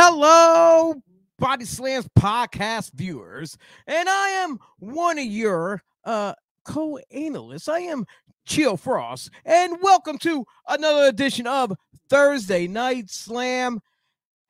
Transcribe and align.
Hello, 0.00 0.94
Body 1.40 1.64
Slams 1.64 2.08
podcast 2.16 2.92
viewers, 2.92 3.58
and 3.88 4.08
I 4.08 4.28
am 4.28 4.60
one 4.78 5.18
of 5.18 5.24
your 5.24 5.82
uh 6.04 6.34
co-analysts. 6.64 7.68
I 7.68 7.80
am 7.80 8.06
Chill 8.46 8.76
Frost, 8.76 9.30
and 9.44 9.76
welcome 9.82 10.16
to 10.18 10.46
another 10.68 11.08
edition 11.08 11.48
of 11.48 11.72
Thursday 12.08 12.68
Night 12.68 13.10
Slam. 13.10 13.80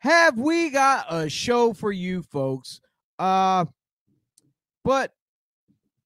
Have 0.00 0.36
we 0.36 0.68
got 0.68 1.06
a 1.08 1.30
show 1.30 1.72
for 1.72 1.92
you 1.92 2.22
folks? 2.24 2.82
Uh, 3.18 3.64
but 4.84 5.14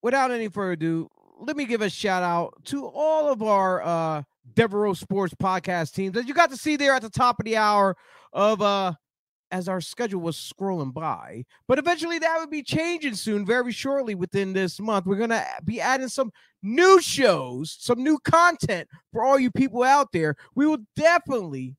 without 0.03 0.31
any 0.31 0.47
further 0.47 0.73
ado, 0.75 1.09
let 1.41 1.57
me 1.57 1.65
give 1.65 1.83
a 1.83 1.91
shout 1.91 2.23
out 2.23 2.65
to 2.67 2.87
all 2.87 3.29
of 3.29 3.43
our 3.43 3.83
uh 3.83 4.23
Devereaux 4.55 4.95
Sports 4.95 5.35
podcast 5.35 5.95
teams 5.95 6.15
that 6.15 6.29
you 6.29 6.33
got 6.33 6.51
to 6.51 6.57
see 6.57 6.77
there 6.77 6.95
at 6.95 7.03
the 7.03 7.11
top 7.11 7.41
of 7.41 7.45
the 7.45 7.57
hour 7.57 7.97
of 8.33 8.63
uh 8.63 8.93
as 9.53 9.69
our 9.69 9.81
schedule 9.81 10.21
was 10.21 10.37
scrolling 10.37 10.93
by. 10.93 11.45
But 11.69 11.79
eventually 11.79 12.19
that 12.19 12.39
would 12.41 12.51
be 12.51 12.63
changing 12.63 13.15
soon, 13.15 13.47
very 13.47 13.71
shortly 13.71 14.15
within 14.15 14.53
this 14.53 14.81
month. 14.81 15.07
We're 15.07 15.17
gonna 15.17 15.47
be 15.65 15.81
adding 15.81 16.09
some 16.09 16.33
new 16.63 17.01
shows, 17.01 17.77
some 17.79 18.03
new 18.03 18.19
content 18.19 18.89
for 19.13 19.23
all 19.23 19.39
you 19.39 19.51
people 19.51 19.83
out 19.83 20.11
there. 20.13 20.37
We 20.55 20.67
will 20.67 20.79
definitely 20.97 21.77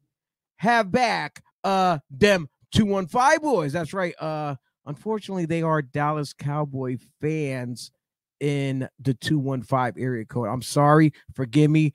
have 0.57 0.91
back 0.91 1.43
uh 1.63 1.97
them 2.09 2.47
215 2.71 3.39
boys. 3.41 3.73
That's 3.73 3.93
right. 3.93 4.13
Uh 4.19 4.55
unfortunately, 4.85 5.45
they 5.45 5.63
are 5.63 5.81
Dallas 5.81 6.31
Cowboy 6.31 6.97
fans 7.21 7.91
in 8.39 8.87
the 8.99 9.13
215 9.15 10.01
area 10.01 10.25
code. 10.25 10.49
I'm 10.49 10.61
sorry, 10.61 11.13
forgive 11.33 11.71
me. 11.71 11.93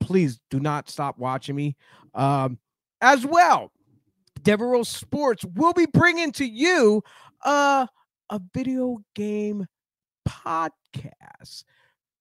Please 0.00 0.40
do 0.50 0.60
not 0.60 0.90
stop 0.90 1.16
watching 1.18 1.56
me. 1.56 1.76
Um, 2.14 2.58
as 3.00 3.24
well, 3.24 3.70
Devereaux 4.42 4.84
Sports 4.84 5.44
will 5.54 5.72
be 5.72 5.86
bringing 5.86 6.32
to 6.32 6.46
you 6.46 7.02
uh, 7.44 7.86
a 8.30 8.40
video 8.54 8.98
game 9.14 9.66
podcast. 10.28 11.64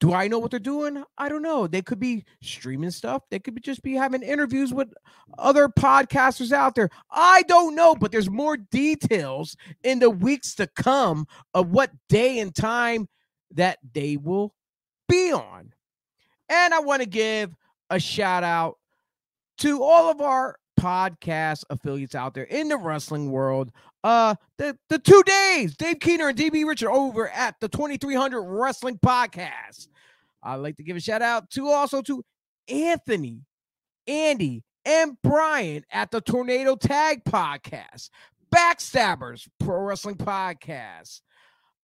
Do 0.02 0.14
I 0.14 0.28
know 0.28 0.40
what 0.40 0.52
they're 0.52 0.60
doing? 0.60 1.04
I 1.18 1.30
don't 1.30 1.42
know. 1.42 1.68
They 1.68 1.82
could 1.82 2.00
be 2.00 2.26
streaming 2.42 2.92
stuff. 2.92 3.24
They 3.32 3.40
could 3.40 3.56
be 3.56 3.62
just 3.62 3.82
be 3.82 3.94
having 3.94 4.22
interviews 4.22 4.74
with 4.74 4.94
other 5.38 5.70
podcasters 5.70 6.52
out 6.52 6.76
there. 6.76 6.90
I 7.10 7.44
don't 7.44 7.76
know, 7.76 7.96
but 7.96 8.12
there's 8.12 8.30
more 8.30 8.58
details 8.58 9.56
in 9.84 10.00
the 10.00 10.10
weeks 10.10 10.54
to 10.56 10.68
come 10.68 11.26
of 11.54 11.72
what 11.72 11.92
day 12.10 12.40
and 12.40 12.54
time 12.54 13.08
that 13.52 13.80
they 13.94 14.18
will 14.18 14.54
be 15.08 15.32
on. 15.32 15.74
And 16.50 16.74
I 16.74 16.80
want 16.80 17.02
to 17.02 17.08
give 17.08 17.56
a 17.90 18.00
shout 18.00 18.44
out 18.44 18.78
to 19.60 19.82
all 19.82 20.12
of 20.12 20.20
our 20.20 20.58
podcast 20.86 21.64
affiliates 21.72 22.14
out 22.14 22.36
there 22.36 22.44
in 22.44 22.68
the 22.70 22.78
wrestling 22.78 23.32
world. 23.32 23.72
Uh, 24.04 24.36
the 24.60 24.78
the 24.90 25.00
two 25.00 25.24
days, 25.24 25.76
Dave 25.76 26.00
Keener 26.00 26.30
and 26.30 26.38
DB 26.38 26.64
Richard 26.64 26.92
over 26.92 27.28
at 27.30 27.56
the 27.60 27.68
2300 27.68 28.42
Wrestling 28.44 29.00
Podcast. 29.00 29.88
I'd 30.44 30.58
like 30.58 30.76
to 30.78 30.84
give 30.84 30.96
a 30.96 31.00
shout 31.00 31.24
out 31.24 31.50
to 31.52 31.70
also 31.70 32.04
to 32.04 32.24
Anthony, 32.68 33.42
Andy, 34.06 34.64
and 34.86 35.18
Brian 35.24 35.84
at 35.92 36.12
the 36.12 36.22
Tornado 36.22 36.76
Tag 36.76 37.24
Podcast, 37.24 38.12
Backstabbers 38.56 39.48
Pro 39.60 39.80
Wrestling 39.80 40.18
Podcast, 40.18 41.22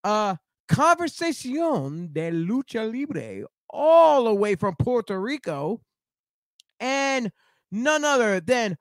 uh, 0.03 0.35
Conversacion 0.67 2.09
de 2.13 2.29
Lucha 2.29 2.91
Libre, 2.91 3.47
all 3.67 4.25
the 4.25 4.33
way 4.35 4.53
from 4.53 4.75
Puerto 4.77 5.19
Rico, 5.19 5.81
and 6.79 7.31
none 7.71 8.05
other 8.05 8.39
than 8.39 8.77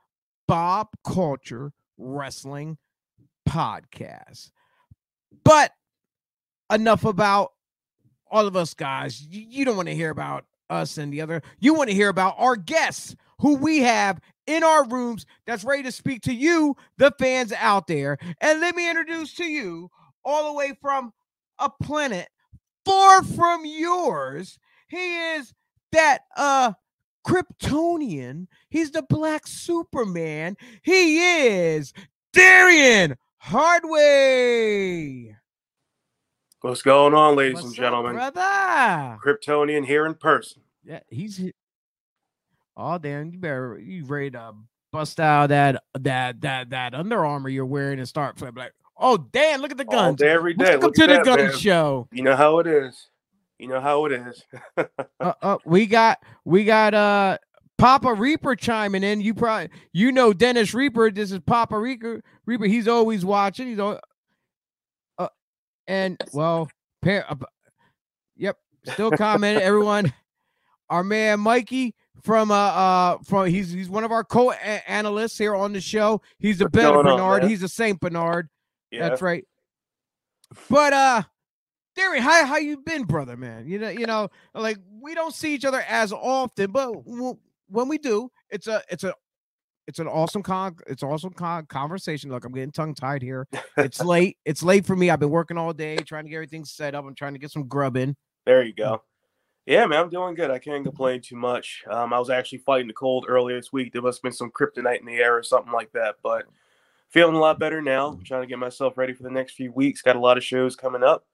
Bob 0.50 0.88
Culture 1.04 1.72
Wrestling 1.96 2.76
Podcast. 3.48 4.50
But 5.44 5.70
enough 6.72 7.04
about 7.04 7.52
all 8.28 8.48
of 8.48 8.56
us 8.56 8.74
guys. 8.74 9.24
You, 9.30 9.64
don't 9.64 9.76
want 9.76 9.86
to 9.86 9.94
hear 9.94 10.10
about 10.10 10.46
us 10.68 10.98
and 10.98 11.12
the 11.12 11.20
other. 11.20 11.42
You 11.60 11.74
want 11.74 11.88
to 11.90 11.94
hear 11.94 12.08
about 12.08 12.34
our 12.36 12.56
guests 12.56 13.14
who 13.38 13.58
we 13.58 13.78
have 13.82 14.20
in 14.48 14.64
our 14.64 14.88
rooms 14.88 15.24
that's 15.46 15.62
ready 15.62 15.84
to 15.84 15.92
speak 15.92 16.22
to 16.22 16.34
you, 16.34 16.74
the 16.96 17.14
fans 17.16 17.52
out 17.52 17.86
there. 17.86 18.18
And 18.40 18.60
let 18.60 18.74
me 18.74 18.90
introduce 18.90 19.32
to 19.34 19.44
you, 19.44 19.88
all 20.24 20.48
the 20.48 20.58
way 20.58 20.72
from 20.82 21.12
a 21.60 21.70
planet 21.80 22.28
far 22.84 23.22
from 23.22 23.64
yours. 23.64 24.58
He 24.88 25.16
is 25.36 25.54
that 25.92 26.22
uh 26.36 26.72
Kryptonian. 27.26 28.46
He's 28.68 28.90
the 28.90 29.02
black 29.02 29.46
Superman. 29.46 30.56
He 30.82 31.18
is 31.46 31.92
Darian 32.32 33.16
Hardway. 33.44 35.36
What's 36.60 36.82
going 36.82 37.14
on, 37.14 37.36
ladies 37.36 37.54
What's 37.54 37.66
and 37.68 37.72
up, 37.74 37.76
gentlemen? 37.78 38.12
brother. 38.14 39.18
Kryptonian 39.24 39.86
here 39.86 40.04
in 40.06 40.14
person. 40.14 40.62
Yeah, 40.84 41.00
he's 41.08 41.36
he- 41.38 41.54
Oh 42.76 42.98
damn, 42.98 43.30
you 43.30 43.38
better 43.38 43.78
you 43.78 44.04
ready 44.06 44.30
to 44.32 44.54
bust 44.92 45.20
out 45.20 45.48
that 45.48 45.82
that 45.98 46.40
that 46.42 46.70
that 46.70 46.94
Under 46.94 47.24
Armour 47.24 47.48
you're 47.48 47.66
wearing 47.66 47.98
and 47.98 48.08
start 48.08 48.38
flipping 48.38 48.60
like, 48.62 48.72
oh 48.96 49.16
damn, 49.32 49.60
look 49.60 49.70
at 49.70 49.76
the 49.78 49.84
All 49.88 49.92
guns. 49.92 50.16
day, 50.20 50.30
every 50.30 50.54
day. 50.54 50.76
Welcome 50.76 50.80
Look 50.82 50.94
to 50.94 51.00
the 51.02 51.06
that, 51.14 51.24
gun 51.24 51.38
man. 51.38 51.52
show. 51.58 52.08
You 52.12 52.22
know 52.22 52.36
how 52.36 52.58
it 52.60 52.66
is. 52.66 53.08
You 53.60 53.68
know 53.68 53.80
how 53.80 54.06
it 54.06 54.12
is. 54.12 54.42
uh, 55.20 55.32
uh, 55.42 55.58
we 55.66 55.84
got 55.84 56.18
we 56.46 56.64
got 56.64 56.94
uh 56.94 57.36
Papa 57.76 58.14
Reaper 58.14 58.56
chiming 58.56 59.02
in. 59.02 59.20
You 59.20 59.34
probably 59.34 59.68
you 59.92 60.12
know 60.12 60.32
Dennis 60.32 60.72
Reaper. 60.72 61.10
This 61.10 61.30
is 61.30 61.40
Papa 61.40 61.78
Reaper. 61.78 62.22
Reaper. 62.46 62.64
He's 62.64 62.88
always 62.88 63.22
watching. 63.22 63.68
He's 63.68 63.78
all, 63.78 64.00
uh, 65.18 65.28
and 65.86 66.18
well, 66.32 66.70
pair. 67.02 67.30
Uh, 67.30 67.36
yep, 68.34 68.56
still 68.86 69.10
commenting. 69.10 69.62
Everyone, 69.62 70.10
our 70.88 71.04
man 71.04 71.40
Mikey 71.40 71.94
from 72.22 72.50
uh 72.50 72.54
uh 72.54 73.18
from 73.24 73.46
he's 73.48 73.72
he's 73.72 73.90
one 73.90 74.04
of 74.04 74.12
our 74.12 74.24
co-analysts 74.24 75.36
here 75.36 75.54
on 75.54 75.74
the 75.74 75.82
show. 75.82 76.22
He's 76.38 76.60
What's 76.60 76.72
better 76.72 76.94
going 76.94 77.06
on, 77.06 77.18
Bernard. 77.18 77.44
He's 77.44 77.62
a 77.62 77.68
Saint 77.68 78.00
Bernard. 78.00 78.48
Yeah. 78.90 79.06
That's 79.06 79.20
right. 79.20 79.46
But 80.70 80.94
uh 80.94 81.22
Derry, 81.96 82.20
how 82.20 82.44
how 82.46 82.56
you 82.56 82.78
been, 82.78 83.04
brother, 83.04 83.36
man? 83.36 83.66
You 83.66 83.78
know, 83.78 83.88
you 83.88 84.06
know, 84.06 84.28
like 84.54 84.78
we 85.00 85.14
don't 85.14 85.34
see 85.34 85.54
each 85.54 85.64
other 85.64 85.82
as 85.88 86.12
often, 86.12 86.70
but 86.70 86.92
when 87.68 87.88
we 87.88 87.98
do, 87.98 88.30
it's 88.48 88.66
a 88.66 88.82
it's 88.90 89.04
a 89.04 89.14
it's 89.86 89.98
an 89.98 90.06
awesome 90.06 90.42
con 90.42 90.76
it's 90.86 91.02
awesome 91.02 91.32
con- 91.32 91.66
conversation. 91.66 92.30
Look, 92.30 92.44
I'm 92.44 92.52
getting 92.52 92.70
tongue 92.70 92.94
tied 92.94 93.22
here. 93.22 93.48
It's 93.76 94.00
late. 94.04 94.38
It's 94.44 94.62
late 94.62 94.86
for 94.86 94.94
me. 94.94 95.10
I've 95.10 95.20
been 95.20 95.30
working 95.30 95.58
all 95.58 95.72
day 95.72 95.96
trying 95.96 96.24
to 96.24 96.30
get 96.30 96.36
everything 96.36 96.64
set 96.64 96.94
up. 96.94 97.04
I'm 97.04 97.14
trying 97.14 97.32
to 97.32 97.40
get 97.40 97.50
some 97.50 97.66
grub 97.66 97.96
in. 97.96 98.16
There 98.46 98.62
you 98.62 98.72
go. 98.72 99.02
Yeah, 99.66 99.86
man, 99.86 100.00
I'm 100.00 100.08
doing 100.08 100.34
good. 100.34 100.50
I 100.50 100.58
can't 100.58 100.84
complain 100.84 101.20
too 101.20 101.36
much. 101.36 101.84
Um, 101.88 102.12
I 102.12 102.18
was 102.18 102.30
actually 102.30 102.58
fighting 102.58 102.86
the 102.86 102.92
cold 102.92 103.26
earlier 103.28 103.56
this 103.56 103.72
week. 103.72 103.92
There 103.92 104.02
must 104.02 104.18
have 104.18 104.22
been 104.22 104.32
some 104.32 104.50
kryptonite 104.50 105.00
in 105.00 105.06
the 105.06 105.16
air 105.16 105.36
or 105.36 105.42
something 105.42 105.72
like 105.72 105.92
that, 105.92 106.16
but 106.22 106.46
feeling 107.08 107.36
a 107.36 107.38
lot 107.38 107.58
better 107.58 107.82
now. 107.82 108.08
I'm 108.08 108.24
trying 108.24 108.42
to 108.42 108.46
get 108.46 108.58
myself 108.58 108.96
ready 108.96 109.12
for 109.12 109.22
the 109.22 109.30
next 109.30 109.52
few 109.52 109.70
weeks. 109.72 110.02
Got 110.02 110.16
a 110.16 110.20
lot 110.20 110.38
of 110.38 110.44
shows 110.44 110.76
coming 110.76 111.02
up. 111.02 111.26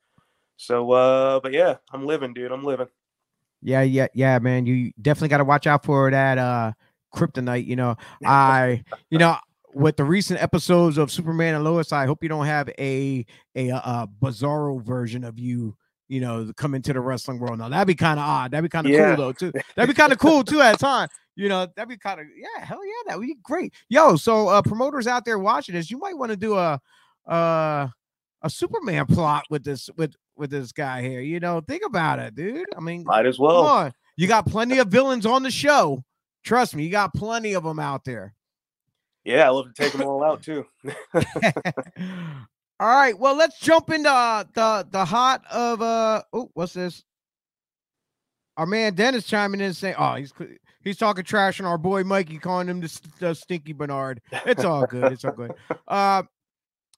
So, 0.57 0.91
uh, 0.93 1.41
but 1.41 1.53
yeah, 1.53 1.77
I'm 1.93 2.07
living, 2.07 2.33
dude. 2.35 2.53
I'm 2.53 2.65
living. 2.65 2.89
Yeah, 3.63 3.83
yeah, 3.83 4.07
yeah, 4.15 4.39
man. 4.39 4.67
You 4.67 4.93
definitely 5.01 5.29
got 5.29 5.39
to 5.39 5.45
watch 5.45 5.67
out 5.67 5.85
for 5.85 6.11
that 6.11 6.39
uh 6.39 6.73
kryptonite. 7.15 7.67
You 7.67 7.77
know, 7.77 7.97
I, 8.25 8.85
you 9.11 9.19
know, 9.19 9.37
with 9.75 9.97
the 9.97 10.05
recent 10.05 10.43
episodes 10.43 10.99
of 10.99 11.11
Superman 11.11 11.55
and 11.55 11.65
Lois, 11.65 11.93
I 11.93 12.07
hope 12.07 12.23
you 12.23 12.29
don't 12.29 12.47
have 12.47 12.69
a 12.79 13.25
a, 13.55 13.71
uh 13.71 14.07
bizarro 14.23 14.83
version 14.83 15.25
of 15.25 15.39
you. 15.39 15.77
You 16.09 16.21
know, 16.21 16.53
come 16.57 16.75
into 16.75 16.93
the 16.93 17.01
wrestling 17.01 17.41
world. 17.41 17.59
Now 17.59 17.69
that'd 17.69 17.89
be 17.89 17.95
kind 17.97 18.21
of 18.21 18.27
odd. 18.27 18.53
That'd 18.53 18.63
be 18.63 18.69
kind 18.69 18.87
of 18.87 18.93
Yeah. 18.93 19.17
cool 19.17 19.25
though, 19.25 19.33
too. 19.33 19.53
That'd 19.77 19.89
be 19.89 19.99
kind 19.99 20.13
of 20.13 20.19
cool 20.19 20.45
too 20.45 20.61
at 20.61 20.77
a 20.77 20.79
time. 20.79 21.09
You 21.35 21.49
know, 21.49 21.67
that'd 21.75 21.89
be 21.89 21.99
kind 21.99 22.21
of 22.21 22.27
yeah, 22.35 22.65
hell 22.65 22.85
yeah, 22.87 22.93
that 23.09 23.19
would 23.19 23.27
be 23.27 23.37
great. 23.43 23.75
Yo, 23.89 24.17
so 24.17 24.49
uh 24.49 24.63
promoters 24.63 25.07
out 25.07 25.25
there 25.25 25.39
watching 25.39 25.75
this, 25.75 25.91
you 25.91 25.99
might 25.99 26.17
want 26.17 26.31
to 26.31 26.37
do 26.37 26.55
a 26.57 26.81
uh 27.29 27.89
a 28.43 28.51
Superman 28.51 29.07
plot 29.07 29.45
with 29.51 29.65
this 29.65 29.91
with 29.97 30.15
with 30.37 30.51
this 30.51 30.73
guy 30.73 31.03
here. 31.03 31.21
You 31.21 31.41
know, 31.41 31.61
think 31.61 31.83
about 31.85 32.19
it, 32.19 32.35
dude. 32.35 32.67
I 32.77 32.81
mean, 32.81 33.05
Might 33.05 33.27
as 33.27 33.39
well. 33.39 33.63
Come 33.63 33.67
on. 33.67 33.93
You 34.17 34.27
got 34.29 34.47
plenty 34.47 34.79
of 34.79 34.89
villains 34.89 35.27
on 35.27 35.43
the 35.43 35.51
show. 35.51 36.03
Trust 36.45 36.75
me, 36.75 36.85
you 36.85 36.91
got 36.91 37.13
plenty 37.13 37.55
of 37.55 37.65
them 37.65 37.79
out 37.79 38.05
there. 38.05 38.35
Yeah, 39.25 39.47
I 39.47 39.49
love 39.51 39.67
to 39.67 39.83
take 39.83 39.93
them 39.93 40.07
all 40.07 40.23
out 40.23 40.43
too. 40.43 40.65
All 42.79 42.95
right, 42.95 43.19
well, 43.19 43.35
let's 43.35 43.59
jump 43.59 43.91
into 43.91 44.11
uh, 44.11 44.45
the 44.55 44.87
the 44.91 45.05
hot 45.05 45.43
of 45.51 45.81
uh 45.81 46.23
oh, 46.33 46.51
what's 46.55 46.75
this? 46.75 47.03
Our 48.57 48.67
man 48.67 48.95
Dennis 48.95 49.25
chiming 49.25 49.61
in 49.61 49.73
saying, 49.73 49.97
"Oh, 49.99 50.15
he's 50.15 50.33
he's 50.85 50.99
talking 50.99 51.25
trash 51.25 51.59
on 51.59 51.67
our 51.67 51.79
boy 51.79 52.05
Mikey, 52.05 52.39
calling 52.39 52.69
him 52.69 52.81
the, 52.81 53.01
the 53.19 53.35
stinky 53.35 53.73
Bernard." 53.73 54.21
It's 54.45 54.65
all 54.65 54.87
good. 54.87 55.13
It's 55.13 55.25
all 55.25 55.33
good. 55.33 55.55
Uh, 55.89 56.23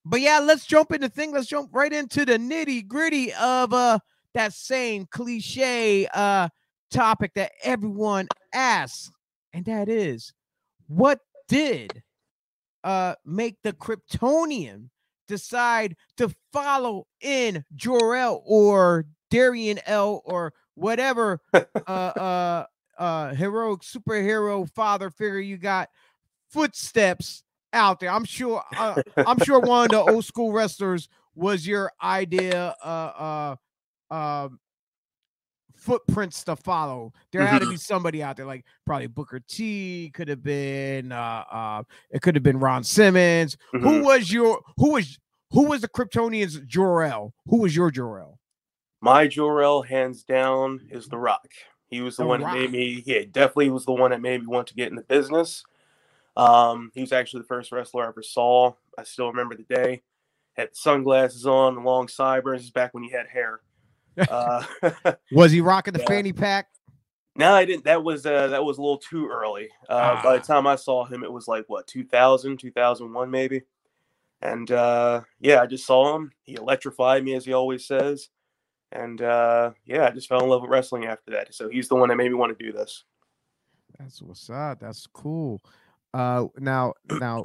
but 0.08 0.20
yeah, 0.20 0.40
let's 0.40 0.64
jump 0.64 0.92
into 0.92 1.08
thing. 1.08 1.32
Let's 1.32 1.46
jump 1.46 1.70
right 1.72 1.92
into 1.92 2.24
the 2.24 2.38
nitty 2.38 2.86
gritty 2.88 3.32
of 3.34 3.72
uh 3.72 3.98
that 4.34 4.52
same 4.52 5.06
cliche 5.10 6.06
uh 6.14 6.48
topic 6.90 7.32
that 7.34 7.52
everyone 7.62 8.28
asks, 8.54 9.10
and 9.52 9.64
that 9.66 9.88
is, 9.88 10.32
what 10.86 11.20
did 11.48 12.02
uh 12.84 13.14
make 13.24 13.56
the 13.62 13.72
Kryptonian 13.74 14.88
decide 15.26 15.94
to 16.16 16.34
follow 16.52 17.06
in 17.20 17.64
Jor-El 17.76 18.42
or 18.46 19.04
Darian 19.30 19.78
L 19.84 20.22
or 20.24 20.54
whatever 20.74 21.40
uh 21.52 21.60
uh 21.86 22.64
uh 22.98 23.34
heroic 23.34 23.82
superhero 23.82 24.68
father 24.70 25.10
figure 25.10 25.38
you 25.38 25.58
got 25.58 25.90
footsteps 26.50 27.44
out 27.72 28.00
there. 28.00 28.10
I'm 28.10 28.24
sure 28.24 28.62
uh, 28.76 29.02
I'm 29.16 29.38
sure 29.38 29.60
one 29.60 29.86
of 29.86 29.90
the 29.90 30.00
old 30.00 30.24
school 30.24 30.52
wrestlers 30.52 31.08
was 31.34 31.66
your 31.66 31.92
idea 32.02 32.74
uh 32.82 33.56
uh 34.10 34.14
um 34.14 34.58
footprints 35.76 36.42
to 36.44 36.56
follow. 36.56 37.12
There 37.30 37.46
had 37.46 37.60
to 37.60 37.66
Mhm. 37.66 37.70
be 37.70 37.76
somebody 37.76 38.22
out 38.22 38.36
there, 38.36 38.46
like 38.46 38.64
probably 38.84 39.06
Booker 39.06 39.40
T, 39.40 40.10
could 40.12 40.28
have 40.28 40.42
been 40.42 41.12
uh 41.12 41.44
uh 41.50 41.82
it 42.10 42.22
could 42.22 42.34
have 42.34 42.42
been 42.42 42.58
Ron 42.58 42.82
Simmons. 42.84 43.56
Who 43.72 43.78
Mhm. 43.78 44.04
was 44.04 44.32
your 44.32 44.60
who 44.76 44.92
was 44.94 45.18
who 45.50 45.64
was 45.64 45.80
the 45.82 45.88
Kryptonians 45.88 46.66
Jor-El? 46.66 47.32
Who 47.46 47.58
was 47.60 47.74
your 47.74 47.90
Jor-El? 47.90 48.38
My 49.00 49.26
Jor-El, 49.28 49.82
hands 49.82 50.24
down, 50.24 50.80
is 50.90 51.06
The 51.08 51.16
Rock. 51.16 51.46
He 51.86 52.00
was 52.02 52.16
the, 52.16 52.24
The 52.24 52.28
one 52.28 52.42
Rock. 52.42 52.52
that 52.54 52.58
made 52.60 52.72
me. 52.72 53.02
Yeah, 53.06 53.20
definitely 53.30 53.70
was 53.70 53.86
the 53.86 53.92
one 53.92 54.10
that 54.10 54.20
made 54.20 54.40
me 54.42 54.46
want 54.48 54.66
to 54.68 54.74
get 54.74 54.88
in 54.90 54.96
the 54.96 55.02
business. 55.04 55.64
Um, 56.38 56.90
he 56.94 57.00
was 57.00 57.12
actually 57.12 57.40
the 57.42 57.48
first 57.48 57.72
wrestler 57.72 58.04
I 58.04 58.08
ever 58.08 58.22
saw. 58.22 58.72
I 58.96 59.02
still 59.04 59.28
remember 59.28 59.56
the 59.56 59.64
day. 59.64 60.02
Had 60.54 60.74
sunglasses 60.74 61.46
on, 61.46 61.74
the 61.74 61.80
long 61.80 62.08
sideburns. 62.08 62.70
Back 62.70 62.94
when 62.94 63.02
he 63.02 63.10
had 63.10 63.26
hair. 63.26 63.60
Uh, 64.28 64.64
Was 65.32 65.52
he 65.52 65.60
rocking 65.60 65.92
the 65.94 66.00
Yeah. 66.00 66.06
fanny 66.06 66.32
pack? 66.32 66.68
no, 67.36 67.52
I 67.54 67.64
didn't. 67.64 67.84
That 67.84 68.02
was 68.02 68.24
uh, 68.26 68.48
that 68.48 68.64
was 68.64 68.78
a 68.78 68.80
little 68.80 68.98
too 68.98 69.28
early. 69.28 69.68
Uh, 69.88 70.20
By 70.22 70.34
Ah. 70.34 70.38
the 70.38 70.40
time 70.40 70.66
I 70.66 70.74
saw 70.76 71.04
him, 71.04 71.22
it 71.22 71.30
was 71.32 71.46
like 71.46 71.64
what 71.68 71.86
2000, 71.86 72.56
2001 72.58 73.30
maybe. 73.30 73.62
And 74.42 74.70
uh, 74.70 75.22
yeah, 75.40 75.60
I 75.60 75.66
just 75.66 75.86
saw 75.86 76.16
him. 76.16 76.32
He 76.42 76.54
electrified 76.54 77.24
me, 77.24 77.34
as 77.34 77.44
he 77.44 77.52
always 77.52 77.86
says. 77.86 78.28
And 78.90 79.20
uh, 79.22 79.72
yeah, 79.84 80.06
I 80.06 80.10
just 80.10 80.28
fell 80.28 80.42
in 80.42 80.48
love 80.48 80.62
with 80.62 80.70
wrestling 80.70 81.06
after 81.06 81.32
that. 81.32 81.54
So 81.54 81.68
he's 81.68 81.88
the 81.88 81.94
one 81.96 82.08
that 82.08 82.16
made 82.16 82.28
me 82.28 82.34
want 82.34 82.56
to 82.56 82.64
do 82.64 82.72
this. 82.72 83.04
That's 83.98 84.20
what's 84.22 84.48
up. 84.50 84.80
That's 84.80 85.06
cool. 85.12 85.60
Uh, 86.14 86.46
now, 86.58 86.94
now, 87.08 87.42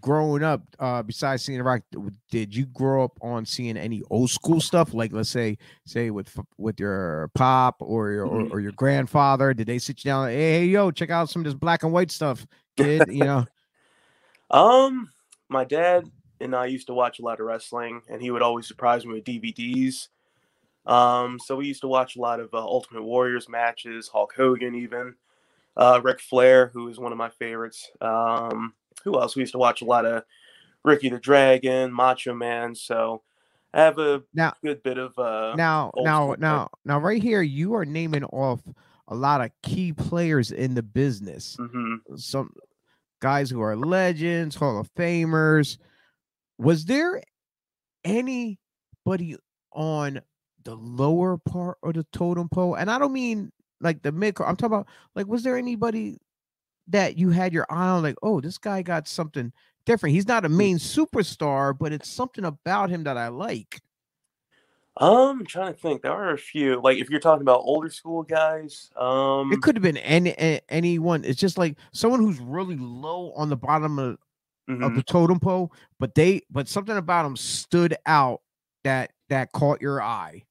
growing 0.00 0.42
up, 0.42 0.62
uh, 0.78 1.02
besides 1.02 1.42
seeing 1.42 1.58
The 1.58 1.64
Rock, 1.64 1.82
did 2.30 2.54
you 2.54 2.66
grow 2.66 3.04
up 3.04 3.18
on 3.20 3.44
seeing 3.44 3.76
any 3.76 4.02
old 4.10 4.30
school 4.30 4.60
stuff? 4.60 4.94
Like, 4.94 5.12
let's 5.12 5.30
say, 5.30 5.58
say 5.86 6.10
with 6.10 6.36
with 6.58 6.78
your 6.78 7.30
pop 7.34 7.76
or 7.80 8.10
your 8.12 8.26
or, 8.26 8.44
Mhm. 8.44 8.52
or 8.52 8.60
your 8.60 8.72
grandfather, 8.72 9.54
did 9.54 9.66
they 9.66 9.78
sit 9.78 10.04
you 10.04 10.10
down? 10.10 10.28
Hey, 10.28 10.60
hey, 10.60 10.64
yo, 10.66 10.90
check 10.90 11.10
out 11.10 11.28
some 11.30 11.40
of 11.40 11.44
this 11.44 11.54
black 11.54 11.82
and 11.82 11.92
white 11.92 12.10
stuff, 12.10 12.46
kid. 12.76 13.08
You 13.08 13.24
know, 13.24 13.46
Um, 14.50 15.10
my 15.48 15.64
dad 15.64 16.04
and 16.40 16.54
I 16.54 16.66
used 16.66 16.86
to 16.88 16.94
watch 16.94 17.18
a 17.18 17.22
lot 17.22 17.40
of 17.40 17.46
wrestling, 17.46 18.02
and 18.08 18.20
he 18.20 18.30
would 18.30 18.42
always 18.42 18.66
surprise 18.68 19.04
me 19.06 19.14
with 19.14 19.24
DVDs. 19.24 20.08
Um, 20.86 21.38
so 21.38 21.56
we 21.56 21.66
used 21.66 21.80
to 21.80 21.88
watch 21.88 22.16
a 22.16 22.20
lot 22.20 22.40
of 22.40 22.52
uh, 22.52 22.58
Ultimate 22.58 23.02
Warriors 23.02 23.48
matches, 23.48 24.08
Hulk 24.08 24.34
Hogan, 24.36 24.74
even 24.74 25.14
uh, 25.76 26.00
Ric 26.02 26.20
Flair, 26.20 26.70
who 26.72 26.88
is 26.88 26.98
one 26.98 27.12
of 27.12 27.18
my 27.18 27.30
favorites. 27.30 27.90
Um, 28.00 28.74
who 29.04 29.18
else? 29.20 29.34
We 29.36 29.40
used 29.40 29.52
to 29.52 29.58
watch 29.58 29.82
a 29.82 29.86
lot 29.86 30.06
of 30.06 30.22
Ricky 30.84 31.08
the 31.08 31.18
Dragon, 31.18 31.92
Macho 31.92 32.34
Man. 32.34 32.74
So 32.74 33.22
I 33.72 33.80
have 33.82 33.98
a 33.98 34.22
Now- 34.34 34.52
good 34.62 34.82
bit 34.82 34.98
of 34.98 35.18
uh, 35.18 35.54
now, 35.56 35.90
now, 35.96 36.34
now, 36.38 36.68
now, 36.84 36.98
right 37.00 37.22
here, 37.22 37.42
you 37.42 37.74
are 37.74 37.84
naming 37.84 38.24
off 38.24 38.60
a 39.08 39.14
lot 39.14 39.40
of 39.40 39.50
key 39.62 39.92
players 39.92 40.50
in 40.52 40.74
the 40.74 40.82
business. 40.82 41.56
mhm. 41.58 41.98
some 42.16 42.52
guys 43.20 43.50
who 43.50 43.60
are 43.60 43.76
legends, 43.76 44.54
Hall 44.56 44.78
of 44.78 44.92
Famers. 44.94 45.78
Was 46.58 46.84
there 46.84 47.20
anybody 48.04 49.36
on 49.72 50.20
the 50.64 50.74
lower 50.74 51.36
part 51.38 51.78
of 51.82 51.94
the 51.94 52.04
totem 52.12 52.48
pole? 52.48 52.74
And 52.74 52.90
I 52.90 52.98
don't 52.98 53.12
mean 53.12 53.50
like 53.84 54.02
the 54.02 54.10
mid. 54.10 54.40
I'm 54.40 54.56
talking 54.56 54.74
about 54.74 54.88
like, 55.14 55.26
was 55.26 55.42
there 55.42 55.56
anybody 55.56 56.18
that 56.88 57.16
you 57.16 57.30
had 57.30 57.52
your 57.52 57.66
eye 57.70 57.88
on? 57.90 58.02
Like, 58.02 58.16
oh, 58.22 58.40
this 58.40 58.58
guy 58.58 58.82
got 58.82 59.06
something 59.06 59.52
different. 59.86 60.14
He's 60.14 60.26
not 60.26 60.44
a 60.44 60.48
main 60.48 60.78
superstar, 60.78 61.76
but 61.78 61.92
it's 61.92 62.08
something 62.08 62.44
about 62.44 62.90
him 62.90 63.04
that 63.04 63.16
I 63.16 63.28
like. 63.28 63.80
Um, 64.96 65.40
I'm 65.40 65.46
trying 65.46 65.74
to 65.74 65.78
think. 65.78 66.02
There 66.02 66.12
are 66.12 66.32
a 66.32 66.38
few. 66.38 66.80
Like 66.80 66.98
if 66.98 67.10
you're 67.10 67.20
talking 67.20 67.42
about 67.42 67.62
older 67.64 67.90
school 67.90 68.22
guys, 68.22 68.90
um, 68.96 69.52
It 69.52 69.60
could 69.60 69.76
have 69.76 69.82
been 69.82 69.96
any 69.98 70.30
a- 70.30 70.60
anyone. 70.68 71.24
It's 71.24 71.40
just 71.40 71.58
like 71.58 71.76
someone 71.92 72.20
who's 72.20 72.38
really 72.40 72.76
low 72.76 73.32
on 73.32 73.48
the 73.48 73.56
bottom 73.56 73.98
of 73.98 74.18
of 74.68 74.78
mhm. 74.78 74.96
the 74.96 75.02
totem 75.02 75.40
pole, 75.40 75.72
but 75.98 76.14
they 76.14 76.42
but 76.50 76.68
something 76.68 76.96
about 76.96 77.24
them 77.24 77.36
stood 77.36 77.96
out 78.06 78.40
that 78.84 79.12
that 79.28 79.52
caught 79.52 79.82
your 79.82 80.00
eye. 80.00 80.44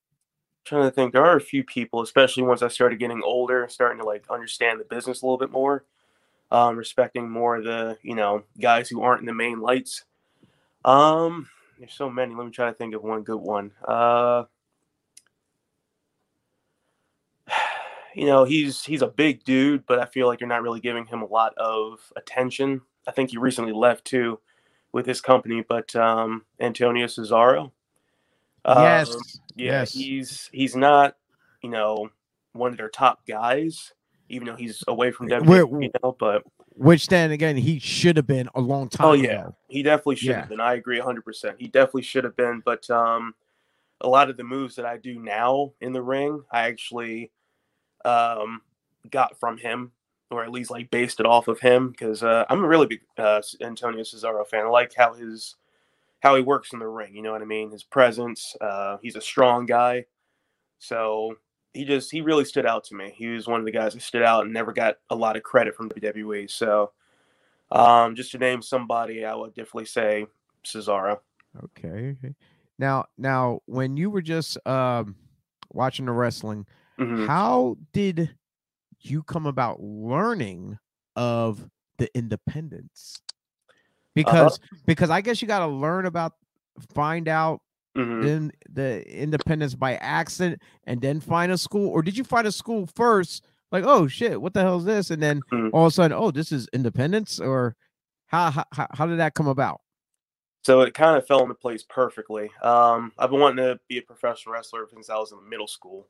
Trying 0.66 0.84
to 0.84 0.92
think 0.92 1.12
there 1.12 1.26
are 1.26 1.38
a 1.38 1.42
few 1.42 1.64
people 1.64 2.02
especially 2.02 2.44
once 2.44 2.62
i 2.62 2.68
started 2.68 3.00
getting 3.00 3.22
older 3.24 3.68
starting 3.70 4.00
to 4.00 4.06
like 4.06 4.24
understand 4.30 4.80
the 4.80 4.86
business 4.86 5.22
a 5.22 5.26
little 5.26 5.38
bit 5.38 5.52
more 5.52 5.84
um, 6.54 6.78
respecting 6.78 7.30
more 7.30 7.62
the 7.62 7.98
you 8.04 8.16
know 8.16 8.44
guys 8.62 8.88
who 8.88 9.02
aren't 9.02 9.22
in 9.22 9.26
the 9.26 9.34
main 9.34 9.60
lights. 9.60 10.06
Um 10.86 11.50
there's 11.80 11.94
so 11.94 12.10
many. 12.10 12.36
Let 12.36 12.46
me 12.46 12.52
try 12.52 12.68
to 12.70 12.74
think 12.76 12.94
of 12.94 13.04
one 13.04 13.24
good 13.24 13.42
one. 13.42 13.72
Uh 13.86 14.44
you 18.16 18.28
know 18.28 18.44
he's 18.44 18.84
he's 18.84 19.02
a 19.02 19.08
big 19.08 19.44
dude 19.44 19.84
but 19.88 19.98
i 19.98 20.06
feel 20.06 20.28
like 20.28 20.40
you're 20.40 20.48
not 20.48 20.62
really 20.62 20.80
giving 20.80 21.08
him 21.08 21.24
a 21.24 21.28
lot 21.28 21.54
of 21.58 22.00
attention. 22.16 22.82
I 23.08 23.12
think 23.12 23.32
he 23.32 23.38
recently 23.38 23.74
left 23.74 24.06
too 24.06 24.40
with 24.92 25.08
his 25.08 25.20
company 25.20 25.66
but 25.68 25.96
um 25.96 26.46
antonio 26.60 27.08
cesaro 27.08 27.72
yes, 28.66 29.08
Um, 29.08 29.22
yeah, 29.56 29.72
yes. 29.82 29.94
he's 29.94 30.50
he's 30.52 30.76
not, 30.76 31.16
you 31.62 31.70
know, 31.70 32.10
one 32.54 32.72
of 32.72 32.78
their 32.78 32.90
top 32.90 33.26
guys, 33.28 33.94
even 34.30 34.48
though 34.48 34.56
he's 34.56 34.84
away 34.88 35.12
from 35.12 35.28
Wait, 35.28 35.40
WWE, 35.62 35.84
you 35.84 35.92
know, 36.04 36.16
but 36.20 36.44
Which 36.76 37.08
then 37.08 37.32
again, 37.32 37.56
he 37.58 37.80
should 37.80 38.18
have 38.18 38.28
been 38.28 38.50
a 38.56 38.62
long 38.62 38.90
time 38.90 39.08
oh 39.08 39.14
yeah, 39.14 39.42
ago. 39.42 39.56
he 39.68 39.84
definitely 39.84 40.16
should 40.16 40.30
Yeah. 40.30 40.40
have 40.42 40.50
been. 40.50 40.60
I 40.62 40.74
agree 40.76 41.00
100%. 41.00 41.56
He 41.60 41.68
definitely 41.68 42.02
should 42.04 42.24
have 42.24 42.36
been, 42.36 42.62
but 42.66 42.90
um 42.90 43.36
a 44.02 44.08
lot 44.10 44.30
of 44.30 44.36
the 44.38 44.44
moves 44.44 44.76
that 44.76 44.86
I 44.86 44.98
do 44.98 45.18
now 45.20 45.72
in 45.80 45.94
the 45.94 46.02
ring, 46.02 46.44
I 46.52 46.64
actually 46.64 47.32
um 48.06 48.62
got 49.10 49.40
from 49.40 49.58
him 49.58 49.92
or 50.32 50.44
at 50.44 50.52
least 50.52 50.72
like 50.72 50.90
based 50.90 51.20
it 51.20 51.26
off 51.26 51.48
of 51.48 51.60
him 51.60 51.90
because 51.92 52.24
uh, 52.24 52.44
I'm 52.50 52.64
a 52.64 52.68
really 52.68 52.88
big 52.88 53.02
uh, 53.18 53.42
Antonio 53.62 54.02
Cesaro 54.02 54.46
fan. 54.48 54.66
I 54.66 54.70
like 54.70 54.94
how 54.96 55.14
his 55.14 55.56
how 56.24 56.36
he 56.38 56.42
works 56.42 56.72
in 56.72 56.80
the 56.80 56.88
ring. 56.88 57.14
You 57.14 57.22
know 57.22 57.34
what 57.34 57.42
I 57.42 57.46
mean? 57.46 57.70
His 57.70 57.84
presence. 57.84 58.56
Uh, 58.62 58.96
he's 59.02 59.18
a 59.18 59.22
strong 59.22 59.66
guy, 59.66 60.06
so 60.80 61.36
he 61.74 61.84
just 61.84 62.10
he 62.12 62.22
really 62.22 62.46
stood 62.46 62.66
out 62.66 62.86
to 62.86 62.96
me. 62.96 63.14
He 63.14 63.28
was 63.28 63.46
one 63.46 63.60
of 63.60 63.66
the 63.66 63.74
guys 63.74 63.94
that 63.94 64.02
stood 64.02 64.24
out 64.24 64.46
and 64.46 64.54
never 64.54 64.72
got 64.72 64.96
a 65.10 65.16
lot 65.16 65.36
of 65.36 65.44
credit 65.44 65.76
from 65.76 65.90
WWE. 65.90 66.50
So, 66.50 66.94
um, 67.72 68.16
just 68.16 68.32
to 68.32 68.38
name 68.38 68.62
somebody, 68.62 69.26
I 69.26 69.36
would 69.36 69.54
definitely 69.54 69.86
say 69.86 70.26
Cesaro. 70.66 71.20
Okay. 71.62 72.16
okay. 72.24 72.36
Now, 72.80 73.06
now, 73.18 73.60
when 73.66 73.98
you 73.98 74.10
were 74.10 74.22
just 74.22 74.58
um 74.66 75.16
watching 75.72 76.06
the 76.06 76.14
wrestling, 76.14 76.66
Mhm. 76.98 77.28
how 77.28 77.76
did 77.92 78.34
you 79.02 79.24
come 79.24 79.46
about 79.46 79.82
learning 79.84 80.80
of 81.18 81.70
the 81.98 82.10
independence? 82.16 83.22
Because 84.16 84.60
because 84.86 85.10
I 85.10 85.22
guess 85.22 85.42
you 85.42 85.48
got 85.48 85.60
to 85.60 85.68
learn 85.68 86.06
about 86.06 86.34
find 86.94 87.28
out 87.28 87.62
Mhm. 87.96 88.24
then 88.24 88.52
the 88.70 89.04
independence 89.22 89.76
by 89.76 89.96
accident 89.98 90.62
and 90.86 91.00
then 91.00 91.20
find 91.20 91.52
a 91.52 91.58
school 91.58 91.90
or 91.90 92.02
did 92.02 92.18
you 92.18 92.24
find 92.24 92.48
a 92.48 92.52
school 92.52 92.88
first 92.96 93.46
like 93.72 93.84
oh 93.86 94.08
shit 94.08 94.42
what 94.42 94.56
the 94.56 94.62
hell 94.62 94.80
is 94.80 94.86
this 94.86 95.12
and 95.12 95.22
then 95.22 95.42
Mhm. 95.52 95.70
all 95.74 95.86
of 95.86 95.90
a 95.90 95.94
sudden 95.94 96.18
oh 96.18 96.32
this 96.32 96.52
is 96.52 96.68
independence 96.74 97.40
or 97.40 97.76
how 98.26 98.50
how, 98.50 98.66
how- 98.72 98.88
how 98.96 99.06
did 99.06 99.20
that 99.20 99.36
come 99.36 99.48
about 99.48 99.80
So 100.64 100.82
it 100.82 100.96
kind 100.96 101.16
of 101.18 101.28
fell 101.28 101.42
into 101.44 101.54
place 101.54 101.84
perfectly. 101.84 102.50
Um, 102.64 103.12
I've 103.20 103.30
been 103.30 103.40
wanting 103.42 103.64
to 103.66 103.80
be 103.88 103.98
a 104.00 104.02
professional 104.02 104.54
wrestler 104.54 104.88
since 104.90 105.10
I 105.12 105.18
was 105.18 105.32
in 105.32 105.48
middle 105.48 105.68
school. 105.68 106.08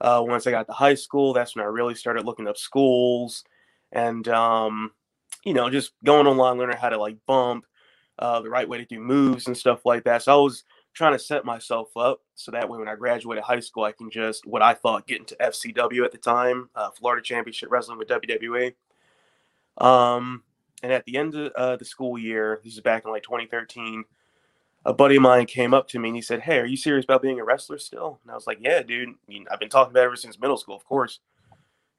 Uh, 0.00 0.22
once 0.26 0.46
I 0.46 0.50
got 0.50 0.66
to 0.66 0.72
high 0.74 0.94
school, 0.96 1.32
that's 1.32 1.54
when 1.56 1.64
I 1.64 1.68
really 1.68 1.94
started 1.94 2.26
looking 2.26 2.48
up 2.48 2.56
schools 2.58 3.44
and, 3.92 4.26
um, 4.28 4.90
you 5.44 5.54
know, 5.54 5.70
just 5.70 5.92
going 6.04 6.26
online, 6.26 6.58
learning 6.58 6.76
how 6.76 6.88
to 6.88 6.98
like 6.98 7.16
bump, 7.26 7.66
uh, 8.18 8.40
the 8.40 8.50
right 8.50 8.68
way 8.68 8.78
to 8.78 8.84
do 8.84 9.00
moves 9.00 9.46
and 9.46 9.56
stuff 9.56 9.84
like 9.84 10.04
that. 10.04 10.22
So 10.22 10.32
I 10.32 10.42
was 10.42 10.64
trying 10.94 11.12
to 11.12 11.18
set 11.18 11.44
myself 11.44 11.96
up 11.96 12.20
so 12.34 12.50
that 12.52 12.68
way 12.68 12.78
when 12.78 12.88
I 12.88 12.94
graduated 12.94 13.44
high 13.44 13.60
school, 13.60 13.84
I 13.84 13.92
can 13.92 14.10
just, 14.10 14.46
what 14.46 14.62
I 14.62 14.74
thought, 14.74 15.06
get 15.06 15.20
into 15.20 15.36
FCW 15.36 16.04
at 16.04 16.12
the 16.12 16.18
time, 16.18 16.70
uh, 16.74 16.90
Florida 16.90 17.22
Championship 17.22 17.70
Wrestling 17.70 17.98
with 17.98 18.08
WWE. 18.08 18.74
Um, 19.78 20.44
and 20.82 20.92
at 20.92 21.04
the 21.04 21.16
end 21.16 21.34
of 21.34 21.52
uh, 21.56 21.76
the 21.76 21.84
school 21.84 22.18
year, 22.18 22.60
this 22.62 22.74
is 22.74 22.80
back 22.80 23.04
in 23.04 23.10
like 23.10 23.24
2013, 23.24 24.04
a 24.86 24.92
buddy 24.92 25.16
of 25.16 25.22
mine 25.22 25.46
came 25.46 25.74
up 25.74 25.88
to 25.88 25.98
me 25.98 26.10
and 26.10 26.16
he 26.16 26.22
said, 26.22 26.40
Hey, 26.40 26.58
are 26.58 26.66
you 26.66 26.76
serious 26.76 27.04
about 27.04 27.22
being 27.22 27.40
a 27.40 27.44
wrestler 27.44 27.78
still? 27.78 28.20
And 28.22 28.30
I 28.30 28.34
was 28.34 28.46
like, 28.46 28.58
Yeah, 28.60 28.82
dude. 28.82 29.14
You 29.26 29.40
know, 29.40 29.46
I've 29.50 29.60
been 29.60 29.70
talking 29.70 29.92
about 29.92 30.02
it 30.02 30.06
ever 30.06 30.16
since 30.16 30.38
middle 30.38 30.58
school, 30.58 30.76
of 30.76 30.84
course. 30.84 31.20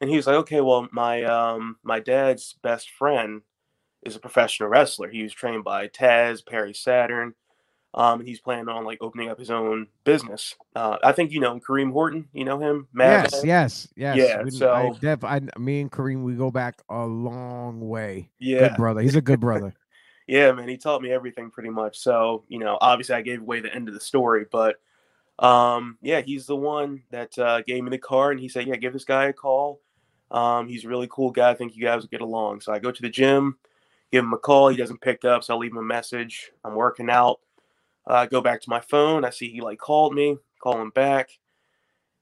And 0.01 0.09
he 0.09 0.15
was 0.15 0.27
like, 0.27 0.35
Okay, 0.37 0.61
well, 0.61 0.87
my 0.91 1.23
um, 1.23 1.77
my 1.83 1.99
dad's 1.99 2.55
best 2.61 2.89
friend 2.89 3.41
is 4.03 4.15
a 4.15 4.19
professional 4.19 4.69
wrestler. 4.69 5.09
He 5.09 5.23
was 5.23 5.33
trained 5.33 5.63
by 5.63 5.87
Taz, 5.87 6.45
Perry 6.45 6.73
Saturn, 6.73 7.33
um, 7.93 8.19
and 8.19 8.27
he's 8.27 8.39
planning 8.39 8.69
on 8.69 8.85
like 8.85 8.99
opening 9.01 9.29
up 9.29 9.39
his 9.39 9.49
own 9.49 9.87
business. 10.03 10.55
Uh, 10.75 10.97
I 11.03 11.11
think 11.11 11.31
you 11.31 11.39
know 11.39 11.59
Kareem 11.59 11.91
Horton. 11.91 12.27
You 12.33 12.45
know 12.45 12.59
him? 12.59 12.87
Mad 12.93 13.29
yes, 13.31 13.43
yes, 13.43 13.87
yes. 13.95 14.17
Yeah. 14.17 14.43
We, 14.43 14.51
so 14.51 14.71
I, 14.71 14.91
def, 14.99 15.23
I, 15.23 15.41
me 15.57 15.81
and 15.81 15.91
Kareem, 15.91 16.23
we 16.23 16.33
go 16.35 16.51
back 16.51 16.81
a 16.89 17.05
long 17.05 17.81
way. 17.87 18.29
Yeah, 18.37 18.69
good 18.69 18.77
brother. 18.77 19.01
He's 19.01 19.15
a 19.15 19.21
good 19.21 19.39
brother. 19.39 19.73
yeah, 20.27 20.51
man. 20.51 20.67
He 20.67 20.77
taught 20.77 21.01
me 21.01 21.11
everything 21.11 21.49
pretty 21.49 21.69
much. 21.69 21.97
So 21.97 22.43
you 22.47 22.59
know, 22.59 22.77
obviously, 22.79 23.15
I 23.15 23.21
gave 23.21 23.41
away 23.41 23.61
the 23.61 23.73
end 23.73 23.87
of 23.87 23.93
the 23.93 24.01
story, 24.01 24.45
but 24.51 24.75
um, 25.39 25.97
yeah, 26.01 26.21
he's 26.21 26.45
the 26.45 26.55
one 26.55 27.03
that 27.11 27.37
uh, 27.39 27.61
gave 27.61 27.83
me 27.83 27.89
the 27.89 27.97
car, 27.97 28.31
and 28.31 28.39
he 28.39 28.49
said, 28.49 28.67
"Yeah, 28.67 28.75
give 28.75 28.93
this 28.93 29.05
guy 29.05 29.25
a 29.25 29.33
call. 29.33 29.81
Um, 30.31 30.67
he's 30.67 30.85
a 30.85 30.89
really 30.89 31.07
cool 31.09 31.31
guy. 31.31 31.51
I 31.51 31.55
think 31.55 31.75
you 31.75 31.83
guys 31.83 32.01
will 32.01 32.09
get 32.09 32.21
along." 32.21 32.61
So 32.61 32.73
I 32.73 32.79
go 32.79 32.91
to 32.91 33.01
the 33.01 33.09
gym, 33.09 33.57
give 34.11 34.23
him 34.23 34.33
a 34.33 34.37
call. 34.37 34.69
He 34.69 34.77
doesn't 34.77 35.01
pick 35.01 35.25
up, 35.25 35.43
so 35.43 35.55
I 35.55 35.57
leave 35.57 35.71
him 35.71 35.77
a 35.77 35.83
message. 35.83 36.51
I'm 36.63 36.75
working 36.75 37.09
out. 37.09 37.39
I 38.07 38.23
uh, 38.23 38.25
go 38.27 38.41
back 38.41 38.61
to 38.61 38.69
my 38.69 38.81
phone. 38.81 39.25
I 39.25 39.31
see 39.31 39.49
he 39.49 39.61
like 39.61 39.79
called 39.79 40.13
me, 40.13 40.37
call 40.59 40.79
him 40.79 40.91
back. 40.91 41.31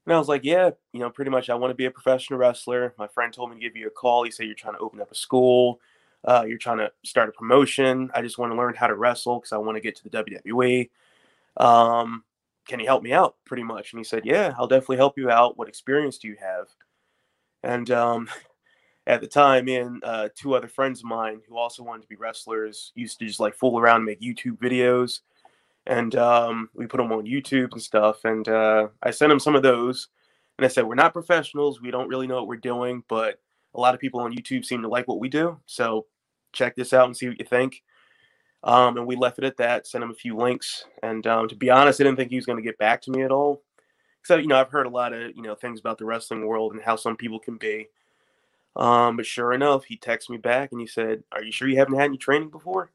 And 0.06 0.14
I 0.14 0.18
was 0.18 0.28
like, 0.28 0.44
yeah, 0.44 0.70
you 0.92 1.00
know, 1.00 1.10
pretty 1.10 1.30
much 1.30 1.48
I 1.48 1.54
want 1.54 1.70
to 1.70 1.74
be 1.74 1.86
a 1.86 1.90
professional 1.90 2.38
wrestler. 2.38 2.94
My 2.98 3.06
friend 3.06 3.32
told 3.32 3.50
me 3.50 3.56
to 3.56 3.60
give 3.60 3.76
you 3.76 3.86
a 3.86 3.90
call. 3.90 4.24
He 4.24 4.30
said 4.30 4.46
you're 4.46 4.54
trying 4.54 4.74
to 4.74 4.80
open 4.80 5.00
up 5.00 5.10
a 5.10 5.14
school. 5.14 5.80
Uh, 6.24 6.44
you're 6.46 6.58
trying 6.58 6.78
to 6.78 6.90
start 7.04 7.28
a 7.28 7.32
promotion. 7.32 8.10
I 8.14 8.22
just 8.22 8.38
want 8.38 8.52
to 8.52 8.56
learn 8.56 8.74
how 8.74 8.86
to 8.86 8.94
wrestle 8.94 9.40
because 9.40 9.52
I 9.52 9.58
want 9.58 9.76
to 9.76 9.80
get 9.80 9.96
to 9.96 10.04
the 10.04 10.10
WWE. 10.10 10.90
Um, 11.56 12.24
can 12.66 12.80
you 12.80 12.86
help 12.86 13.02
me 13.02 13.12
out 13.12 13.36
pretty 13.44 13.62
much 13.62 13.92
and 13.92 14.00
he 14.00 14.04
said 14.04 14.24
yeah 14.24 14.54
i'll 14.58 14.66
definitely 14.66 14.96
help 14.96 15.18
you 15.18 15.30
out 15.30 15.56
what 15.58 15.68
experience 15.68 16.18
do 16.18 16.28
you 16.28 16.36
have 16.40 16.66
and 17.64 17.90
um, 17.90 18.28
at 19.06 19.20
the 19.20 19.26
time 19.26 19.64
me 19.64 19.76
and 19.76 20.02
uh, 20.04 20.28
two 20.34 20.54
other 20.54 20.68
friends 20.68 21.00
of 21.00 21.06
mine 21.06 21.40
who 21.48 21.56
also 21.56 21.82
wanted 21.82 22.02
to 22.02 22.08
be 22.08 22.16
wrestlers 22.16 22.92
used 22.94 23.18
to 23.18 23.26
just 23.26 23.40
like 23.40 23.54
fool 23.54 23.78
around 23.78 23.96
and 23.96 24.04
make 24.04 24.20
youtube 24.20 24.58
videos 24.58 25.20
and 25.86 26.14
um, 26.16 26.70
we 26.74 26.86
put 26.86 26.98
them 26.98 27.12
on 27.12 27.24
youtube 27.24 27.72
and 27.72 27.82
stuff 27.82 28.24
and 28.24 28.48
uh, 28.48 28.88
i 29.02 29.10
sent 29.10 29.30
them 29.30 29.40
some 29.40 29.56
of 29.56 29.62
those 29.62 30.08
and 30.58 30.64
i 30.64 30.68
said 30.68 30.84
we're 30.84 30.94
not 30.94 31.12
professionals 31.12 31.80
we 31.80 31.90
don't 31.90 32.08
really 32.08 32.26
know 32.26 32.36
what 32.36 32.48
we're 32.48 32.56
doing 32.56 33.02
but 33.08 33.40
a 33.74 33.80
lot 33.80 33.94
of 33.94 34.00
people 34.00 34.20
on 34.20 34.34
youtube 34.34 34.64
seem 34.64 34.82
to 34.82 34.88
like 34.88 35.08
what 35.08 35.20
we 35.20 35.28
do 35.28 35.58
so 35.66 36.06
check 36.52 36.76
this 36.76 36.92
out 36.92 37.06
and 37.06 37.16
see 37.16 37.28
what 37.28 37.38
you 37.38 37.46
think 37.46 37.82
um, 38.64 38.96
and 38.96 39.06
we 39.06 39.14
left 39.14 39.38
it 39.38 39.44
at 39.44 39.58
that, 39.58 39.86
sent 39.86 40.02
him 40.02 40.10
a 40.10 40.14
few 40.14 40.34
links. 40.34 40.86
And 41.02 41.26
um, 41.26 41.48
to 41.48 41.54
be 41.54 41.68
honest, 41.68 42.00
I 42.00 42.04
didn't 42.04 42.16
think 42.16 42.30
he 42.30 42.36
was 42.36 42.46
going 42.46 42.56
to 42.56 42.62
get 42.62 42.78
back 42.78 43.02
to 43.02 43.10
me 43.10 43.22
at 43.22 43.30
all. 43.30 43.62
So, 44.24 44.36
you 44.36 44.46
know, 44.46 44.58
I've 44.58 44.70
heard 44.70 44.86
a 44.86 44.90
lot 44.90 45.12
of, 45.12 45.36
you 45.36 45.42
know, 45.42 45.54
things 45.54 45.80
about 45.80 45.98
the 45.98 46.06
wrestling 46.06 46.46
world 46.46 46.72
and 46.72 46.82
how 46.82 46.96
some 46.96 47.16
people 47.16 47.38
can 47.38 47.56
be. 47.56 47.88
Um, 48.76 49.16
but 49.16 49.26
sure 49.26 49.52
enough, 49.52 49.84
he 49.84 49.96
texted 49.96 50.30
me 50.30 50.38
back 50.38 50.72
and 50.72 50.80
he 50.80 50.86
said, 50.86 51.22
Are 51.30 51.42
you 51.42 51.52
sure 51.52 51.68
you 51.68 51.76
haven't 51.76 51.94
had 51.94 52.06
any 52.06 52.18
training 52.18 52.50
before? 52.50 52.90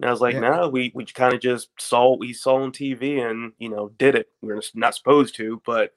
And 0.00 0.08
I 0.08 0.12
was 0.12 0.20
like, 0.20 0.34
yeah. 0.34 0.40
No, 0.40 0.68
we, 0.68 0.92
we 0.94 1.04
kind 1.04 1.34
of 1.34 1.40
just 1.40 1.68
saw 1.78 2.10
what 2.10 2.20
we 2.20 2.32
saw 2.32 2.62
on 2.62 2.72
TV 2.72 3.20
and, 3.20 3.52
you 3.58 3.68
know, 3.68 3.90
did 3.98 4.14
it. 4.14 4.30
We 4.40 4.52
are 4.52 4.62
not 4.74 4.94
supposed 4.94 5.34
to, 5.36 5.60
but 5.66 5.92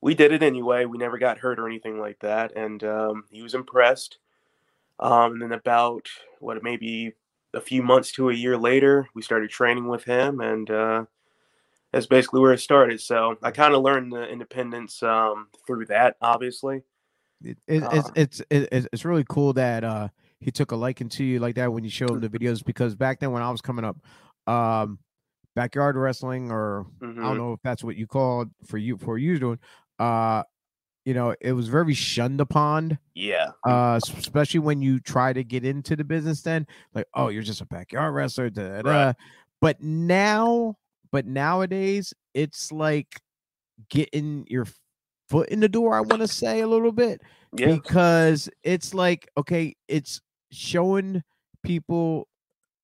we 0.00 0.14
did 0.14 0.32
it 0.32 0.42
anyway. 0.42 0.86
We 0.86 0.96
never 0.96 1.18
got 1.18 1.38
hurt 1.38 1.58
or 1.58 1.66
anything 1.66 1.98
like 2.00 2.18
that. 2.20 2.56
And 2.56 2.82
um, 2.84 3.24
he 3.30 3.42
was 3.42 3.54
impressed. 3.54 4.18
Um, 5.00 5.34
and 5.34 5.42
then 5.42 5.52
about 5.52 6.08
what 6.40 6.62
maybe 6.62 7.12
a 7.52 7.60
few 7.60 7.82
months 7.82 8.12
to 8.12 8.30
a 8.30 8.34
year 8.34 8.56
later, 8.56 9.08
we 9.14 9.20
started 9.22 9.50
training 9.50 9.88
with 9.88 10.04
him, 10.04 10.40
and 10.40 10.70
uh, 10.70 11.04
that's 11.96 12.06
basically 12.06 12.40
where 12.40 12.52
it 12.52 12.60
started. 12.60 13.00
So 13.00 13.36
I 13.42 13.50
kind 13.50 13.72
of 13.72 13.82
learned 13.82 14.12
the 14.12 14.28
independence 14.28 15.02
um, 15.02 15.48
through 15.66 15.86
that, 15.86 16.16
obviously. 16.20 16.82
It, 17.42 17.56
it, 17.66 17.82
uh, 17.82 17.88
it's, 17.92 18.10
it's 18.14 18.42
it's 18.50 18.88
it's 18.92 19.04
really 19.06 19.24
cool 19.30 19.54
that 19.54 19.82
uh, 19.82 20.08
he 20.40 20.50
took 20.50 20.72
a 20.72 20.76
liking 20.76 21.08
to 21.10 21.24
you 21.24 21.38
like 21.38 21.54
that 21.54 21.72
when 21.72 21.84
you 21.84 21.90
showed 21.90 22.10
him 22.10 22.20
the 22.20 22.28
videos 22.28 22.62
because 22.62 22.94
back 22.94 23.20
then 23.20 23.32
when 23.32 23.42
I 23.42 23.50
was 23.50 23.62
coming 23.62 23.84
up, 23.84 23.96
um, 24.46 24.98
backyard 25.54 25.96
wrestling 25.96 26.50
or 26.50 26.86
mm-hmm. 27.00 27.04
I 27.04 27.06
don't 27.06 27.16
mm-hmm. 27.16 27.38
know 27.38 27.52
if 27.54 27.60
that's 27.64 27.82
what 27.82 27.96
you 27.96 28.06
called 28.06 28.50
for 28.66 28.76
you 28.76 28.98
for 28.98 29.16
you 29.16 29.38
doing, 29.38 29.58
uh, 29.98 30.42
you 31.06 31.14
know, 31.14 31.34
it 31.40 31.52
was 31.52 31.68
very 31.68 31.94
shunned 31.94 32.42
upon. 32.42 32.98
Yeah. 33.14 33.52
Uh, 33.66 33.98
especially 34.02 34.60
when 34.60 34.82
you 34.82 35.00
try 35.00 35.32
to 35.32 35.42
get 35.42 35.64
into 35.64 35.96
the 35.96 36.04
business, 36.04 36.42
then 36.42 36.66
like, 36.94 37.06
oh, 37.14 37.28
you're 37.28 37.42
just 37.42 37.62
a 37.62 37.66
backyard 37.66 38.14
wrestler. 38.14 38.50
Da, 38.50 38.82
da. 38.82 38.90
Right. 38.90 39.16
But 39.62 39.80
now, 39.82 40.76
but 41.16 41.24
nowadays, 41.24 42.12
it's 42.34 42.70
like 42.70 43.22
getting 43.88 44.44
your 44.50 44.66
foot 45.30 45.48
in 45.48 45.60
the 45.60 45.68
door. 45.68 45.94
I 45.94 46.02
want 46.02 46.20
to 46.20 46.28
say 46.28 46.60
a 46.60 46.66
little 46.66 46.92
bit 46.92 47.22
yeah. 47.56 47.68
because 47.68 48.50
it's 48.62 48.92
like, 48.92 49.26
okay, 49.38 49.74
it's 49.88 50.20
showing 50.52 51.22
people, 51.62 52.28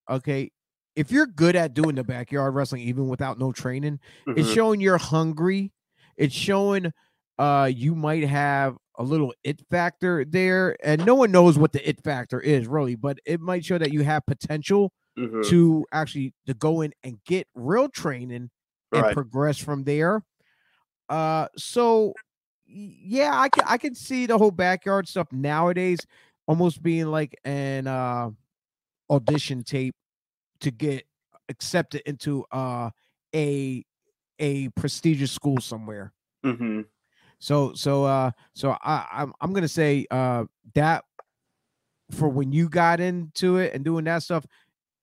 okay, 0.09 0.49
if 0.95 1.11
you're 1.11 1.27
good 1.27 1.55
at 1.55 1.75
doing 1.75 1.93
the 1.93 2.03
backyard 2.03 2.55
wrestling, 2.55 2.81
even 2.81 3.07
without 3.07 3.37
no 3.37 3.51
training, 3.51 3.99
mm-hmm. 4.27 4.39
it's 4.39 4.49
showing 4.49 4.81
you're 4.81 4.97
hungry. 4.97 5.71
It's 6.17 6.33
showing 6.33 6.91
uh 7.37 7.69
you 7.71 7.93
might 7.93 8.23
have 8.23 8.77
a 8.97 9.03
little 9.03 9.31
it 9.43 9.61
factor 9.69 10.25
there 10.25 10.75
and 10.83 11.05
no 11.05 11.13
one 11.13 11.31
knows 11.31 11.55
what 11.55 11.71
the 11.71 11.87
it 11.87 12.03
factor 12.03 12.39
is 12.39 12.67
really 12.67 12.93
but 12.93 13.17
it 13.25 13.39
might 13.39 13.65
show 13.65 13.75
that 13.75 13.91
you 13.91 14.03
have 14.03 14.23
potential 14.27 14.91
mm-hmm. 15.17 15.41
to 15.43 15.85
actually 15.91 16.33
to 16.45 16.53
go 16.53 16.81
in 16.81 16.93
and 17.03 17.17
get 17.25 17.47
real 17.55 17.89
training 17.89 18.49
and 18.91 19.01
right. 19.01 19.13
progress 19.13 19.57
from 19.57 19.83
there 19.83 20.23
uh 21.09 21.47
so 21.57 22.13
yeah 22.65 23.31
i 23.33 23.49
can 23.49 23.63
i 23.67 23.77
can 23.77 23.93
see 23.93 24.25
the 24.25 24.37
whole 24.37 24.51
backyard 24.51 25.07
stuff 25.07 25.27
nowadays 25.31 25.99
almost 26.47 26.81
being 26.81 27.07
like 27.07 27.37
an 27.43 27.87
uh 27.87 28.29
audition 29.09 29.63
tape 29.63 29.95
to 30.59 30.71
get 30.71 31.05
accepted 31.49 32.01
into 32.05 32.45
uh 32.51 32.89
a 33.35 33.83
a 34.39 34.69
prestigious 34.69 35.31
school 35.31 35.59
somewhere 35.59 36.13
mm-hmm. 36.45 36.81
So 37.43 37.73
so 37.73 38.05
uh 38.05 38.31
so 38.55 38.77
I 38.81 39.05
I'm 39.11 39.33
I'm 39.41 39.51
gonna 39.51 39.67
say 39.67 40.05
uh 40.09 40.45
that 40.75 41.03
for 42.11 42.29
when 42.29 42.53
you 42.53 42.69
got 42.69 43.01
into 43.01 43.57
it 43.57 43.73
and 43.73 43.83
doing 43.83 44.05
that 44.05 44.23
stuff, 44.23 44.45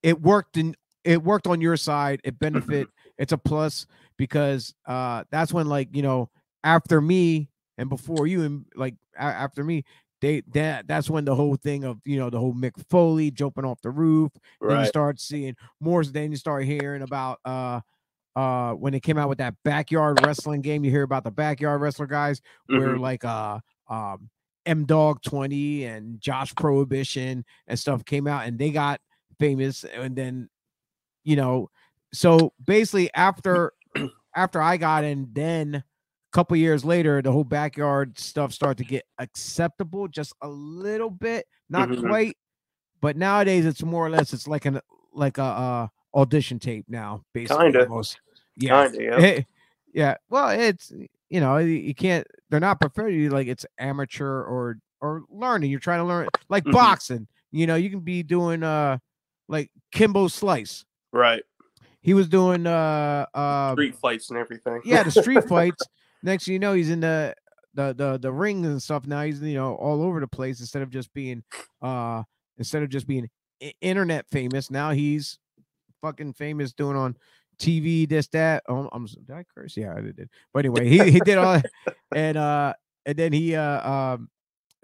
it 0.03 0.21
worked 0.21 0.57
and 0.57 0.77
it 1.05 1.23
worked 1.23 1.47
on 1.47 1.61
your 1.61 1.77
side. 1.77 2.21
It 2.25 2.39
benefit. 2.39 2.89
it's 3.19 3.33
a 3.33 3.39
plus 3.39 3.87
because 4.17 4.75
uh 4.87 5.25
that's 5.31 5.53
when 5.53 5.67
like 5.67 5.89
you 5.95 6.03
know 6.03 6.31
after 6.65 7.01
me 7.01 7.49
and 7.79 7.89
before 7.89 8.27
you 8.27 8.43
and 8.43 8.67
like 8.75 8.95
a- 9.19 9.23
after 9.23 9.65
me 9.65 9.85
they 10.21 10.43
that 10.53 10.87
that's 10.87 11.09
when 11.09 11.25
the 11.25 11.35
whole 11.35 11.57
thing 11.57 11.85
of 11.85 11.99
you 12.05 12.19
know 12.19 12.31
the 12.31 12.39
whole 12.39 12.55
Mick 12.55 12.73
Foley 12.89 13.31
jumping 13.31 13.65
off 13.65 13.81
the 13.83 13.91
roof. 13.91 14.31
Right. 14.61 14.75
Then 14.75 14.81
you 14.81 14.87
start 14.87 15.21
seeing 15.21 15.57
more. 15.81 16.05
Then 16.05 16.31
you 16.31 16.37
start 16.37 16.65
hearing 16.65 17.03
about 17.03 17.41
uh 17.45 17.81
uh 18.37 18.73
when 18.73 18.95
it 18.95 19.03
came 19.03 19.19
out 19.19 19.29
with 19.29 19.39
that 19.39 19.55
backyard 19.65 20.25
wrestling 20.25 20.61
game 20.61 20.85
you 20.85 20.91
hear 20.91 21.03
about 21.03 21.25
the 21.25 21.31
backyard 21.33 21.81
wrestler 21.81 22.07
guys 22.07 22.41
mm-hmm. 22.71 22.79
where 22.79 22.97
like 22.97 23.25
uh 23.25 23.59
um 23.89 24.31
M 24.67 24.85
Dog 24.85 25.23
20 25.23 25.85
and 25.85 26.21
Josh 26.21 26.55
Prohibition 26.55 27.45
and 27.67 27.79
stuff 27.79 28.05
came 28.05 28.27
out 28.27 28.47
and 28.47 28.59
they 28.59 28.71
got 28.71 29.01
famous 29.41 29.85
and 29.85 30.15
then 30.15 30.49
you 31.25 31.35
know 31.35 31.69
so 32.13 32.53
basically 32.65 33.11
after 33.15 33.73
after 34.37 34.63
I 34.63 34.77
got 34.77 35.03
in 35.03 35.29
then 35.33 35.75
a 35.75 35.85
couple 36.33 36.57
years 36.57 36.85
later 36.85 37.21
the 37.23 37.33
whole 37.33 37.45
backyard 37.45 38.19
stuff 38.19 38.53
started 38.53 38.79
to 38.79 38.89
get 38.89 39.05
acceptable 39.19 40.07
just 40.07 40.35
a 40.43 40.49
little 40.49 41.11
bit 41.11 41.47
not 41.69 41.89
mm-hmm. 41.89 42.07
quite 42.07 42.37
but 43.01 43.17
nowadays 43.17 43.67
it's 43.67 43.83
more 43.83 44.07
or 44.07 44.11
less 44.11 44.33
it's 44.33 44.47
like 44.47 44.67
an 44.67 44.81
like 45.13 45.39
a 45.39 45.43
uh 45.43 45.89
audition 46.15 46.59
tape 46.59 46.87
now, 46.89 47.25
basically. 47.33 47.65
Kinda. 47.65 47.83
Almost. 47.85 48.21
Yeah. 48.57 48.89
Kinda, 48.89 49.05
yeah. 49.05 49.41
yeah. 49.95 50.15
Well, 50.29 50.51
it's 50.51 50.93
you 51.29 51.41
know, 51.41 51.59
you 51.59 51.95
can't 51.95 52.27
they're 52.49 52.61
not 52.61 52.81
preferred 52.81 53.15
like 53.33 53.47
it's 53.47 53.67
amateur 53.79 54.43
or 54.43 54.79
or 55.01 55.25
learning. 55.31 55.71
You're 55.71 55.81
trying 55.81 56.01
to 56.01 56.05
learn 56.05 56.29
like 56.49 56.65
mm-hmm. 56.65 56.73
boxing. 56.73 57.27
You 57.53 57.67
know, 57.67 57.77
you 57.77 57.91
can 57.91 58.01
be 58.01 58.23
doing 58.23 58.63
uh 58.63 58.99
like 59.51 59.71
Kimbo 59.93 60.29
Slice. 60.29 60.85
Right. 61.13 61.43
He 62.01 62.15
was 62.15 62.29
doing 62.29 62.67
uh 62.67 63.27
uh 63.35 63.73
street 63.73 63.97
fights 63.97 64.31
and 64.31 64.39
everything. 64.39 64.81
yeah, 64.85 65.03
the 65.03 65.11
street 65.11 65.45
fights. 65.49 65.83
Next 66.23 66.49
you 66.49 66.59
know, 66.59 66.73
he's 66.73 66.89
in 66.91 67.01
the 67.01 67.35
the 67.75 67.95
the 67.95 68.19
the 68.19 68.33
rings 68.33 68.67
and 68.67 68.83
stuff. 68.83 69.07
Now 69.07 69.23
he's 69.23 69.43
you 69.43 69.55
know 69.55 69.75
all 69.75 70.03
over 70.03 70.21
the 70.21 70.29
place 70.29 70.61
instead 70.61 70.83
of 70.83 70.91
just 70.91 71.13
being 71.13 71.43
uh 71.83 72.23
instead 72.57 72.83
of 72.83 72.89
just 72.89 73.07
being 73.07 73.29
internet 73.81 74.27
famous. 74.31 74.71
Now 74.71 74.93
he's 74.93 75.39
fucking 76.01 76.33
famous 76.35 76.73
doing 76.73 76.97
on 76.97 77.17
TV, 77.59 78.09
this, 78.09 78.29
that. 78.29 78.63
Oh, 78.69 78.89
I'm 78.93 79.05
did 79.05 79.31
I 79.31 79.45
curse? 79.55 79.77
Yeah, 79.77 79.95
I 79.95 80.01
did. 80.01 80.31
But 80.55 80.61
anyway, 80.61 80.89
he, 80.89 81.11
he 81.11 81.21
did 81.21 81.37
all 81.37 81.61
and 82.15 82.37
uh 82.39 82.73
and 83.05 83.17
then 83.17 83.33
he 83.33 83.55
uh 83.55 83.91
um 83.91 84.31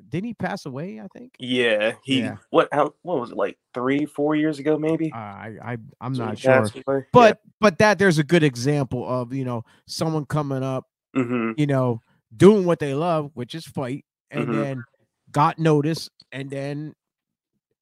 didn't 0.09 0.27
he 0.27 0.35
pass 0.35 0.67
away? 0.67 1.01
I 1.01 1.07
think. 1.17 1.35
Yeah, 1.39 1.95
he 2.05 2.21
yeah. 2.21 2.37
what 2.51 2.69
how 2.73 2.95
what 3.03 3.21
was 3.21 3.31
it 3.31 3.37
like 3.37 3.59
three 3.75 4.07
four 4.07 4.35
years 4.35 4.59
ago 4.59 4.79
maybe? 4.79 5.13
Uh, 5.13 5.19
I 5.19 5.53
I 5.63 5.77
I'm 6.01 6.15
so 6.15 6.27
not 6.27 6.39
sure, 6.39 6.67
but 7.13 7.41
yeah. 7.45 7.51
but 7.61 7.79
that 7.79 7.99
there's 7.99 8.19
a 8.19 8.25
good 8.25 8.43
example 8.43 9.07
of 9.07 9.33
you 9.33 9.45
know 9.45 9.65
someone 9.87 10.25
coming 10.27 10.63
up, 10.63 10.87
mm-hmm. 11.17 11.53
you 11.57 11.67
know, 11.67 12.01
doing 12.37 12.65
what 12.65 12.79
they 12.79 12.95
love, 12.95 13.31
which 13.35 13.55
is 13.55 13.65
fight, 13.67 14.05
and 14.31 14.49
mm-hmm. 14.49 14.61
then 14.61 14.85
got 15.31 15.59
noticed, 15.59 16.11
and 16.33 16.51
then 16.51 16.95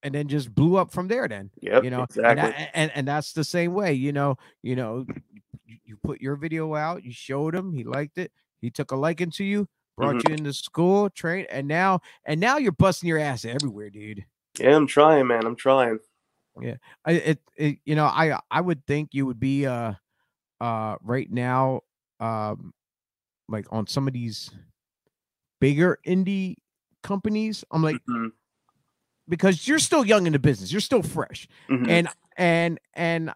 and 0.02 0.14
then 0.14 0.28
just 0.28 0.54
blew 0.54 0.76
up 0.76 0.92
from 0.92 1.08
there. 1.08 1.28
Then 1.28 1.50
yeah, 1.60 1.80
you 1.82 1.90
know, 1.90 2.02
exactly. 2.02 2.30
and, 2.30 2.38
that- 2.38 2.70
and 2.74 2.90
and 2.94 3.08
that's 3.08 3.32
the 3.32 3.44
same 3.44 3.74
way. 3.74 3.94
You 3.94 4.12
know, 4.12 4.36
you 4.62 4.76
know, 4.76 5.06
you, 5.66 5.76
you 5.84 5.96
put 6.02 6.20
your 6.20 6.36
video 6.36 6.74
out, 6.74 7.04
you 7.04 7.12
showed 7.12 7.54
him, 7.54 7.72
he 7.72 7.84
liked 7.84 8.18
it, 8.18 8.32
he 8.60 8.70
took 8.70 8.92
a 8.92 8.96
liking 8.96 9.30
to 9.32 9.44
you, 9.44 9.68
brought 9.96 10.16
Mm-hmm. 10.16 10.28
you 10.28 10.34
into 10.34 10.52
school, 10.52 11.10
train, 11.10 11.46
and 11.50 11.68
now 11.68 12.00
and 12.24 12.40
now 12.40 12.56
you're 12.58 12.72
busting 12.72 13.08
your 13.08 13.18
ass 13.18 13.44
everywhere, 13.44 13.90
dude. 13.90 14.24
yeah, 14.58 14.76
I'm 14.76 14.86
trying, 14.86 15.26
man. 15.26 15.46
I'm 15.46 15.56
trying. 15.56 15.98
Yeah, 16.60 16.76
I 17.04 17.12
it, 17.12 17.40
it 17.56 17.78
you 17.84 17.94
know 17.96 18.04
I 18.06 18.38
I 18.50 18.60
would 18.60 18.86
think 18.86 19.10
you 19.12 19.26
would 19.26 19.40
be 19.40 19.66
uh 19.66 19.94
uh 20.60 20.96
right 21.02 21.30
now 21.30 21.80
um 22.20 22.72
like 23.48 23.66
on 23.72 23.86
some 23.86 24.06
of 24.06 24.14
these 24.14 24.50
bigger 25.60 25.98
indie 26.06 26.56
companies. 27.02 27.64
I'm 27.70 27.82
like 27.82 28.00
Mhm, 28.08 28.30
because 29.28 29.66
you're 29.66 29.78
still 29.78 30.04
young 30.04 30.26
in 30.26 30.32
the 30.32 30.38
business, 30.38 30.70
you're 30.70 30.80
still 30.80 31.02
fresh, 31.02 31.48
mhm. 31.68 31.88
and 31.88 32.08
and 32.36 32.78
and 32.94 33.32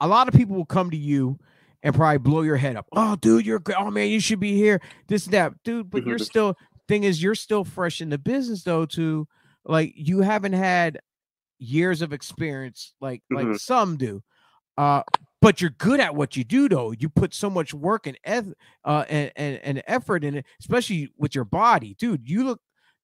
a 0.00 0.08
lot 0.08 0.28
of 0.28 0.34
people 0.34 0.56
will 0.56 0.64
come 0.64 0.90
to 0.90 0.96
you 0.96 1.38
and 1.82 1.94
probably 1.94 2.18
blow 2.18 2.42
your 2.42 2.56
head 2.56 2.76
up. 2.76 2.86
Oh, 2.92 3.16
dude, 3.16 3.46
you're 3.46 3.58
great. 3.58 3.78
Oh 3.80 3.90
man, 3.90 4.08
you 4.08 4.20
should 4.20 4.40
be 4.40 4.54
here. 4.56 4.80
This 5.08 5.24
and 5.26 5.34
that, 5.34 5.54
dude. 5.64 5.90
But 5.90 6.04
you're 6.06 6.18
Mhm. 6.18 6.24
still 6.24 6.56
thing 6.88 7.04
is 7.04 7.22
you're 7.22 7.34
still 7.36 7.64
fresh 7.64 8.00
in 8.00 8.10
the 8.10 8.18
business 8.18 8.64
though. 8.64 8.84
To 8.86 9.26
like 9.64 9.92
you 9.96 10.20
haven't 10.22 10.54
had 10.54 10.98
years 11.58 12.02
of 12.02 12.12
experience 12.12 12.94
like 13.00 13.22
like 13.30 13.46
Mhm. 13.48 13.58
some 13.60 13.96
do. 13.96 14.22
Uh, 14.78 15.02
but 15.42 15.60
you're 15.60 15.70
good 15.70 16.00
at 16.00 16.14
what 16.14 16.36
you 16.36 16.44
do 16.44 16.68
though. 16.68 16.92
You 16.92 17.08
put 17.08 17.34
so 17.34 17.50
much 17.50 17.72
work 17.74 18.06
and 18.06 18.18
eth- 18.24 18.54
uh 18.84 19.04
and, 19.08 19.32
and 19.36 19.56
and 19.62 19.82
effort 19.86 20.24
in 20.24 20.36
it, 20.36 20.46
especially 20.60 21.10
with 21.18 21.34
your 21.34 21.44
body, 21.44 21.94
dude. 21.98 22.28
You 22.28 22.44
look, 22.44 22.60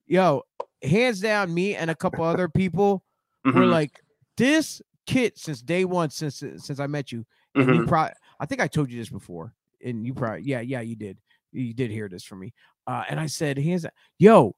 yo, 0.07 0.43
hands 0.83 1.21
down, 1.21 1.53
me 1.55 1.75
and 1.75 1.91
a 1.91 1.95
couple 1.95 2.25
other 2.25 2.49
people 2.49 3.05
we're 3.45 3.53
Mhm, 3.53 3.71
like 3.71 4.01
this 4.37 4.83
kid 5.07 5.39
since 5.39 5.63
day 5.63 5.85
one 5.85 6.11
since 6.11 6.39
since 6.39 6.81
I 6.81 6.87
met 6.89 7.13
you. 7.13 7.25
And 7.55 7.73
you 7.75 7.83
mhm. 7.83 7.89
probably 7.89 8.15
I 8.41 8.47
think 8.47 8.61
I 8.61 8.67
told 8.69 8.91
you 8.91 8.99
this 8.99 9.09
before. 9.09 9.55
And 9.85 10.07
you 10.07 10.15
probably 10.15 10.43
yeah, 10.43 10.61
yeah, 10.61 10.81
you 10.81 10.97
did. 10.97 11.19
You 11.53 11.73
did 11.75 11.91
hear 11.91 12.09
this 12.09 12.25
from 12.25 12.41
me. 12.41 12.53
Uh 12.87 13.05
and 13.09 13.19
I 13.21 13.27
said, 13.27 13.59
hands 13.59 13.87
yo, 14.19 14.55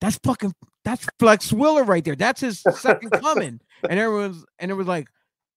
that's 0.00 0.18
fucking 0.24 0.54
that's 0.84 1.06
Flex 1.18 1.52
Willer 1.52 1.84
right 1.84 2.04
there. 2.04 2.16
That's 2.16 2.40
his 2.40 2.60
second 2.60 3.10
coming. 3.12 3.60
And 3.88 3.98
everyone's 4.00 4.44
and 4.58 4.70
it 4.70 4.74
was 4.74 4.86
like, 4.86 5.08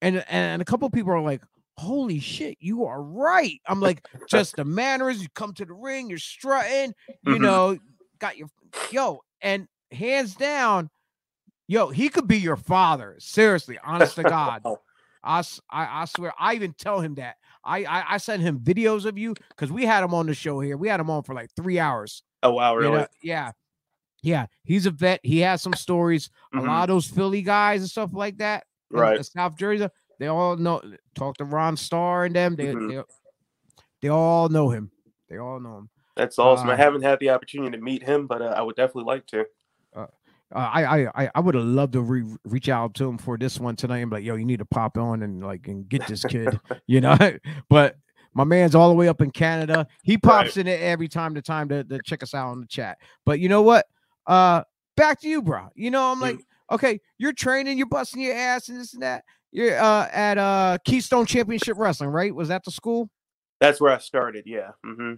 and 0.02 0.24
and 0.30 0.62
a 0.62 0.66
couple 0.66 0.90
people 0.90 1.12
are 1.14 1.22
like, 1.22 1.42
holy 1.78 2.20
shit, 2.20 2.58
you 2.60 2.86
are 2.86 3.02
right. 3.02 3.60
I'm 3.68 3.82
like, 3.82 4.06
just 4.28 4.56
the 4.56 4.66
manners, 4.66 5.22
you 5.22 5.28
come 5.34 5.54
to 5.56 5.66
the 5.66 5.74
ring, 5.74 6.10
you're 6.10 6.20
strutting, 6.20 6.94
you 7.24 7.38
Mhm. 7.38 7.42
know, 7.42 7.78
got 8.20 8.38
your 8.38 8.50
yo, 8.92 9.22
and 9.42 9.68
hands 9.92 10.36
down, 10.36 10.90
yo, 11.68 11.90
he 11.90 12.10
could 12.10 12.28
be 12.28 12.38
your 12.38 12.56
father. 12.58 13.16
Seriously, 13.20 13.80
honest 13.84 14.16
to 14.16 14.24
God. 14.24 14.62
I, 15.24 15.44
I 15.72 16.06
swear, 16.06 16.34
I 16.38 16.54
even 16.54 16.74
tell 16.74 17.00
him 17.00 17.16
that. 17.16 17.38
I, 17.66 17.84
I, 17.86 18.04
I 18.14 18.18
sent 18.18 18.42
him 18.42 18.60
videos 18.60 19.06
of 19.06 19.18
you 19.18 19.34
because 19.50 19.72
we 19.72 19.86
had 19.86 20.04
him 20.04 20.14
on 20.14 20.28
the 20.28 20.34
show 20.34 20.60
here. 20.60 20.78
We 20.78 20.88
had 20.88 21.00
him 21.00 21.10
on 21.10 21.24
for 21.24 21.34
like 21.34 21.50
three 21.56 21.80
hours. 21.80 22.24
Oh 22.44 22.52
wow, 22.52 22.74
you 22.74 22.80
really? 22.82 22.98
know? 23.00 23.08
Yeah. 23.24 23.52
Yeah. 24.22 24.46
He's 24.64 24.86
a 24.86 24.92
vet. 24.92 25.20
He 25.24 25.40
has 25.40 25.62
some 25.62 25.74
stories. 25.74 26.30
Mhm, 26.54 26.64
A 26.64 26.68
lot 26.68 26.90
of 26.90 26.96
those 26.96 27.08
Philly 27.08 27.42
guys 27.42 27.82
and 27.82 27.90
stuff 27.90 28.12
like 28.14 28.38
that. 28.38 28.66
Right. 28.92 29.24
South 29.26 29.58
Jersey. 29.58 29.88
They 30.20 30.28
all 30.28 30.56
know 30.58 30.82
talk 31.16 31.38
to 31.38 31.46
Ron 31.46 31.76
Starr 31.78 32.26
and 32.26 32.36
them. 32.36 32.56
They, 32.56 32.68
Mhm. 32.68 32.90
they, 32.90 33.04
they 34.04 34.08
all 34.10 34.48
know 34.50 34.70
him. 34.70 34.92
They 35.30 35.38
all 35.38 35.60
know 35.60 35.78
him. 35.80 35.90
That's 36.16 36.40
awesome. 36.40 36.70
I 36.70 36.74
Uh, 36.74 36.78
haven't 36.78 37.02
had 37.02 37.20
the 37.20 37.32
opportunity 37.32 37.76
to 37.78 37.84
meet 37.84 38.04
him, 38.04 38.26
but 38.28 38.42
uh, 38.42 38.54
I 38.56 38.62
would 38.62 38.76
definitely 38.76 39.04
like 39.12 39.26
to. 39.28 39.46
Uh, 40.54 40.60
I 40.60 41.06
I 41.08 41.30
I, 41.34 41.40
would 41.40 41.56
have 41.56 41.64
loved 41.64 41.94
to 41.94 42.02
re- 42.02 42.38
reach 42.46 42.70
out 42.70 42.94
to 42.96 43.10
him 43.10 43.18
for 43.18 43.38
this 43.38 43.60
one 43.60 43.76
tonight 43.76 44.00
and 44.00 44.12
be 44.12 44.18
like, 44.18 44.24
yo, 44.24 44.36
you 44.36 44.46
need 44.46 44.60
to 44.60 44.66
pop 44.66 44.98
on 44.98 45.24
and 45.24 45.44
like 45.44 45.68
and 45.68 45.90
get 45.90 46.06
this 46.08 46.24
kid, 46.24 46.60
you 46.88 47.02
know. 47.02 47.18
but 47.70 47.96
my 48.34 48.44
man's 48.44 48.76
all 48.76 48.90
the 48.90 48.96
way 48.96 49.08
up 49.08 49.22
in 49.22 49.32
Canada. 49.32 49.88
He 50.04 50.18
pops 50.18 50.58
in 50.58 50.68
it 50.68 50.82
every 50.82 51.08
time 51.08 51.36
to 51.36 51.42
time 51.42 51.70
to, 51.70 51.84
to 51.86 52.00
check 52.04 52.22
us 52.22 52.34
out 52.34 52.50
on 52.50 52.62
the 52.62 52.68
chat. 52.68 52.98
But 53.26 53.40
you 53.40 53.50
know 53.50 53.64
what? 53.64 53.86
Uh, 54.28 54.64
back 54.96 55.22
to 55.22 55.28
you, 55.28 55.42
bro. 55.42 55.70
You 55.74 55.90
know, 55.90 56.12
I'm 56.12 56.20
like, 56.20 56.40
okay, 56.72 57.00
you're 57.18 57.34
training, 57.34 57.78
you're 57.78 57.88
busting 57.88 58.22
your 58.22 58.36
ass 58.36 58.70
and 58.70 58.80
this 58.80 58.94
and 58.94 59.04
that. 59.04 59.24
You're 59.52 59.80
uh 59.80 60.10
at 60.12 60.38
uh 60.38 60.78
Keystone 60.86 61.26
Championship 61.26 61.78
Wrestling, 61.78 62.10
right? 62.10 62.36
Was 62.36 62.50
that 62.50 62.66
the 62.66 62.72
school? 62.72 63.10
That's 63.62 63.80
where 63.80 63.94
I 63.94 64.00
started. 64.00 64.44
Yeah. 64.46 64.72
Mm-hmm. 64.86 65.14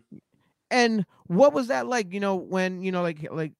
And 0.69 1.05
what 1.25 1.53
was 1.53 1.67
that 1.67 1.87
like? 1.87 2.13
You 2.13 2.19
know, 2.19 2.35
when 2.35 2.81
you 2.83 2.91
know, 2.91 3.01
like 3.01 3.27
like 3.31 3.53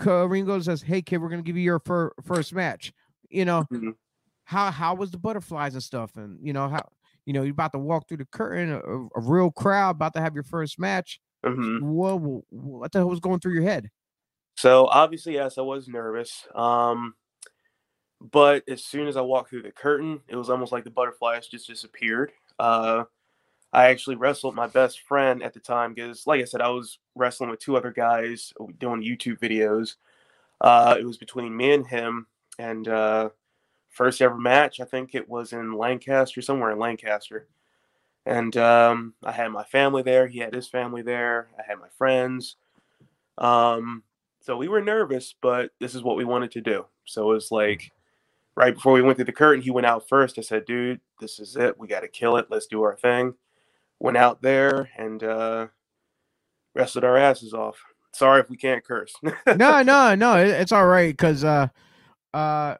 Ringo 0.00 0.60
says, 0.60 0.82
"Hey 0.82 1.02
kid, 1.02 1.18
we're 1.18 1.28
gonna 1.28 1.42
give 1.42 1.56
you 1.56 1.62
your 1.62 1.80
fir- 1.80 2.12
first 2.22 2.54
match." 2.54 2.92
You 3.30 3.44
know, 3.44 3.66
Mhm. 3.72 3.94
how 4.44 4.70
how 4.70 4.94
was 4.94 5.10
the 5.10 5.18
butterflies 5.18 5.74
and 5.74 5.82
stuff, 5.82 6.16
and 6.16 6.38
you 6.44 6.52
know 6.52 6.68
how 6.68 6.88
you 7.26 7.32
know 7.32 7.42
you're 7.42 7.52
about 7.52 7.72
to 7.72 7.78
walk 7.78 8.08
through 8.08 8.18
the 8.18 8.26
curtain, 8.26 8.70
a, 8.70 8.78
a- 8.80 9.08
real 9.20 9.50
crowd 9.50 9.96
about 9.96 10.14
to 10.14 10.20
have 10.20 10.34
your 10.34 10.44
first 10.44 10.78
match. 10.78 11.20
hmm 11.44 11.78
What 11.80 12.20
what 12.50 12.92
the 12.92 12.98
hell 12.98 13.08
was 13.08 13.20
going 13.20 13.40
through 13.40 13.54
your 13.54 13.62
head? 13.62 13.90
So 14.56 14.86
obviously, 14.86 15.34
yes, 15.34 15.58
I 15.58 15.62
was 15.62 15.88
nervous. 15.88 16.46
Um, 16.54 17.14
but 18.20 18.62
as 18.68 18.84
soon 18.84 19.08
as 19.08 19.16
I 19.16 19.20
walked 19.20 19.50
through 19.50 19.62
the 19.62 19.72
curtain, 19.72 20.20
it 20.28 20.36
was 20.36 20.48
almost 20.48 20.72
like 20.72 20.84
the 20.84 20.90
butterflies 20.90 21.46
just 21.48 21.66
disappeared. 21.66 22.32
Uh, 22.58 23.04
I 23.74 23.86
actually 23.86 24.14
wrestled 24.16 24.54
my 24.54 24.68
best 24.68 25.00
friend 25.00 25.42
at 25.42 25.52
the 25.52 25.60
time 25.60 25.94
because, 25.94 26.26
like 26.28 26.40
I 26.40 26.44
said, 26.44 26.60
I 26.60 26.68
was 26.68 26.98
wrestling 27.16 27.50
with 27.50 27.58
two 27.58 27.76
other 27.76 27.90
guys 27.90 28.52
doing 28.78 29.02
YouTube 29.02 29.40
videos. 29.40 29.96
Uh, 30.60 30.96
it 30.98 31.04
was 31.04 31.16
between 31.16 31.56
me 31.56 31.72
and 31.72 31.86
him, 31.86 32.26
and 32.58 32.86
uh, 32.86 33.30
first 33.90 34.22
ever 34.22 34.38
match. 34.38 34.80
I 34.80 34.84
think 34.84 35.14
it 35.14 35.28
was 35.28 35.52
in 35.52 35.72
Lancaster, 35.72 36.40
somewhere 36.40 36.70
in 36.70 36.78
Lancaster. 36.78 37.48
And 38.26 38.56
um, 38.56 39.14
I 39.24 39.32
had 39.32 39.48
my 39.48 39.64
family 39.64 40.02
there. 40.02 40.28
He 40.28 40.38
had 40.38 40.54
his 40.54 40.68
family 40.68 41.02
there. 41.02 41.48
I 41.58 41.62
had 41.66 41.78
my 41.78 41.88
friends. 41.98 42.56
Um, 43.38 44.04
so 44.40 44.56
we 44.56 44.68
were 44.68 44.80
nervous, 44.80 45.34
but 45.40 45.72
this 45.80 45.94
is 45.94 46.02
what 46.02 46.16
we 46.16 46.24
wanted 46.24 46.52
to 46.52 46.60
do. 46.60 46.86
So 47.04 47.30
it 47.30 47.34
was 47.34 47.50
like 47.50 47.90
right 48.54 48.74
before 48.74 48.92
we 48.92 49.02
went 49.02 49.16
through 49.16 49.24
the 49.26 49.32
curtain, 49.32 49.62
he 49.62 49.70
went 49.70 49.86
out 49.86 50.08
first. 50.08 50.38
I 50.38 50.42
said, 50.42 50.64
dude, 50.64 51.00
this 51.20 51.40
is 51.40 51.56
it. 51.56 51.78
We 51.78 51.88
got 51.88 52.00
to 52.00 52.08
kill 52.08 52.36
it. 52.36 52.46
Let's 52.50 52.66
do 52.66 52.82
our 52.82 52.96
thing. 52.96 53.34
Went 54.04 54.18
out 54.18 54.42
there 54.42 54.90
and 54.98 55.24
uh, 55.24 55.68
wrestled 56.74 57.04
our 57.04 57.16
asses 57.16 57.54
off. 57.54 57.82
Sorry 58.12 58.38
if 58.38 58.50
we 58.50 58.56
can't 58.58 58.84
curse. 58.84 59.14
no, 59.46 59.82
no, 59.82 60.14
no, 60.14 60.36
it's 60.36 60.72
all 60.72 60.84
right 60.84 61.10
because 61.10 61.42
uh, 61.42 61.68
uh, 62.34 62.74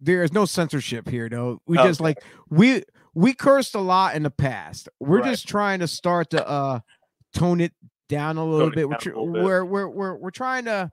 there 0.00 0.22
is 0.22 0.32
no 0.32 0.44
censorship 0.44 1.08
here, 1.08 1.28
though. 1.28 1.60
We 1.66 1.78
just 1.78 2.00
like 2.00 2.22
we 2.48 2.84
we 3.12 3.34
cursed 3.34 3.74
a 3.74 3.80
lot 3.80 4.14
in 4.14 4.22
the 4.22 4.30
past. 4.30 4.88
We're 5.00 5.18
Right. 5.18 5.30
just 5.30 5.48
trying 5.48 5.80
to 5.80 5.88
start 5.88 6.30
to 6.30 6.48
uh 6.48 6.78
tone 7.34 7.60
it 7.60 7.72
down 8.08 8.36
a 8.36 8.44
little 8.44 8.68
it 8.68 8.76
bit. 8.76 8.88
We're, 8.88 8.94
a 8.94 9.04
little 9.04 9.32
bit. 9.32 9.42
we're 9.42 9.64
we're 9.64 9.88
we're 9.88 10.14
we're 10.14 10.30
trying 10.30 10.66
to 10.66 10.92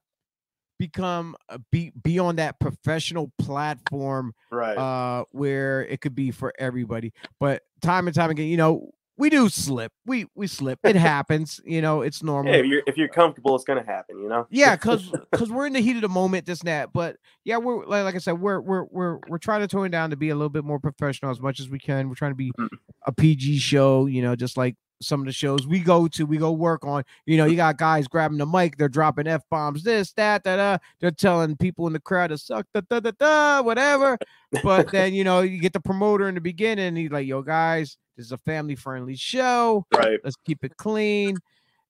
become 0.79 1.35
uh, 1.47 1.59
be 1.71 1.91
be 2.03 2.17
on 2.17 2.37
that 2.37 2.59
professional 2.59 3.31
platform 3.37 4.33
right. 4.51 4.75
uh 4.75 5.25
where 5.29 5.85
it 5.85 6.01
could 6.01 6.15
be 6.15 6.31
for 6.31 6.51
everybody. 6.57 7.13
But 7.39 7.61
time 7.83 8.07
and 8.07 8.15
time 8.15 8.31
again, 8.31 8.47
you 8.47 8.57
know, 8.57 8.89
we 9.21 9.29
do 9.29 9.47
slip. 9.49 9.91
We 10.05 10.25
we 10.33 10.47
slip. 10.47 10.79
It 10.83 10.95
happens. 11.13 11.61
You 11.63 11.81
know, 11.81 12.01
it's 12.01 12.23
normal. 12.23 12.51
yeah, 12.51 12.59
if 12.59 12.65
you're 12.65 12.83
if 12.87 12.97
you're 12.97 13.07
comfortable, 13.07 13.55
it's 13.55 13.63
gonna 13.63 13.85
happen. 13.85 14.19
You 14.19 14.27
know. 14.27 14.47
Yeah, 14.49 14.75
because 14.77 15.11
because 15.31 15.51
we're 15.51 15.67
in 15.67 15.73
the 15.73 15.79
heat 15.79 15.95
of 15.95 16.01
the 16.01 16.09
moment, 16.09 16.45
this 16.47 16.61
and 16.61 16.67
that. 16.67 16.91
But 16.91 17.17
yeah, 17.45 17.57
we're 17.57 17.85
like, 17.85 18.03
like 18.03 18.15
I 18.15 18.17
said, 18.17 18.41
we're 18.41 18.59
we're 18.59 18.85
we're 18.85 19.19
we're 19.27 19.37
trying 19.37 19.61
to 19.61 19.67
tone 19.67 19.91
down 19.91 20.09
to 20.09 20.17
be 20.17 20.29
a 20.29 20.35
little 20.35 20.49
bit 20.49 20.63
more 20.65 20.79
professional 20.79 21.29
as 21.29 21.39
much 21.39 21.59
as 21.59 21.69
we 21.69 21.77
can. 21.77 22.09
We're 22.09 22.15
trying 22.15 22.31
to 22.31 22.35
be 22.35 22.51
Mhm. 22.59 22.67
a 23.05 23.11
PG 23.11 23.59
show, 23.59 24.07
you 24.07 24.23
know, 24.23 24.35
just 24.35 24.57
like 24.57 24.75
some 25.01 25.19
of 25.19 25.25
the 25.25 25.31
shows 25.31 25.67
we 25.67 25.79
go 25.79 26.07
to, 26.07 26.25
we 26.25 26.37
go 26.37 26.51
work 26.51 26.85
on. 26.85 27.03
You 27.25 27.37
know, 27.37 27.45
you 27.45 27.55
got 27.55 27.77
guys 27.77 28.07
grabbing 28.07 28.37
the 28.37 28.45
mic, 28.45 28.77
they're 28.77 28.89
dropping 28.89 29.27
f 29.27 29.41
bombs, 29.49 29.83
this, 29.83 30.13
that, 30.13 30.43
that, 30.43 30.59
uh, 30.59 30.77
they're 30.99 31.11
telling 31.11 31.55
people 31.57 31.87
in 31.87 31.93
the 31.93 31.99
crowd 31.99 32.27
to 32.27 32.37
suck, 32.37 32.65
da, 32.73 32.81
da, 32.89 32.99
da, 32.99 33.11
da, 33.19 33.61
whatever. 33.61 34.17
But 34.63 34.91
then 34.91 35.13
you 35.13 35.23
know, 35.23 35.41
you 35.41 35.59
get 35.59 35.73
the 35.73 35.79
promoter 35.81 36.29
in 36.29 36.35
the 36.35 36.41
beginning, 36.41 36.95
he's 36.95 37.11
like, 37.11 37.27
"Yo, 37.27 37.41
guys, 37.41 37.97
this 38.15 38.27
is 38.27 38.31
a 38.31 38.37
family 38.39 38.75
friendly 38.75 39.15
show." 39.15 39.85
right. 39.95 40.19
let's 40.23 40.37
keep 40.45 40.63
it 40.63 40.77
clean 40.77 41.37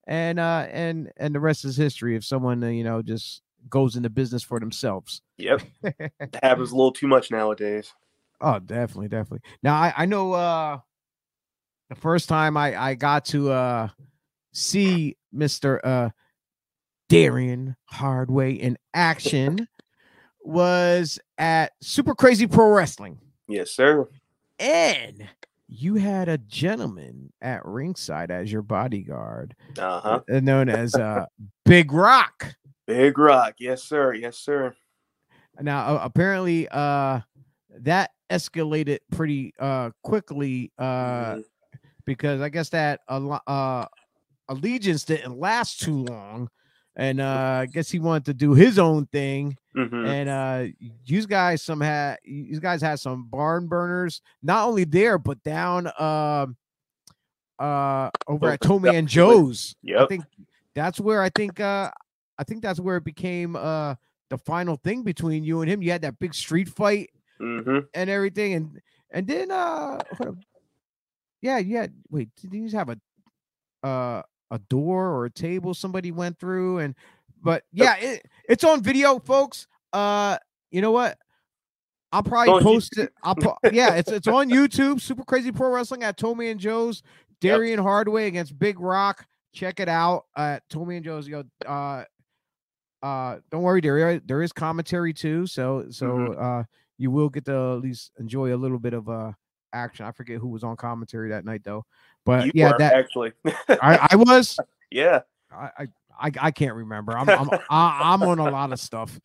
and 0.07 0.39
uh 0.39 0.65
and 0.71 1.11
and 1.17 1.35
the 1.35 1.39
rest 1.39 1.63
is 1.63 1.77
history 1.77 2.15
if 2.15 2.25
someone 2.25 2.63
uh, 2.63 2.67
you 2.67 2.83
know 2.83 3.01
just 3.03 3.43
goes 3.69 3.95
into 3.95 4.09
business 4.09 4.41
for 4.41 4.59
themselves 4.59 5.21
Yep. 5.37 5.61
Happens 6.41 6.71
a 6.71 6.75
little 6.75 6.91
too 6.91 7.07
much 7.07 7.29
nowadays. 7.29 7.93
oh 8.41 8.57
definitely 8.59 9.07
definitely 9.09 9.47
now 9.61 9.75
i 9.75 9.93
i 9.95 10.05
know 10.07 10.33
uh 10.33 10.79
the 11.91 11.95
first 11.95 12.29
time 12.29 12.55
i 12.55 12.73
i 12.81 12.95
got 12.95 13.25
to 13.25 13.51
uh 13.51 13.89
see 14.53 15.17
mr 15.35 15.77
uh 15.83 16.09
darian 17.09 17.75
hardway 17.83 18.53
in 18.53 18.77
action 18.93 19.67
was 20.41 21.19
at 21.37 21.73
super 21.81 22.15
crazy 22.15 22.47
pro 22.47 22.71
wrestling 22.71 23.19
Yes, 23.49 23.71
sir. 23.71 24.07
and 24.59 25.27
you 25.67 25.95
had 25.95 26.29
a 26.29 26.37
gentleman 26.37 27.33
at 27.41 27.65
ringside 27.65 28.31
as 28.31 28.49
your 28.49 28.61
bodyguard 28.61 29.53
Uh 29.77 29.99
huh. 29.99 30.19
uh, 30.33 30.39
known 30.39 30.69
as 30.69 30.95
uh 30.95 31.25
Big 31.65 31.91
Rock. 31.91 32.55
Big 32.87 33.17
Rock. 33.17 33.55
Yes, 33.59 33.83
sir. 33.83 34.13
Yes, 34.13 34.37
sir. 34.37 34.73
now 35.59 35.95
uh, 35.95 35.99
apparently 36.01 36.69
uh 36.71 37.19
that 37.79 38.11
escalated 38.29 38.99
pretty 39.11 39.53
uh 39.59 39.89
quickly 40.03 40.71
uh 40.77 41.35
Mhm. 41.35 41.43
Because 42.05 42.41
I 42.41 42.49
guess 42.49 42.69
that 42.69 43.01
uh 43.07 43.85
allegiance 44.49 45.03
didn't 45.05 45.39
last 45.39 45.79
too 45.81 46.03
long. 46.05 46.49
And 46.95 47.21
uh 47.21 47.59
I 47.61 47.65
guess 47.67 47.89
he 47.89 47.99
wanted 47.99 48.25
to 48.25 48.33
do 48.33 48.53
his 48.53 48.77
own 48.77 49.05
thing. 49.07 49.57
Mhm. 49.75 50.05
And 50.05 50.29
uh 50.29 50.65
you 51.05 51.25
guys 51.25 51.61
some 51.61 51.79
had 51.81 52.17
you 52.23 52.59
guys 52.59 52.81
had 52.81 52.99
some 52.99 53.27
barn 53.27 53.67
burners, 53.67 54.21
not 54.43 54.67
only 54.67 54.83
there, 54.83 55.17
but 55.17 55.41
down 55.43 55.87
um 55.99 56.57
uh 57.59 58.09
over 58.27 58.47
at 58.49 58.53
Over 58.53 58.57
Tommy 58.57 58.89
at 58.89 58.95
and 58.95 59.11
Philly. 59.11 59.35
Joe's. 59.35 59.75
I 59.97 60.05
think 60.07 60.25
that's 60.75 60.99
where 60.99 61.21
I 61.21 61.29
think 61.29 61.59
uh 61.59 61.91
I 62.37 62.43
think 62.43 62.61
that's 62.61 62.79
where 62.79 62.97
it 62.97 63.03
became 63.05 63.55
uh 63.55 63.95
the 64.29 64.37
final 64.37 64.77
thing 64.77 65.03
between 65.03 65.43
you 65.43 65.61
and 65.61 65.69
him. 65.69 65.81
You 65.81 65.91
had 65.91 66.01
that 66.01 66.19
big 66.19 66.33
street 66.33 66.69
fight 66.69 67.09
hmm 67.39 67.79
and 67.93 68.09
everything, 68.09 68.53
and 68.53 68.81
and 69.11 69.27
then 69.27 69.51
uh. 69.51 69.99
Yeah, 71.41 71.57
yeah. 71.57 71.87
Wait, 72.09 72.29
did 72.41 72.53
you 72.53 72.69
have 72.69 72.89
a 72.89 72.97
uh 73.87 74.21
a 74.51 74.59
door 74.69 75.07
or 75.09 75.25
a 75.25 75.31
table 75.31 75.73
somebody 75.73 76.11
went 76.11 76.37
through 76.39 76.79
and 76.79 76.95
but 77.43 77.63
yeah, 77.71 77.95
it, 77.97 78.25
it's 78.47 78.63
on 78.63 78.83
video, 78.83 79.19
folks. 79.19 79.67
Uh 79.93 80.37
you 80.71 80.81
know 80.81 80.91
what? 80.91 81.17
I'll 82.11 82.23
probably 82.23 82.53
on 82.53 82.61
post 82.61 82.97
it. 82.97 83.11
I'll 83.23 83.35
po- 83.35 83.57
yeah, 83.71 83.95
it's 83.95 84.11
it's 84.11 84.27
on 84.27 84.49
YouTube. 84.49 84.99
Super 85.01 85.23
Crazy 85.23 85.51
Pro 85.51 85.69
Wrestling 85.69 86.03
at 86.03 86.17
Tommy 86.17 86.49
and 86.49 86.59
Joe's. 86.59 87.01
Yep. 87.41 87.55
Darian 87.57 87.79
Hardaway 87.79 88.27
against 88.27 88.57
Big 88.59 88.79
Rock. 88.79 89.25
Check 89.53 89.79
it 89.79 89.89
out 89.89 90.25
at 90.37 90.61
Tommy 90.69 90.97
and 90.97 91.05
Joe's. 91.05 91.27
Yo, 91.27 91.43
uh, 91.65 92.03
uh, 93.01 93.37
don't 93.49 93.63
worry, 93.63 93.81
there 93.81 94.19
there 94.19 94.41
is 94.43 94.51
commentary 94.53 95.13
too. 95.13 95.47
So 95.47 95.85
so 95.89 96.05
Mhm. 96.07 96.41
uh, 96.61 96.63
you 96.97 97.09
will 97.09 97.29
get 97.29 97.45
to 97.45 97.53
at 97.55 97.81
least 97.81 98.11
enjoy 98.19 98.53
a 98.53 98.57
little 98.57 98.77
bit 98.77 98.93
of 98.93 99.09
uh 99.09 99.31
action. 99.73 100.05
I 100.05 100.11
forget 100.11 100.37
who 100.37 100.47
was 100.47 100.63
on 100.63 100.75
commentary 100.75 101.29
that 101.29 101.45
night 101.45 101.61
though, 101.63 101.85
but 102.25 102.45
you 102.45 102.51
yeah, 102.55 102.71
were, 102.71 102.77
that 102.77 102.93
actually. 102.93 103.31
I, 103.69 104.07
I 104.11 104.15
was. 104.17 104.57
yeah. 104.89 105.21
I, 105.51 105.87
I 106.19 106.31
I 106.39 106.51
can't 106.51 106.75
remember. 106.75 107.17
I'm 107.17 107.29
I'm 107.29 107.49
I, 107.69 108.13
I'm 108.13 108.23
on 108.23 108.39
a 108.39 108.49
lot 108.49 108.71
of 108.71 108.79
stuff. 108.79 109.19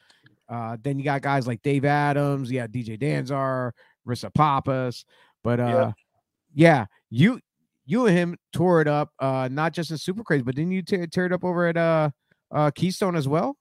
Uh, 0.49 0.77
then 0.83 0.99
you 0.99 1.05
got 1.05 1.23
guys 1.23 1.47
like 1.47 1.61
Dave 1.63 1.85
Adams, 1.85 2.51
yeah, 2.51 2.67
DJ 2.67 2.99
Danzar, 3.01 3.73
Rissa 4.07 4.33
Papas, 4.33 5.05
but 5.43 5.61
uh, 5.61 5.65
Yeah. 5.65 5.93
yeah, 6.55 6.87
you 7.11 7.41
you 7.85 8.07
and 8.07 8.17
him 8.17 8.37
tore 8.53 8.81
it 8.81 8.89
up. 8.89 9.11
Uh, 9.19 9.49
not 9.51 9.73
just 9.73 9.91
in 9.91 9.99
Super 9.99 10.23
Crazy, 10.25 10.43
but 10.43 10.55
didn't 10.55 10.73
you 10.73 10.83
tear, 10.83 11.07
tear 11.07 11.27
it 11.27 11.33
up 11.33 11.45
over 11.45 11.67
at 11.67 11.77
uh 11.77 12.11
uh 12.51 12.71
Keystone 12.75 13.17
as 13.17 13.29
well? 13.29 13.57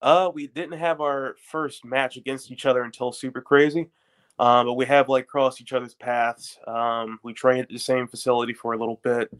Uh, 0.00 0.30
we 0.32 0.46
didn't 0.46 0.78
have 0.78 1.00
our 1.00 1.34
first 1.50 1.84
match 1.84 2.16
against 2.16 2.50
each 2.52 2.66
other 2.66 2.82
until 2.82 3.10
Super 3.12 3.40
Crazy, 3.40 3.88
um, 4.38 4.66
but 4.66 4.74
we 4.74 4.86
have 4.86 5.08
like 5.08 5.26
crossed 5.26 5.60
each 5.60 5.72
other's 5.72 5.94
paths. 5.94 6.58
Um, 6.66 7.18
we 7.22 7.32
trained 7.32 7.62
at 7.62 7.68
the 7.68 7.78
same 7.78 8.06
facility 8.08 8.52
for 8.52 8.72
a 8.72 8.78
little 8.78 9.00
bit. 9.02 9.30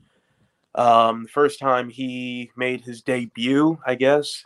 Um, 0.74 1.24
the 1.24 1.28
first 1.28 1.58
time 1.58 1.88
he 1.88 2.50
made 2.56 2.82
his 2.82 3.02
debut, 3.02 3.78
I 3.86 3.94
guess, 3.94 4.44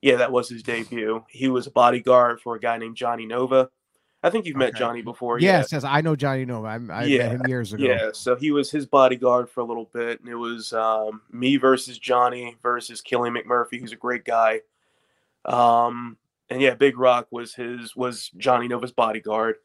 yeah, 0.00 0.16
that 0.16 0.32
was 0.32 0.48
his 0.48 0.62
debut. 0.62 1.24
He 1.28 1.48
was 1.48 1.66
a 1.66 1.70
bodyguard 1.70 2.40
for 2.40 2.56
a 2.56 2.60
guy 2.60 2.76
named 2.78 2.96
Johnny 2.96 3.24
Nova. 3.26 3.70
I 4.24 4.30
think 4.30 4.46
you've 4.46 4.56
met 4.56 4.70
Okay. 4.70 4.78
Johnny 4.78 5.02
before. 5.02 5.40
yeah. 5.40 5.58
yes, 5.58 5.72
yes, 5.72 5.82
I 5.84 6.00
know 6.00 6.14
Johnny 6.14 6.44
Nova. 6.44 6.68
I, 6.68 6.74
I 6.92 7.04
Yeah, 7.04 7.28
met 7.28 7.32
him 7.40 7.46
years 7.48 7.72
ago. 7.72 7.84
Yeah, 7.84 8.10
so 8.12 8.36
he 8.36 8.52
was 8.52 8.70
his 8.70 8.86
bodyguard 8.86 9.50
for 9.50 9.60
a 9.60 9.64
little 9.64 9.90
bit, 9.92 10.20
and 10.20 10.28
it 10.28 10.36
was 10.36 10.72
um, 10.72 11.22
me 11.32 11.56
versus 11.56 11.98
Johnny 11.98 12.56
versus 12.62 13.00
Killian 13.00 13.34
McMurphy, 13.34 13.80
who's 13.80 13.92
a 13.92 13.96
great 13.96 14.24
guy. 14.24 14.60
Um, 15.44 16.16
and 16.50 16.60
yeah, 16.60 16.74
Big 16.74 16.98
Rock 16.98 17.26
was 17.30 17.54
his 17.54 17.96
was 17.96 18.30
Johnny 18.36 18.68
Nova's 18.68 18.92
bodyguard. 18.92 19.56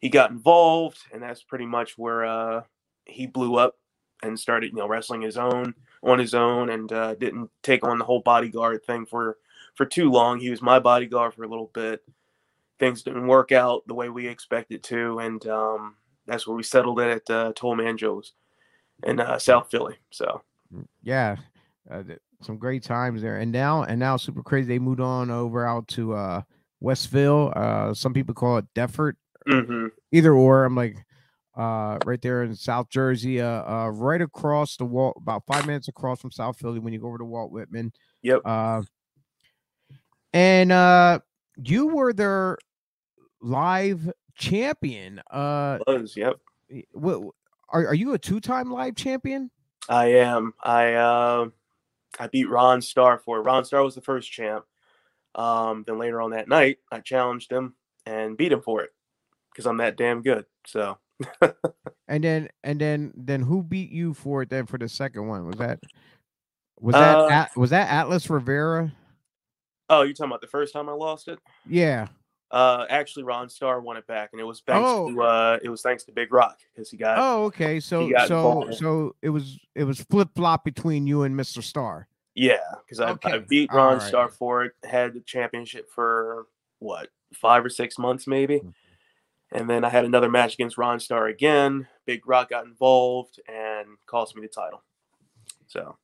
He 0.00 0.08
got 0.08 0.30
involved, 0.30 0.98
and 1.12 1.22
that's 1.22 1.42
pretty 1.42 1.66
much 1.66 1.96
where 1.96 2.24
uh, 2.24 2.62
he 3.06 3.26
blew 3.26 3.56
up 3.56 3.76
and 4.22 4.38
started, 4.38 4.72
you 4.72 4.78
know, 4.78 4.88
wrestling 4.88 5.22
his 5.22 5.36
own 5.36 5.74
on 6.02 6.18
his 6.18 6.34
own, 6.34 6.70
and 6.70 6.92
uh, 6.92 7.14
didn't 7.14 7.50
take 7.62 7.84
on 7.84 7.98
the 7.98 8.04
whole 8.04 8.20
bodyguard 8.20 8.84
thing 8.84 9.06
for 9.06 9.38
for 9.74 9.86
too 9.86 10.10
long. 10.10 10.38
He 10.38 10.50
was 10.50 10.62
my 10.62 10.78
bodyguard 10.78 11.34
for 11.34 11.44
a 11.44 11.48
little 11.48 11.70
bit. 11.72 12.02
Things 12.78 13.02
didn't 13.02 13.26
work 13.26 13.52
out 13.52 13.86
the 13.86 13.94
way 13.94 14.08
we 14.08 14.26
expected 14.26 14.82
to, 14.84 15.18
and 15.20 15.46
um, 15.46 15.96
that's 16.26 16.46
where 16.46 16.56
we 16.56 16.62
settled 16.62 17.00
it 17.00 17.10
at 17.28 17.30
uh, 17.34 17.52
Tommy 17.54 17.86
and 17.86 17.98
Joe's 17.98 18.32
in 19.04 19.20
uh, 19.20 19.38
South 19.38 19.70
Philly. 19.70 19.96
So 20.10 20.42
yeah 21.02 21.36
uh, 21.90 22.02
some 22.40 22.58
great 22.58 22.82
times 22.82 23.22
there 23.22 23.38
and 23.38 23.52
now 23.52 23.82
and 23.84 23.98
now 23.98 24.16
super 24.16 24.42
crazy 24.42 24.68
they 24.68 24.78
moved 24.78 25.00
on 25.00 25.30
over 25.30 25.66
out 25.66 25.86
to 25.88 26.14
uh 26.14 26.42
westville 26.80 27.52
uh 27.56 27.94
some 27.94 28.12
people 28.12 28.34
call 28.34 28.58
it 28.58 28.64
Deptford 28.74 29.14
mhm. 29.48 29.90
either 30.12 30.32
or 30.32 30.64
i'm 30.64 30.74
like 30.74 30.96
uh 31.56 31.98
right 32.04 32.20
there 32.22 32.42
in 32.42 32.54
south 32.54 32.88
jersey 32.88 33.40
uh, 33.40 33.62
uh 33.64 33.90
right 33.90 34.20
across 34.20 34.76
the 34.76 34.84
wall 34.84 35.12
about 35.16 35.42
five 35.46 35.66
minutes 35.66 35.88
across 35.88 36.20
from 36.20 36.30
south 36.30 36.58
philly 36.58 36.78
when 36.78 36.92
you 36.92 36.98
go 36.98 37.08
over 37.08 37.18
to 37.18 37.24
walt 37.24 37.50
whitman 37.50 37.92
Yep. 38.22 38.40
uh 38.44 38.82
and 40.32 40.72
uh 40.72 41.20
you 41.56 41.88
were 41.88 42.12
their 42.12 42.58
live 43.40 44.10
champion 44.34 45.20
uh 45.30 45.78
was 45.86 46.16
yep. 46.16 46.36
what 46.92 47.20
are, 47.68 47.88
are 47.88 47.94
you 47.94 48.14
a 48.14 48.18
two-time 48.18 48.70
live 48.70 48.96
champion 48.96 49.50
I 49.88 50.06
am. 50.12 50.54
I 50.62 50.94
uh, 50.94 51.48
I 52.18 52.26
beat 52.28 52.48
Ron 52.48 52.80
Starr 52.80 53.18
for 53.18 53.38
it. 53.38 53.42
Ron 53.42 53.64
Starr 53.64 53.82
was 53.82 53.94
the 53.94 54.00
first 54.00 54.30
champ. 54.30 54.64
Um, 55.34 55.84
then 55.86 55.98
later 55.98 56.22
on 56.22 56.30
that 56.30 56.48
night, 56.48 56.78
I 56.90 57.00
challenged 57.00 57.50
him 57.50 57.74
and 58.06 58.36
beat 58.36 58.52
him 58.52 58.62
for 58.62 58.82
it 58.82 58.93
because 59.54 59.66
I'm 59.66 59.76
that 59.78 59.96
damn 59.96 60.20
good. 60.22 60.44
So 60.66 60.98
And 62.08 62.24
then 62.24 62.48
and 62.64 62.80
then 62.80 63.12
then 63.16 63.40
who 63.42 63.62
beat 63.62 63.90
you 63.90 64.12
for 64.14 64.42
it 64.42 64.50
then 64.50 64.66
for 64.66 64.78
the 64.78 64.88
second 64.88 65.28
one? 65.28 65.46
Was 65.46 65.56
that 65.58 65.80
was 66.80 66.92
that 66.94 67.16
Uh, 67.16 67.28
At, 67.30 67.56
was 67.56 67.70
that 67.70 67.88
Atlas 67.88 68.28
Rivera? 68.28 68.92
oh, 69.90 70.02
you're 70.02 70.12
talking 70.14 70.30
about 70.30 70.40
the 70.40 70.46
first 70.48 70.72
time 70.72 70.88
I 70.88 70.92
lost 70.92 71.28
it? 71.28 71.38
Yeah. 71.68 72.08
Uh, 72.50 72.86
actually, 72.88 73.22
Ron 73.24 73.48
Starr 73.48 73.80
won 73.80 73.96
it 73.96 74.06
back, 74.06 74.30
and 74.32 74.40
it 74.40 74.44
was 74.44 74.62
thanks 74.66 74.86
Oh. 74.88 75.10
to 75.12 75.22
uh, 75.22 75.58
it 75.62 75.68
was 75.68 75.82
thanks 75.82 76.04
to 76.04 76.12
Big 76.12 76.32
Rock 76.32 76.58
because 76.74 76.90
he 76.90 76.96
got 76.96 77.18
Oh, 77.18 77.44
okay. 77.44 77.80
So 77.80 78.10
so 78.26 78.70
so 78.72 79.14
it 79.22 79.30
was 79.30 79.58
it 79.74 79.84
was 79.84 80.00
flip 80.00 80.28
flop 80.34 80.64
between 80.64 81.06
you 81.06 81.22
and 81.22 81.34
Mr. 81.38 81.62
Starr. 81.62 82.06
Yeah, 82.36 82.58
because 82.84 83.00
I, 83.00 83.16
I 83.24 83.38
beat 83.38 83.72
Ron. 83.72 84.00
Starr 84.00 84.28
for 84.28 84.64
it, 84.64 84.72
had 84.84 85.14
the 85.14 85.20
championship 85.20 85.88
for 85.90 86.46
what 86.80 87.08
five 87.32 87.64
or 87.64 87.68
six 87.68 87.98
months 87.98 88.26
maybe, 88.26 88.58
Mm. 88.60 88.72
And 89.52 89.68
then 89.68 89.84
I 89.84 89.88
had 89.88 90.04
another 90.04 90.30
match 90.30 90.54
against 90.54 90.78
Ron 90.78 91.00
Starr 91.00 91.26
again. 91.28 91.86
Big 92.06 92.26
Rock 92.26 92.50
got 92.50 92.64
involved 92.66 93.40
and 93.48 93.86
cost 94.06 94.34
me 94.36 94.42
the 94.42 94.48
title. 94.48 94.82
So 95.66 95.96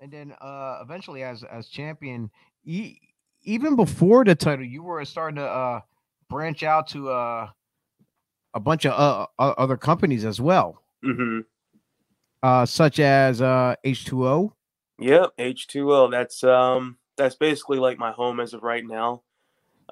And 0.00 0.12
then 0.12 0.32
uh 0.40 0.78
eventually 0.82 1.22
as 1.22 1.42
as 1.44 1.68
champion, 1.68 2.30
e- 2.64 2.98
even 3.42 3.76
before 3.76 4.24
the 4.24 4.34
title, 4.34 4.64
you 4.64 4.82
were 4.82 5.04
starting 5.04 5.36
to 5.36 5.44
uh 5.44 5.80
branch 6.28 6.62
out 6.62 6.88
to 6.88 7.10
uh 7.10 7.48
a 8.54 8.60
bunch 8.60 8.86
of 8.86 8.92
uh, 8.92 9.26
other 9.38 9.76
companies 9.76 10.24
as 10.24 10.40
well, 10.40 10.82
hmm 11.02 11.40
uh 12.42 12.64
such 12.66 12.98
as 13.00 13.40
uh 13.42 13.74
H2O. 13.84 14.52
yep, 14.98 15.30
H 15.38 15.66
two 15.66 15.92
O. 15.92 16.10
That's 16.10 16.42
um 16.44 16.98
that's 17.16 17.34
basically 17.34 17.78
like 17.78 17.98
my 17.98 18.12
home 18.12 18.40
as 18.40 18.54
of 18.54 18.62
right 18.62 18.84
now. 18.86 19.22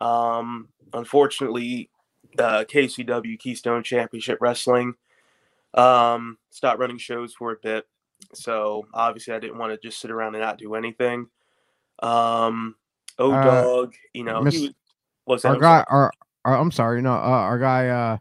Um, 0.01 0.69
unfortunately, 0.93 1.91
uh, 2.39 2.65
KCW 2.65 3.39
Keystone 3.39 3.83
Championship 3.83 4.39
Wrestling 4.41 4.95
um 5.75 6.39
stopped 6.51 6.79
running 6.79 6.99
shows 6.99 7.35
for 7.35 7.53
a 7.53 7.57
bit. 7.57 7.87
So 8.33 8.87
obviously, 8.95 9.35
I 9.35 9.39
didn't 9.41 9.59
want 9.59 9.73
to 9.73 9.89
just 9.89 10.01
sit 10.01 10.11
around 10.11 10.35
and 10.35 10.43
not 10.43 10.59
do 10.59 10.75
anything. 10.75 11.27
Um, 12.01 12.77
O 13.19 13.33
Uh, 13.33 13.45
Dog, 13.45 13.95
you 14.13 14.25
know, 14.25 14.41
Miss- 14.41 14.55
he 14.55 14.75
was, 15.27 15.45
our 15.45 15.59
guy 15.59 15.85
our, 15.89 16.13
our 16.45 16.59
I'm 16.59 16.71
sorry, 16.71 17.03
no, 17.03 17.13
uh, 17.13 17.17
our 17.17 17.59
guy 17.59 17.89
uh 17.89 18.19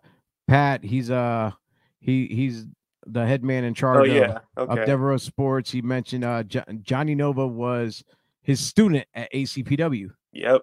Pat, 0.48 0.84
he's 0.84 1.10
uh 1.12 1.52
he 2.00 2.28
he's 2.28 2.66
the 3.06 3.26
head 3.26 3.44
man 3.44 3.64
in 3.64 3.74
Oh 3.74 3.76
charge 3.76 4.10
of, 4.10 4.16
yeah, 4.16 4.40
of 4.58 4.70
okay, 4.72 4.86
Devereaux 4.86 5.18
Sports. 5.18 5.72
He 5.72 5.82
mentioned 5.82 6.24
uh 6.24 6.44
Jo- 6.44 6.64
Johnny 6.82 7.16
Nova 7.16 7.46
was 7.46 8.04
his 8.42 8.60
student 8.60 9.06
at 9.14 9.32
ACPW. 9.32 10.10
yep. 10.32 10.62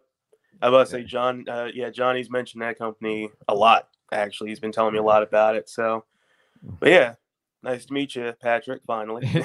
I 0.63 0.69
was 0.69 0.91
about 0.91 0.97
to 0.99 1.03
say 1.03 1.09
John. 1.09 1.45
Uh, 1.49 1.69
yeah, 1.73 1.91
Johnny's 1.91 2.31
mentioned 2.31 2.63
that 2.63 2.79
company 2.79 3.31
a 3.49 3.55
lot. 3.55 3.89
Actually, 4.13 4.51
he's 4.51 4.61
been 4.61 4.73
telling 4.73 4.93
me 4.93 4.99
a 4.99 5.03
lot 5.03 5.23
about 5.23 5.57
it. 5.57 5.69
So, 5.69 6.05
but 6.63 6.91
yeah, 6.91 7.15
nice 7.63 7.87
to 7.87 7.93
meet 7.93 8.15
you, 8.15 8.33
Patrick. 8.43 8.83
Finally, 8.87 9.29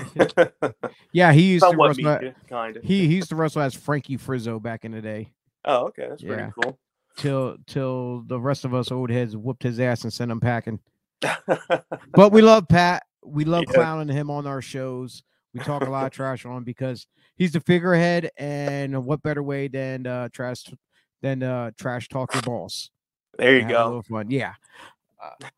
Yeah, 1.14 1.32
he 1.34 1.54
used 1.54 1.66
to 1.70 1.76
wrestle. 1.78 1.96
meet 2.04 2.06
at- 2.08 2.22
you, 2.24 2.36
kind 2.50 2.78
of. 2.78 2.84
he 2.84 3.08
he 3.08 3.16
used 3.16 3.30
to 3.30 3.36
wrestle 3.36 3.62
as 3.62 3.74
Frankie 3.76 4.18
Frizzo 4.18 4.60
back 4.60 4.84
in 4.86 4.92
the 4.92 5.02
day. 5.02 5.32
Oh, 5.64 5.86
okay, 5.88 6.08
that's 6.10 6.22
pretty 6.24 6.52
cool. 6.62 6.78
Till 7.18 7.58
till 7.66 8.24
the 8.28 8.40
rest 8.40 8.66
of 8.66 8.74
us 8.74 8.92
old 8.92 9.10
heads 9.10 9.38
whooped 9.38 9.64
his 9.64 9.80
ass 9.80 10.04
and 10.04 10.12
sent 10.12 10.32
him 10.32 10.40
packing. 10.40 10.80
But 12.14 12.32
we 12.32 12.42
love 12.42 12.68
Pat. 12.68 13.04
We 13.24 13.46
love 13.46 13.64
Yeah. 13.68 13.74
clowning 13.76 14.16
him 14.16 14.30
on 14.30 14.48
our 14.48 14.62
shows. 14.62 15.24
We 15.54 15.60
talk 15.62 15.84
a 15.84 15.90
lot 15.90 16.06
of 16.06 16.12
trash 16.12 16.46
on 16.46 16.58
him 16.58 16.64
because 16.64 17.08
he's 17.38 17.54
the 17.54 17.60
figurehead, 17.62 18.30
and 18.38 19.06
what 19.06 19.24
better 19.24 19.42
way 19.42 19.68
than 19.70 20.06
uh, 20.06 20.30
trash 20.32 20.66
than 21.26 21.42
uh, 21.44 21.72
trash 21.78 22.08
talk 22.08 22.34
your 22.34 22.44
boss. 22.44 22.92
There 23.38 23.58
you 23.58 23.66
a 23.66 23.70
go. 23.70 24.02
fun. 24.08 24.30
Yeah. 24.30 24.54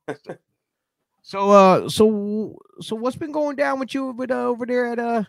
Uh, 0.08 0.14
so 1.22 1.52
uh 1.52 1.90
so 1.90 2.58
so 2.82 2.96
what's 2.96 3.18
been 3.18 3.34
going 3.34 3.56
down 3.58 3.80
with 3.80 3.94
you 3.94 4.12
with 4.12 4.32
uh, 4.32 4.46
over 4.48 4.66
there 4.66 4.88
at 4.88 4.98
uh 5.00 5.24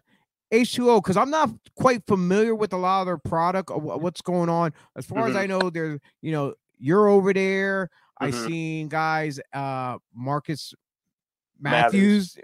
H2O 0.53 1.03
because 1.03 1.17
I'm 1.17 1.31
not 1.31 1.51
quite 1.75 2.07
familiar 2.07 2.55
with 2.55 2.73
a 2.73 2.77
lot 2.77 3.01
of 3.01 3.07
their 3.07 3.19
product 3.19 3.71
or 3.71 3.79
what's 3.81 4.23
going 4.23 4.49
on. 4.49 4.73
As 4.97 5.05
far 5.05 5.27
as 5.27 5.35
Mhm. 5.35 5.39
I 5.41 5.47
know, 5.47 5.71
there's 5.71 5.99
you 6.23 6.33
know 6.33 6.55
you're 6.79 7.09
over 7.09 7.33
there. 7.35 7.91
I 8.19 8.31
Mhm. 8.31 8.47
seen 8.47 8.89
guys 8.89 9.41
uh 9.53 9.99
Marcus 10.15 10.73
Mathers. 11.61 11.93
Matthews. 11.93 12.39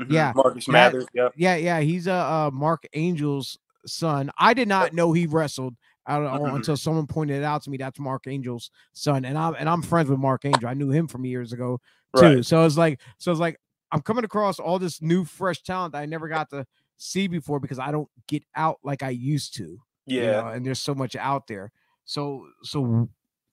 Mhm. 0.00 0.12
yeah, 0.12 0.32
Marcus 0.34 0.68
Mathers. 0.68 1.06
Yep. 1.14 1.32
Yeah, 1.36 1.54
yeah, 1.56 1.80
he's 1.80 2.08
uh, 2.08 2.12
uh 2.14 2.50
Mark 2.52 2.84
Angel's 2.92 3.56
son. 3.86 4.30
I 4.36 4.52
did 4.52 4.68
not 4.68 4.92
know 4.92 5.12
he 5.12 5.26
wrestled 5.26 5.76
out 6.06 6.40
Mhm. 6.40 6.54
until 6.56 6.76
someone 6.76 7.06
pointed 7.06 7.36
it 7.38 7.44
out 7.44 7.62
to 7.64 7.70
me. 7.70 7.76
That's 7.76 7.98
Mark 7.98 8.26
Angel's 8.26 8.70
son, 8.92 9.24
and 9.24 9.36
I'm 9.38 9.54
and 9.54 9.68
I'm 9.68 9.82
friends 9.82 10.08
with 10.10 10.18
Mark 10.18 10.44
Angel. 10.44 10.68
I 10.68 10.74
knew 10.74 10.90
him 10.90 11.06
from 11.08 11.24
years 11.24 11.52
ago 11.52 11.80
too. 12.16 12.20
Right. 12.36 12.44
So 12.44 12.64
it's 12.64 12.76
like, 12.76 13.00
so 13.18 13.30
it's 13.30 13.40
like 13.40 13.58
I'm 13.92 14.00
coming 14.02 14.24
across 14.24 14.58
all 14.58 14.78
this 14.78 15.02
new, 15.02 15.24
fresh 15.24 15.62
talent 15.62 15.92
that 15.92 16.00
I 16.00 16.06
never 16.06 16.28
got 16.28 16.50
to 16.50 16.66
see 16.96 17.26
before 17.28 17.58
because 17.60 17.78
I 17.78 17.90
don't 17.90 18.08
get 18.28 18.44
out 18.54 18.78
like 18.82 19.02
I 19.02 19.10
used 19.10 19.54
to. 19.56 19.78
you 20.06 20.22
Yeah. 20.22 20.32
know, 20.40 20.48
and 20.48 20.66
there's 20.66 20.80
so 20.80 20.94
much 20.94 21.14
out 21.14 21.46
there. 21.46 21.70
So, 22.04 22.46
so, 22.62 23.08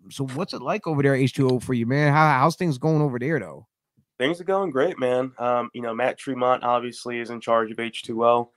so, 0.09 0.25
what's 0.29 0.53
it 0.53 0.61
like 0.61 0.87
over 0.87 1.03
there, 1.03 1.13
H2O, 1.15 1.59
for 1.61 1.73
you, 1.75 1.85
man? 1.85 2.11
How, 2.11 2.27
how's 2.39 2.55
things 2.55 2.77
going 2.79 3.01
over 3.01 3.19
there, 3.19 3.39
though? 3.39 3.67
Things 4.17 4.41
are 4.41 4.45
going 4.45 4.71
great, 4.71 4.97
man. 4.97 5.33
Um, 5.37 5.69
you 5.75 5.81
know, 5.81 5.93
Matt 5.93 6.17
Tremont 6.17 6.63
obviously 6.63 7.19
is 7.19 7.29
in 7.29 7.39
charge 7.41 7.69
of 7.69 7.77
H2O. 7.77 8.49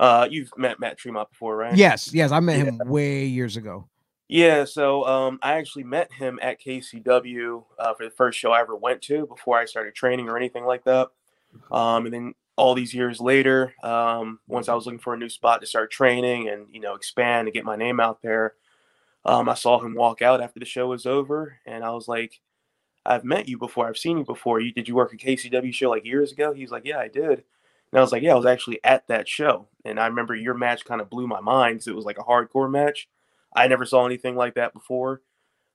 Uh, 0.00 0.28
you've 0.30 0.50
met 0.56 0.78
Matt 0.78 0.96
Tremont 0.96 1.28
before, 1.30 1.56
right? 1.56 1.76
Yes, 1.76 2.12
yes, 2.12 2.30
I 2.30 2.40
met 2.40 2.58
Yeah. 2.58 2.64
him 2.66 2.78
way 2.86 3.24
years 3.24 3.56
ago. 3.56 3.88
Yeah, 4.28 4.64
so 4.64 5.06
um, 5.06 5.38
I 5.42 5.54
actually 5.54 5.84
met 5.84 6.12
him 6.12 6.38
at 6.42 6.60
KCW 6.60 7.64
uh, 7.78 7.94
for 7.94 8.04
the 8.04 8.10
first 8.10 8.38
show 8.38 8.52
I 8.52 8.60
ever 8.60 8.76
went 8.76 9.00
to 9.02 9.26
before 9.26 9.58
I 9.58 9.64
started 9.64 9.94
training 9.94 10.28
or 10.28 10.36
anything 10.36 10.64
like 10.64 10.84
that. 10.84 11.08
Um, 11.72 12.04
and 12.04 12.12
then 12.14 12.34
all 12.56 12.74
these 12.74 12.92
years 12.92 13.20
later, 13.20 13.74
um, 13.82 14.38
once 14.46 14.68
I 14.68 14.74
was 14.74 14.84
looking 14.84 14.98
for 14.98 15.14
a 15.14 15.18
new 15.18 15.30
spot 15.30 15.60
to 15.62 15.66
start 15.66 15.90
training 15.90 16.48
and 16.48 16.66
you 16.70 16.80
know 16.80 16.94
expand 16.94 17.48
and 17.48 17.54
get 17.54 17.64
my 17.64 17.74
name 17.76 18.00
out 18.00 18.20
there, 18.20 18.54
um, 19.24 19.48
I 19.48 19.54
saw 19.54 19.80
him 19.80 19.94
walk 19.94 20.20
out 20.20 20.42
after 20.42 20.60
the 20.60 20.66
show 20.66 20.88
was 20.88 21.06
over, 21.06 21.56
and 21.64 21.82
I 21.82 21.90
was 21.90 22.06
like, 22.06 22.40
"I've 23.06 23.24
met 23.24 23.48
you 23.48 23.56
before. 23.58 23.88
I've 23.88 23.96
seen 23.96 24.18
you 24.18 24.24
before. 24.24 24.60
You 24.60 24.72
did 24.72 24.88
you 24.88 24.94
work 24.94 25.12
a 25.14 25.16
KCW 25.16 25.72
show 25.72 25.88
like 25.88 26.04
years 26.04 26.32
ago?" 26.32 26.52
He's 26.52 26.70
like, 26.70 26.84
"Yeah, 26.84 26.98
I 26.98 27.08
did." 27.08 27.44
And 27.92 27.98
I 27.98 28.02
was 28.02 28.12
like, 28.12 28.22
"Yeah, 28.22 28.32
I 28.32 28.36
was 28.36 28.46
actually 28.46 28.80
at 28.84 29.06
that 29.08 29.28
show, 29.28 29.68
and 29.84 29.98
I 30.00 30.06
remember 30.06 30.34
your 30.34 30.54
match 30.54 30.84
kind 30.84 31.00
of 31.00 31.10
blew 31.10 31.26
my 31.26 31.40
mind 31.40 31.76
because 31.76 31.88
it 31.88 31.96
was 31.96 32.04
like 32.04 32.18
a 32.18 32.22
hardcore 32.24 32.70
match." 32.70 33.08
I 33.54 33.66
never 33.68 33.84
saw 33.86 34.04
anything 34.06 34.36
like 34.36 34.54
that 34.54 34.74
before. 34.74 35.22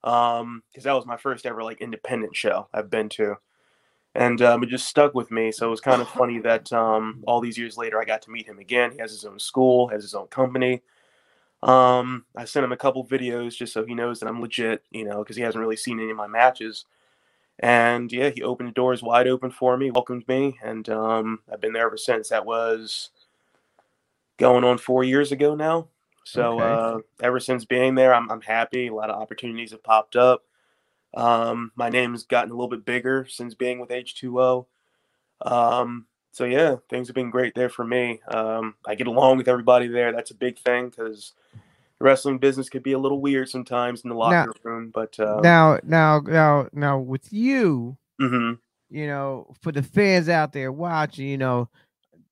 Um, 0.04 0.64
because 0.72 0.84
that 0.86 0.94
was 0.94 1.06
my 1.06 1.18
first 1.18 1.46
ever 1.46 1.64
like 1.64 1.82
independent 1.82 2.36
show 2.36 2.68
I've 2.74 2.90
been 2.90 3.10
to. 3.10 3.38
And 4.16 4.42
um, 4.42 4.64
it 4.64 4.70
just 4.70 4.88
stuck 4.88 5.16
with 5.16 5.32
me. 5.32 5.52
So 5.52 5.68
it 5.68 5.72
was 5.72 5.82
kind 5.82 6.02
of 6.02 6.10
funny 6.10 6.40
that 6.40 6.72
um, 6.72 7.24
all 7.28 7.42
these 7.42 7.58
years 7.58 7.78
later 7.78 8.00
I 8.00 8.06
got 8.06 8.22
to 8.24 8.32
meet 8.32 8.48
him 8.48 8.60
again. 8.60 8.92
He 8.92 9.00
has 9.00 9.12
his 9.12 9.26
own 9.26 9.40
school, 9.40 9.88
has 9.90 10.04
his 10.04 10.14
own 10.14 10.28
company. 10.28 10.84
Um, 11.64 12.26
I 12.36 12.46
sent 12.46 12.66
him 12.66 12.74
a 12.74 12.78
couple 12.78 13.06
videos 13.06 13.56
just 13.56 13.74
so 13.74 13.86
he 13.86 13.96
knows 13.96 14.20
that 14.20 14.28
I'm 14.28 14.42
legit, 14.42 14.84
you 14.92 15.06
know, 15.06 15.20
because 15.20 15.38
he 15.38 15.44
hasn't 15.44 15.62
really 15.62 15.78
seen 15.78 16.00
any 16.00 16.12
of 16.12 16.18
my 16.18 16.28
matches. 16.28 16.86
And 17.60 18.12
yeah, 18.12 18.30
he 18.30 18.44
opened 18.44 18.70
the 18.70 18.74
doors 18.74 19.04
wide 19.04 19.28
open 19.28 19.52
for 19.52 19.78
me, 19.78 19.92
welcomed 19.92 20.28
me, 20.28 20.60
and 20.64 20.88
um, 20.90 21.40
I've 21.52 21.62
been 21.62 21.74
there 21.74 21.86
ever 21.86 21.98
since. 21.98 22.30
That 22.30 22.46
was 22.46 23.12
going 24.38 24.64
on 24.64 24.78
four 24.78 25.04
years 25.04 25.32
ago 25.32 25.56
now. 25.56 25.88
So 26.24 26.60
Okay. 26.60 26.62
uh, 26.62 27.00
ever 27.22 27.40
since 27.40 27.66
being 27.66 27.96
there, 27.96 28.14
I'm, 28.14 28.30
I'm 28.32 28.42
happy. 28.42 28.88
A 28.88 28.94
lot 28.94 29.10
of 29.10 29.22
opportunities 29.22 29.72
have 29.72 29.84
popped 29.84 30.16
up. 30.16 30.44
Um, 31.14 31.72
my 31.76 31.90
name's 31.90 32.24
gotten 32.26 32.52
a 32.52 32.54
little 32.54 32.70
bit 32.70 32.86
bigger 32.86 33.26
since 33.30 33.54
being 33.54 33.80
with 33.80 33.90
H2O. 33.92 34.66
Um, 35.44 36.08
so 36.32 36.46
yeah, 36.46 36.78
things 36.90 37.08
have 37.08 37.16
been 37.16 37.30
great 37.30 37.54
there 37.54 37.70
for 37.70 37.86
me. 37.86 38.22
Um, 38.28 38.76
I 38.88 38.96
get 38.96 39.08
along 39.08 39.38
with 39.38 39.48
everybody 39.48 39.88
there. 39.88 40.12
That's 40.12 40.32
a 40.32 40.36
big 40.36 40.58
thing 40.60 40.90
because 40.90 41.34
wrestling 42.04 42.38
business 42.38 42.70
could 42.70 42.84
be 42.84 42.92
a 42.92 43.00
little 43.00 43.22
weird 43.22 43.50
sometimes 43.50 44.02
in 44.04 44.10
the 44.10 44.16
locker 44.16 44.52
room. 44.64 44.92
But 44.94 45.18
uh, 45.20 45.40
now, 45.42 45.80
now, 45.84 46.20
now, 46.20 46.68
now, 46.74 47.00
with 47.00 47.32
you, 47.32 47.98
mhm, 48.22 48.60
you 48.90 49.08
know, 49.08 49.54
for 49.62 49.72
the 49.72 49.82
fans 49.82 50.28
out 50.28 50.52
there 50.52 50.72
watching, 50.72 51.26
you 51.28 51.38
know, 51.38 51.70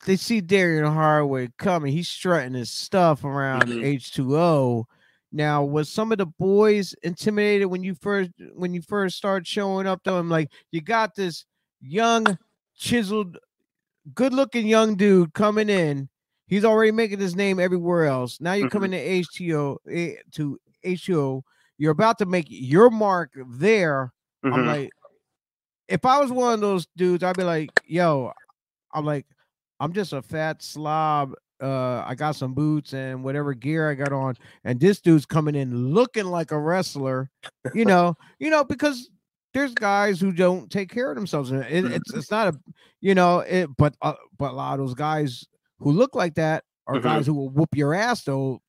they 0.05 0.17
see 0.17 0.41
Darian 0.41 0.85
Hardaway 0.85 1.49
coming. 1.57 1.93
He's 1.93 2.09
strutting 2.09 2.53
his 2.53 2.69
stuff 2.69 3.23
around 3.23 3.69
Mhm. 3.69 3.83
H2O. 3.83 4.85
Now, 5.31 5.63
was 5.63 5.89
some 5.89 6.11
of 6.11 6.17
the 6.17 6.25
boys 6.25 6.93
intimidated 7.03 7.67
when 7.67 7.83
you 7.83 7.95
first 7.95 8.31
when 8.53 8.73
you 8.73 8.81
first 8.81 9.15
started 9.15 9.47
showing 9.47 9.87
up 9.87 10.01
though? 10.03 10.17
I'm 10.17 10.29
like, 10.29 10.51
you 10.71 10.81
got 10.81 11.15
this 11.15 11.45
young, 11.79 12.37
chiseled, 12.75 13.37
good-looking 14.13 14.67
young 14.67 14.95
dude 14.95 15.33
coming 15.33 15.69
in. 15.69 16.09
He's 16.51 16.65
already 16.65 16.91
making 16.91 17.19
his 17.19 17.33
name 17.33 17.61
everywhere 17.61 18.05
else. 18.07 18.41
Now 18.41 18.51
you're 18.53 18.67
Mhm. 18.67 18.71
coming 18.73 18.91
to 18.91 18.97
H2O 18.97 19.77
eh, 19.89 20.15
to 20.33 20.59
H2O. 20.83 21.43
You're 21.77 21.93
about 21.93 22.17
to 22.17 22.25
make 22.25 22.47
your 22.49 22.89
mark 22.89 23.31
there. 23.47 24.11
I'm 24.43 24.51
mhm. 24.51 24.65
like, 24.67 24.89
if 25.87 26.05
I 26.05 26.19
was 26.19 26.29
one 26.29 26.53
of 26.53 26.59
those 26.59 26.87
dudes, 26.97 27.23
I'd 27.23 27.37
be 27.37 27.43
like, 27.43 27.69
yo, 27.85 28.33
I'm 28.93 29.05
like, 29.05 29.25
I'm 29.79 29.93
just 29.93 30.11
a 30.11 30.21
fat 30.21 30.61
slob. 30.61 31.33
Uh, 31.61 32.03
I 32.05 32.15
got 32.15 32.35
some 32.35 32.53
boots 32.53 32.93
and 32.93 33.23
whatever 33.23 33.53
gear 33.53 33.89
I 33.89 33.93
got 33.93 34.11
on, 34.11 34.35
and 34.65 34.77
this 34.79 34.99
dude's 34.99 35.25
coming 35.25 35.55
in 35.55 35.93
looking 35.93 36.25
like 36.25 36.51
a 36.51 36.59
wrestler, 36.59 37.29
you 37.73 37.85
know, 37.85 38.15
you 38.39 38.49
know, 38.49 38.63
because 38.65 39.09
there's 39.53 39.73
guys 39.73 40.19
who 40.19 40.33
don't 40.33 40.69
take 40.69 40.89
care 40.89 41.11
of 41.11 41.15
themselves, 41.15 41.51
and 41.51 41.63
it, 41.63 41.85
it's 41.85 42.13
it's 42.13 42.31
not 42.31 42.47
a, 42.53 42.59
you 42.99 43.13
know, 43.15 43.39
it, 43.39 43.69
but 43.77 43.95
uh, 44.01 44.15
but 44.37 44.51
a 44.51 44.55
lot 44.55 44.79
of 44.79 44.85
those 44.85 44.95
guys 44.95 45.45
who 45.81 45.91
look 45.91 46.15
like 46.15 46.35
that 46.35 46.63
are 46.87 46.95
Mhm. 46.95 47.03
guys 47.03 47.25
who 47.25 47.33
will 47.33 47.49
whoop 47.49 47.69
your 47.75 47.93
ass 47.93 48.23
though 48.23 48.61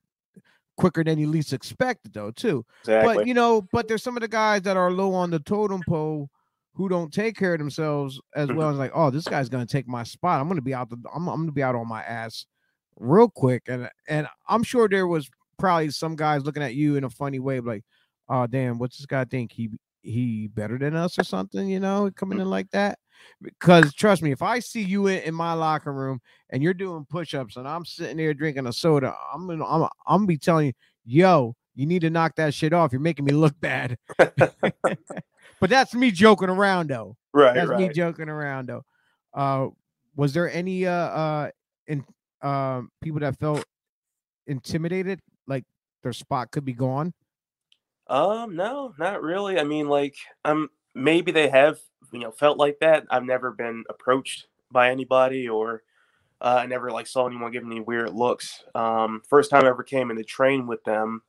quicker 0.77 1.05
than 1.05 1.19
you 1.19 1.27
least 1.29 1.53
expect 1.53 2.07
it 2.07 2.13
though 2.15 2.31
too. 2.31 2.65
exactly. 2.81 3.15
But 3.15 3.27
you 3.27 3.35
know, 3.35 3.63
but 3.73 3.89
there's 3.89 4.03
some 4.03 4.17
of 4.17 4.23
the 4.23 4.29
guys 4.29 4.63
that 4.63 4.77
are 4.77 4.91
low 4.91 5.13
on 5.15 5.31
the 5.31 5.39
totem 5.39 5.83
pole 5.87 6.31
who 6.75 6.89
don't 6.89 7.13
take 7.13 7.37
care 7.37 7.53
of 7.53 7.59
themselves 7.59 8.19
as 8.35 8.49
Mhm. 8.49 8.57
well 8.57 8.71
as 8.71 8.79
like, 8.79 8.91
oh, 8.95 9.11
this 9.11 9.25
guy's 9.29 9.49
gonna 9.51 9.67
take 9.67 9.87
my 9.87 10.03
spot. 10.03 10.41
I'm 10.41 10.49
gonna 10.49 10.63
be 10.63 10.75
out 10.75 10.89
the 10.89 10.97
I'm, 11.15 11.29
I'm 11.29 11.41
gonna 11.41 11.53
be 11.53 11.63
out 11.63 11.75
on 11.75 11.87
my 11.89 12.03
ass 12.03 12.47
real 12.97 13.29
quick. 13.29 13.65
And 13.69 13.91
and 14.09 14.27
I'm 14.49 14.63
sure 14.63 14.89
there 14.89 15.07
was 15.07 15.29
probably 15.59 15.91
some 15.91 16.17
guys 16.17 16.45
looking 16.45 16.63
at 16.63 16.75
you 16.75 16.97
in 16.97 17.05
a 17.05 17.11
funny 17.11 17.39
way, 17.39 17.61
like, 17.61 17.85
oh 18.29 18.47
damn, 18.47 18.79
what's 18.79 18.97
this 18.97 19.07
guy 19.07 19.25
think? 19.27 19.53
He 19.53 19.71
he 20.03 20.49
better 20.49 20.79
than 20.79 20.95
us 20.95 21.19
or 21.19 21.25
something, 21.25 21.69
you 21.69 21.81
know, 21.81 22.11
coming 22.15 22.41
in 22.41 22.51
like 22.51 22.71
that. 22.71 22.99
Because 23.41 23.95
trust 23.95 24.23
me, 24.23 24.33
if 24.33 24.43
I 24.43 24.59
see 24.59 24.83
you 24.83 25.07
in, 25.07 25.23
in 25.23 25.35
my 25.35 25.53
locker 25.53 25.93
room 25.93 26.21
and 26.51 26.63
you're 26.63 26.75
doing 26.75 27.07
push-ups 27.09 27.57
and 27.57 27.69
I'm 27.69 27.85
sitting 27.85 28.17
there 28.17 28.35
drinking 28.35 28.67
a 28.67 28.73
soda, 28.73 29.15
I'm 29.33 29.47
gonna 29.47 29.65
I'm, 29.65 29.83
I'm 30.07 30.19
gonna 30.19 30.27
be 30.27 30.39
telling 30.39 30.67
you, 30.67 30.73
yo, 31.05 31.55
you 31.75 31.87
need 31.87 32.01
to 32.01 32.11
knock 32.11 32.35
that 32.37 32.53
shit 32.53 32.73
off. 32.73 32.93
You're 32.93 33.01
making 33.01 33.25
me 33.25 33.33
look 33.33 33.59
bad. 33.61 33.97
but 34.19 35.71
that's 35.71 35.95
me 35.95 36.11
joking 36.11 36.49
around 36.49 36.91
though. 36.91 37.17
right, 37.33 37.55
That's 37.55 37.71
me 37.71 37.89
joking 37.91 38.29
around 38.29 38.69
though. 38.69 38.83
Uh 39.33 39.69
was 40.17 40.35
there 40.35 40.51
any 40.51 40.87
uh 40.87 40.93
uh 40.93 41.51
in 41.87 42.05
um 42.43 42.91
people 43.03 43.21
that 43.21 43.39
felt 43.39 43.65
intimidated 44.47 45.21
like 45.47 45.65
their 46.03 46.13
spot 46.13 46.51
could 46.51 46.65
be 46.65 46.73
gone? 46.73 47.15
Um, 48.13 48.57
no, 48.57 48.95
not 48.99 49.23
really. 49.23 49.59
I 49.59 49.65
mean, 49.65 49.89
like, 49.89 50.17
um, 50.45 50.69
maybe 50.95 51.33
they 51.33 51.49
have, 51.49 51.79
you 52.13 52.21
know, 52.21 52.31
felt 52.31 52.59
like 52.59 52.79
that. 52.81 53.07
I've 53.11 53.25
never 53.25 53.53
been 53.53 53.85
approached 53.89 54.49
by 54.71 54.91
anybody, 54.91 55.49
or 55.49 55.83
uh, 56.41 56.61
I 56.63 56.67
never 56.67 56.91
like 56.91 57.07
saw 57.07 57.27
anyone 57.27 57.53
give 57.53 57.65
me 57.65 57.81
weird 57.81 58.13
looks. 58.15 58.65
Um, 58.75 59.23
first 59.29 59.51
time 59.51 59.65
I 59.65 59.69
ever 59.71 59.85
came 59.85 60.11
in 60.11 60.19
to 60.19 60.25
train 60.25 60.67
with 60.67 60.85
them, 60.85 61.23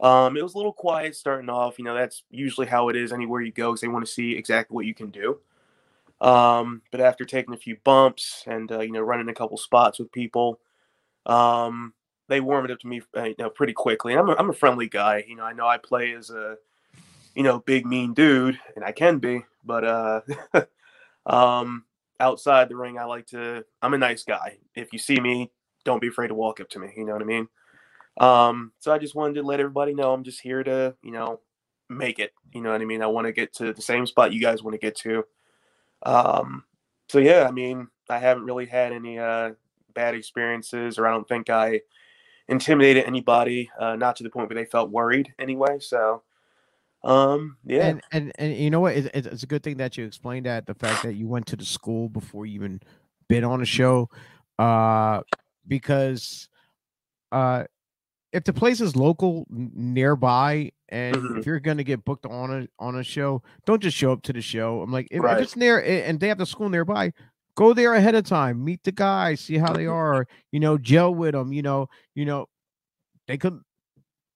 um, 0.00 0.36
it 0.36 0.42
was 0.42 0.54
a 0.54 0.58
little 0.58 0.72
quiet 0.72 1.16
starting 1.16 1.50
off. 1.50 1.78
You 1.78 1.86
know, 1.86 1.94
that's 1.94 2.24
usually 2.30 2.68
how 2.68 2.88
it 2.88 2.96
is 2.96 3.12
anywhere 3.12 3.42
you 3.42 3.52
go, 3.52 3.72
because 3.72 3.82
they 3.82 3.88
want 3.88 4.06
to 4.06 4.12
see 4.12 4.36
exactly 4.36 4.74
what 4.74 4.86
you 4.86 4.94
can 4.94 5.10
do. 5.10 5.40
Um, 6.20 6.82
but 6.92 7.00
after 7.00 7.24
taking 7.24 7.54
a 7.54 7.58
few 7.58 7.76
bumps 7.84 8.44
and 8.46 8.72
uh, 8.72 8.80
you 8.80 8.92
know 8.92 9.00
running 9.00 9.28
a 9.30 9.34
couple 9.34 9.56
spots 9.58 9.98
with 9.98 10.12
people, 10.12 10.60
um, 11.26 11.94
they 12.30 12.40
warmed 12.40 12.70
it 12.70 12.72
up 12.72 12.78
to 12.78 12.86
me, 12.86 13.02
uh, 13.16 13.24
you 13.24 13.34
know, 13.38 13.50
pretty 13.50 13.72
quickly. 13.72 14.12
And 14.12 14.20
I'm 14.20 14.28
a, 14.30 14.36
I'm 14.38 14.50
a 14.50 14.54
friendly 14.54 14.88
guy. 14.88 15.24
You 15.26 15.34
know, 15.34 15.42
I 15.42 15.52
know 15.52 15.66
I 15.66 15.78
play 15.78 16.14
as 16.14 16.30
a, 16.30 16.56
you 17.34 17.42
know, 17.42 17.58
big 17.58 17.84
mean 17.84 18.14
dude, 18.14 18.58
and 18.76 18.84
I 18.84 18.92
can 18.92 19.18
be. 19.18 19.44
But 19.64 19.84
uh, 19.84 20.20
um, 21.26 21.84
outside 22.20 22.68
the 22.68 22.76
ring, 22.76 22.98
I 22.98 23.04
like 23.04 23.26
to. 23.28 23.64
I'm 23.82 23.94
a 23.94 23.98
nice 23.98 24.22
guy. 24.22 24.58
If 24.76 24.92
you 24.92 24.98
see 25.00 25.18
me, 25.20 25.50
don't 25.84 26.00
be 26.00 26.08
afraid 26.08 26.28
to 26.28 26.34
walk 26.34 26.60
up 26.60 26.70
to 26.70 26.78
me. 26.78 26.92
You 26.96 27.04
know 27.04 27.12
what 27.12 27.22
I 27.22 27.26
mean? 27.26 27.48
Um, 28.18 28.72
so 28.78 28.92
I 28.92 28.98
just 28.98 29.16
wanted 29.16 29.34
to 29.34 29.42
let 29.42 29.60
everybody 29.60 29.92
know 29.92 30.12
I'm 30.12 30.24
just 30.24 30.40
here 30.40 30.62
to, 30.62 30.94
you 31.02 31.10
know, 31.10 31.40
make 31.88 32.20
it. 32.20 32.32
You 32.54 32.60
know 32.60 32.70
what 32.70 32.80
I 32.80 32.84
mean? 32.84 33.02
I 33.02 33.06
want 33.06 33.26
to 33.26 33.32
get 33.32 33.52
to 33.54 33.72
the 33.72 33.82
same 33.82 34.06
spot 34.06 34.32
you 34.32 34.40
guys 34.40 34.62
want 34.62 34.74
to 34.74 34.78
get 34.78 34.94
to. 34.98 35.24
Um, 36.04 36.62
so 37.08 37.18
yeah, 37.18 37.46
I 37.48 37.50
mean, 37.50 37.88
I 38.08 38.18
haven't 38.18 38.44
really 38.44 38.66
had 38.66 38.92
any 38.92 39.18
uh, 39.18 39.52
bad 39.94 40.14
experiences, 40.14 40.96
or 40.96 41.08
I 41.08 41.10
don't 41.10 41.26
think 41.26 41.50
I 41.50 41.80
intimidated 42.50 43.04
anybody, 43.06 43.70
uh, 43.78 43.96
not 43.96 44.16
to 44.16 44.22
the 44.24 44.30
point 44.30 44.50
where 44.50 44.62
they 44.62 44.68
felt 44.70 44.90
worried 44.90 45.32
anyway. 45.38 45.78
So, 45.80 46.22
um, 47.04 47.56
yeah, 47.64 47.86
And 47.88 48.02
and 48.12 48.32
and 48.38 48.56
you 48.56 48.70
know 48.70 48.80
what? 48.80 48.96
It, 48.96 49.06
it- 49.14 49.26
it's 49.26 49.42
a 49.42 49.46
good 49.46 49.62
thing 49.62 49.78
that 49.78 49.96
you 49.96 50.04
explained 50.04 50.46
that 50.46 50.66
the 50.66 50.74
fact 50.74 51.02
that 51.02 51.14
you 51.14 51.28
went 51.28 51.46
to 51.48 51.56
the 51.56 51.64
school 51.64 52.08
before 52.08 52.46
you 52.46 52.54
even 52.56 52.80
been 53.28 53.44
on 53.44 53.62
a 53.62 53.64
show, 53.64 54.08
uh, 54.58 55.22
because 55.66 56.48
uh, 57.32 57.64
if 58.32 58.44
the 58.44 58.52
place 58.52 58.80
is 58.80 58.96
local 58.96 59.46
nearby, 59.50 60.72
and 60.88 61.14
Mhm. 61.16 61.38
if 61.38 61.46
you're 61.46 61.60
gonna 61.60 61.84
get 61.84 62.04
booked 62.04 62.26
on 62.26 62.62
a 62.62 62.68
on 62.78 62.96
a 62.96 63.02
show, 63.04 63.42
don't 63.66 63.82
just 63.82 63.96
show 63.96 64.12
up 64.12 64.22
to 64.22 64.32
the 64.32 64.42
show. 64.42 64.82
I'm 64.82 64.92
like, 64.92 65.08
if, 65.10 65.22
if 65.24 65.40
it's 65.40 65.56
near 65.56 65.80
and 65.80 66.20
they 66.20 66.28
have 66.28 66.38
the 66.38 66.46
school 66.46 66.68
nearby. 66.68 67.12
Go 67.56 67.72
there 67.74 67.94
ahead 67.94 68.14
of 68.14 68.24
time, 68.24 68.64
meet 68.64 68.82
the 68.84 68.92
guys, 68.92 69.40
see 69.40 69.58
how 69.58 69.72
they 69.72 69.86
are, 69.86 70.26
you 70.52 70.60
know, 70.60 70.78
gel 70.78 71.14
with 71.14 71.32
them, 71.32 71.52
you 71.52 71.62
know, 71.62 71.88
you 72.14 72.24
know, 72.24 72.46
they 73.26 73.36
could 73.36 73.60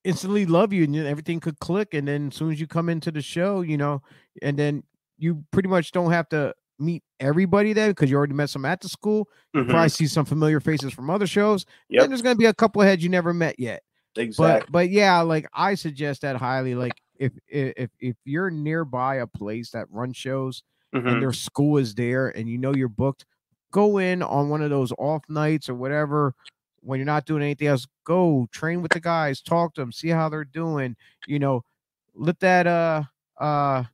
instantly 0.05 0.45
love 0.45 0.73
you 0.73 0.85
and 0.85 0.95
everything 0.97 1.41
could 1.41 1.59
click 1.61 1.95
and 1.95 2.07
then 2.07 2.29
as 2.29 2.35
soon 2.35 2.53
as 2.53 2.61
you 2.61 2.67
come 2.67 2.91
into 2.91 3.11
the 3.11 3.23
show 3.23 3.63
you 3.63 3.79
know 3.79 4.03
and 4.43 4.59
then 4.59 4.83
you 5.17 5.43
pretty 5.51 5.67
much 5.69 5.93
don't 5.93 6.13
have 6.13 6.29
to 6.29 6.53
meet 6.79 7.03
everybody 7.21 7.73
there 7.73 7.89
because 7.89 8.11
you 8.11 8.17
already 8.17 8.35
met 8.35 8.51
some 8.51 8.67
at 8.67 8.83
the 8.83 8.89
school 8.89 9.27
Mhm. 9.57 9.71
probably 9.71 9.89
see 9.89 10.07
some 10.07 10.27
familiar 10.27 10.61
faces 10.61 10.93
from 10.93 11.09
other 11.09 11.27
shows 11.27 11.65
Yep. 11.89 12.03
and 12.03 12.13
there's 12.13 12.21
going 12.21 12.35
to 12.37 12.39
be 12.39 12.45
a 12.45 12.53
couple 12.53 12.83
of 12.83 12.87
heads 12.87 13.03
you 13.03 13.09
never 13.09 13.33
met 13.33 13.59
yet 13.59 13.83
exactly. 14.15 14.61
but 14.67 14.71
but 14.73 14.91
yeah 14.91 15.23
like 15.23 15.49
i 15.55 15.75
suggest 15.75 16.21
that 16.21 16.37
highly 16.37 16.75
like 16.75 17.01
if 17.19 17.33
if 17.49 17.91
if 17.99 18.17
you're 18.27 18.51
nearby 18.51 19.15
a 19.17 19.27
place 19.27 19.71
that 19.71 19.87
runs 19.91 20.19
shows 20.19 20.63
Mhm. 20.95 21.05
and 21.07 21.21
their 21.23 21.33
school 21.33 21.79
is 21.79 21.95
there 21.95 22.29
and 22.29 22.49
you 22.49 22.59
know 22.59 22.73
you're 22.75 22.89
booked, 22.89 23.25
go 23.73 23.99
in 23.99 24.23
on 24.23 24.49
one 24.49 24.63
of 24.63 24.71
those 24.71 24.93
off 24.99 25.23
nights 25.29 25.69
or 25.69 25.75
whatever 25.75 26.35
when 26.81 26.99
you're 26.99 27.07
not 27.07 27.27
doing 27.27 27.43
anything 27.43 27.69
else. 27.69 27.87
Go 28.05 28.47
train 28.53 28.83
with 28.83 28.93
the 28.93 29.01
guys, 29.01 29.41
talk 29.43 29.75
to 29.75 29.83
them, 29.83 29.93
see 29.93 30.09
how 30.09 30.29
they're 30.29 30.45
doing. 30.45 30.97
You 31.27 31.39
know, 31.39 31.63
let 32.15 32.41
that 32.41 32.67
uh 32.67 33.05
uh 33.39 33.85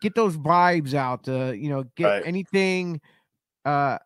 get 0.00 0.14
those 0.14 0.36
vibes 0.36 0.94
out. 0.94 1.28
Uh, 1.28 1.52
you 1.52 1.68
know, 1.68 1.84
get 1.96 2.12
Right. 2.12 2.22
anything 2.22 3.00
uh 3.64 3.98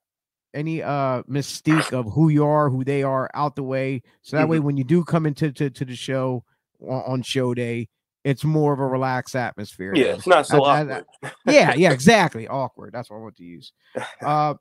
any 0.55 0.83
uh 0.83 1.22
mystique 1.25 1.92
of 1.92 2.12
who 2.12 2.29
you 2.29 2.44
are, 2.46 2.70
who 2.70 2.85
they 2.85 3.03
are 3.03 3.31
out 3.35 3.57
the 3.57 3.62
way. 3.62 4.03
So 4.22 4.37
that 4.37 4.49
way 4.49 4.61
when 4.61 4.77
you 4.77 4.85
do 4.85 5.05
come 5.05 5.27
into 5.27 5.53
to, 5.53 5.70
to 5.70 5.85
the 5.85 5.96
show 5.96 6.44
on, 6.81 7.03
on 7.07 7.22
show 7.22 7.55
day, 7.55 7.88
it's 8.26 8.42
more 8.42 8.72
of 8.72 8.80
a 8.80 8.86
relaxed 8.86 9.36
atmosphere. 9.36 9.94
yeah, 9.94 10.14
it's 10.14 10.26
not 10.26 10.46
so 10.48 10.64
I- 10.64 10.80
I- 10.80 10.82
awkward. 10.82 11.06
yeah, 11.46 11.74
yeah, 11.74 11.92
exactly. 11.92 12.48
Awkward. 12.48 12.92
That's 12.92 13.08
what 13.08 13.18
I 13.18 13.20
want 13.20 13.36
to 13.36 13.44
use. 13.44 13.72
Uh, 14.20 14.54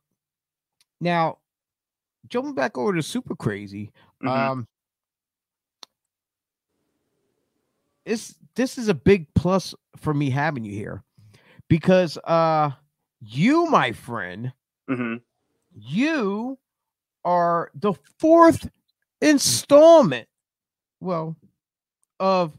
now, 1.01 1.39
jumping 2.27 2.53
back 2.53 2.77
over 2.77 2.93
to 2.93 3.01
Super 3.01 3.35
Crazy, 3.35 3.91
Mhm. 4.23 4.29
um, 4.29 4.67
this 8.05 8.35
this 8.55 8.77
is 8.77 8.87
a 8.87 8.93
big 8.93 9.27
plus 9.33 9.73
for 9.97 10.13
me 10.13 10.29
having 10.29 10.63
you 10.63 10.71
here 10.73 11.03
because 11.67 12.17
uh, 12.23 12.69
you, 13.19 13.65
my 13.65 13.91
friend, 13.91 14.53
Mhm. 14.89 15.21
you 15.75 16.57
are 17.23 17.71
the 17.73 17.93
fourth 18.19 18.69
installment, 19.21 20.27
well, 20.99 21.35
of 22.19 22.53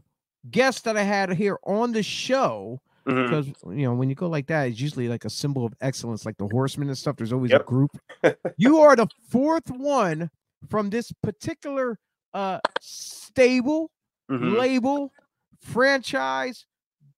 guests 0.50 0.82
that 0.82 0.96
I 0.96 1.02
had 1.02 1.32
here 1.32 1.58
on 1.64 1.92
the 1.92 2.02
show 2.02 2.80
Mhm. 3.06 3.24
because 3.24 3.46
you 3.76 3.86
know 3.86 3.94
when 3.94 4.08
you 4.08 4.14
go 4.16 4.28
like 4.28 4.46
that 4.48 4.64
it's 4.68 4.80
usually 4.80 5.08
like 5.08 5.24
a 5.24 5.30
symbol 5.30 5.64
of 5.64 5.72
excellence 5.80 6.26
like 6.26 6.36
the 6.38 6.48
horsemen 6.48 6.88
and 6.88 6.98
stuff 6.98 7.16
there's 7.16 7.32
always 7.32 7.52
Yep. 7.52 7.60
a 7.60 7.64
group 7.64 7.90
you 8.58 8.78
are 8.80 8.96
the 8.96 9.06
fourth 9.30 9.70
one 9.70 10.28
from 10.68 10.90
this 10.90 11.12
particular 11.22 11.98
uh 12.34 12.58
stable 12.80 13.90
Mhm. 14.30 14.56
label 14.58 15.12
franchise 15.60 16.66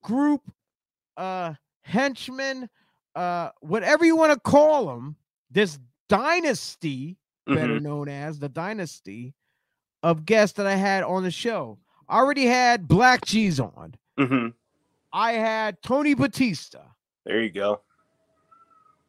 group 0.03 0.43
uh 1.17 1.55
henchman 1.83 2.69
uh 3.15 3.49
whatever 3.61 4.05
you 4.05 4.15
want 4.15 4.33
to 4.33 4.39
call 4.41 4.87
them 4.89 5.17
this 5.51 5.79
dynasty 6.09 7.17
better 7.47 7.81
Mhm. 7.81 7.83
known 7.83 8.09
as 8.11 8.39
the 8.39 8.49
dynasty 8.51 9.35
of 10.03 10.27
guests 10.27 10.57
that 10.59 10.67
i 10.67 10.75
had 10.75 11.03
on 11.03 11.23
the 11.23 11.31
show 11.31 11.79
I 12.09 12.19
already 12.19 12.47
had 12.47 12.89
black 12.89 13.25
G's 13.25 13.61
on 13.61 13.95
Mhm. 14.19 14.55
I 15.13 15.33
had 15.33 15.81
Tony 15.83 16.15
Batista. 16.15 16.81
There 17.25 17.41
you 17.43 17.51
go. 17.51 17.81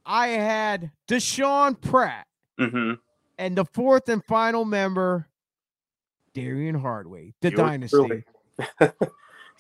I 0.05 0.29
had 0.29 0.91
Deshaun 1.07 1.79
Pratt. 1.79 2.27
hmm 2.57 2.93
And 3.37 3.57
the 3.57 3.65
fourth 3.65 4.09
and 4.09 4.23
final 4.25 4.65
member, 4.65 5.27
Darian 6.33 6.75
Hardway, 6.75 7.33
the 7.41 7.51
Yours 7.51 7.57
dynasty. 7.57 8.23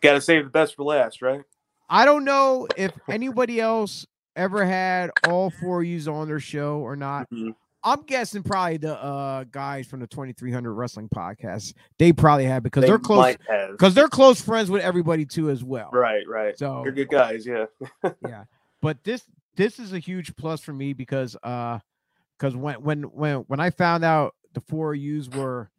Got 0.01 0.13
to 0.13 0.21
save 0.21 0.45
the 0.45 0.49
best 0.49 0.75
for 0.75 0.83
last, 0.83 1.21
right? 1.21 1.43
I 1.89 2.05
don't 2.05 2.23
know 2.25 2.67
if 2.77 2.91
anybody 3.09 3.59
else 3.59 4.05
ever 4.35 4.63
had 4.65 5.11
all 5.27 5.49
four 5.49 5.81
of 5.81 5.87
yous 5.87 6.07
on 6.07 6.27
their 6.27 6.39
show 6.39 6.77
or 6.77 6.95
not. 6.95 7.29
Mhm. 7.31 7.55
I'm 7.83 8.01
guessing 8.03 8.43
probably 8.43 8.77
the 8.77 9.01
uh 9.01 9.45
guys 9.45 9.87
from 9.87 9.99
the 10.01 10.07
2300 10.07 10.73
Wrestling 10.73 11.07
Podcast. 11.09 11.73
They 11.97 12.11
probably 12.11 12.45
had 12.45 12.63
because 12.63 12.83
They 12.83 12.91
are 12.91 12.99
close 12.99 13.35
have. 13.47 13.71
because 13.71 13.93
they're 13.93 14.07
close 14.09 14.41
friends 14.41 14.69
with 14.69 14.81
everybody 14.81 15.25
too 15.25 15.49
as 15.49 15.63
well. 15.63 15.89
Right, 15.93 16.27
right. 16.27 16.57
So 16.57 16.81
They're 16.83 16.91
good 16.91 17.09
guys, 17.09 17.45
yeah. 17.45 17.65
yeah 18.27 18.43
but 18.81 19.03
this 19.03 19.23
this 19.57 19.77
is 19.79 19.91
a 19.93 19.99
huge 19.99 20.35
plus 20.37 20.61
for 20.61 20.71
me 20.73 20.93
because 20.93 21.35
uh 21.43 21.79
because 22.37 22.55
when 22.55 22.75
when 22.81 23.03
when 23.03 23.37
when 23.47 23.59
i 23.59 23.69
found 23.69 24.05
out 24.05 24.33
the 24.53 24.61
four 24.61 24.95
yous 24.95 25.27
were 25.27 25.69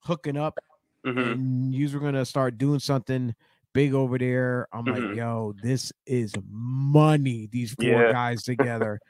hooking 0.00 0.36
up 0.36 0.58
hmm 1.04 1.18
and 1.18 1.74
yous 1.74 1.94
were 1.94 2.00
gonna 2.00 2.24
start 2.26 2.58
doing 2.58 2.78
something 2.78 3.34
big 3.72 3.94
over 3.94 4.18
there 4.18 4.68
i'm 4.74 4.84
like 4.84 5.02
Mhm. 5.02 5.16
yo 5.16 5.54
this 5.62 5.90
is 6.06 6.34
money 6.50 7.48
these 7.50 7.72
four 7.72 7.86
Yeah. 7.86 8.12
guys 8.12 8.42
together 8.42 9.00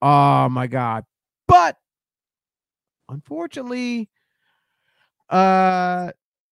oh 0.00 0.48
my 0.48 0.68
god 0.68 1.04
but 1.48 1.76
unfortunately 3.10 4.08
uh 5.28 6.10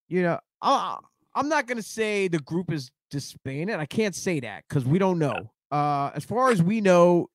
you 0.08 0.22
know 0.22 0.38
I, 0.62 0.98
i'm 1.34 1.48
not 1.48 1.66
gonna 1.66 1.82
say 1.82 2.28
the 2.28 2.38
group 2.40 2.70
is 2.72 2.90
disbanded 3.10 3.76
i 3.76 3.86
can't 3.86 4.14
say 4.14 4.40
that 4.40 4.64
because 4.68 4.84
we 4.84 4.98
don't 4.98 5.18
know 5.18 5.52
uh 5.70 6.10
as 6.14 6.24
far 6.24 6.50
as 6.50 6.62
we 6.62 6.80
know 6.80 7.28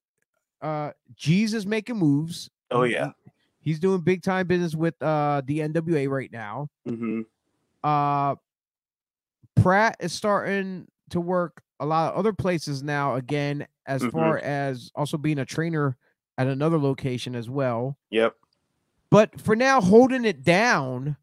uh 0.62 0.92
Jesus 1.16 1.66
making 1.66 1.98
moves 1.98 2.50
Oh, 2.72 2.84
yeah. 2.84 3.12
he's 3.60 3.80
doing 3.80 4.02
big 4.02 4.24
time 4.24 4.48
business 4.48 4.76
with 4.76 4.96
uh 5.02 5.42
the 5.46 5.60
nwa 5.60 6.10
right 6.10 6.32
now 6.32 6.70
Mm-hmm. 6.88 7.22
uh 7.84 8.36
pratt 9.56 9.98
is 10.00 10.14
starting 10.14 10.88
to 11.10 11.20
work 11.20 11.62
a 11.80 11.86
lot 11.86 12.14
of 12.14 12.18
other 12.20 12.34
places 12.34 12.82
now 12.82 13.16
again 13.16 13.68
as 13.86 14.02
Mhm. 14.04 14.12
far 14.12 14.38
as 14.40 14.92
also 14.96 15.18
being 15.18 15.40
a 15.40 15.46
trainer 15.46 15.98
at 16.38 16.48
another 16.48 16.80
location 16.80 17.36
as 17.36 17.50
well 17.50 17.98
Yep. 18.10 18.36
But 19.14 19.40
for 19.40 19.56
now 19.56 19.80
holding 19.80 20.26
it 20.26 20.44
down 20.44 21.16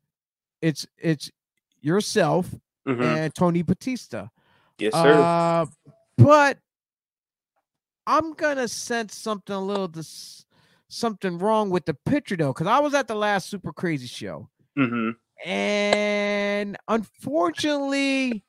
it's 0.63 0.87
it's 0.97 1.29
yourself 1.81 2.49
hmm 2.87 3.03
and 3.03 3.35
tony 3.35 3.63
batista. 3.63 4.29
Yes, 4.79 4.95
sir. 4.95 5.23
uh 5.27 5.67
but 6.17 6.59
i'm 8.07 8.33
gonna 8.35 8.69
sense 8.69 9.17
something 9.17 9.55
a 9.57 9.61
little 9.61 9.89
dis- 9.89 10.47
something 10.89 11.37
wrong 11.39 11.69
with 11.69 11.85
the 11.85 11.95
picture 11.95 12.37
though 12.37 12.53
because 12.53 12.69
i 12.69 12.79
was 12.79 12.95
at 12.95 13.09
the 13.09 13.15
last 13.15 13.51
super 13.51 13.73
crazy 13.73 14.07
show. 14.07 14.49
Hmm 14.77 15.11
and 15.45 16.77
unfortunately 16.87 18.45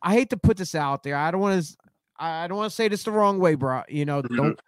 i 0.00 0.14
hate 0.14 0.30
to 0.30 0.36
put 0.36 0.56
this 0.56 0.74
out 0.76 1.02
there. 1.02 1.16
I 1.16 1.30
don't 1.30 1.40
want 1.40 1.62
to 1.62 1.76
i 2.18 2.46
don't 2.46 2.56
want 2.56 2.70
to 2.70 2.74
say 2.74 2.88
this 2.88 3.02
the 3.02 3.10
wrong 3.10 3.38
way 3.40 3.56
bro 3.56 3.82
you 3.88 4.04
know 4.06 4.22
Mhm. 4.22 4.36
don't 4.36 4.60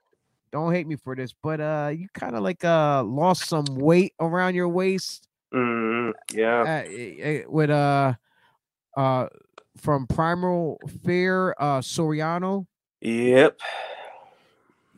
don't 0.55 0.73
hate 0.73 0.87
me 0.87 0.95
for 0.95 1.17
this 1.17 1.35
but 1.43 1.61
uh 1.61 1.91
you 1.93 2.07
kind 2.15 2.37
of 2.37 2.43
like 2.45 2.65
uh 2.65 3.03
lost 3.03 3.49
some 3.49 3.65
weight 3.75 4.15
around 4.21 4.55
your 4.55 4.69
waist 4.69 5.27
hmm 5.53 6.11
Yeah. 6.33 6.63
uh, 6.63 6.83
eh, 6.87 7.15
eh, 7.19 7.43
with 7.49 7.71
uh 7.71 8.15
uh 8.97 9.27
from 9.77 10.07
primal 10.07 10.79
fear 11.05 11.55
uh 11.59 11.81
soriano 11.81 12.67
Yep. 13.01 13.59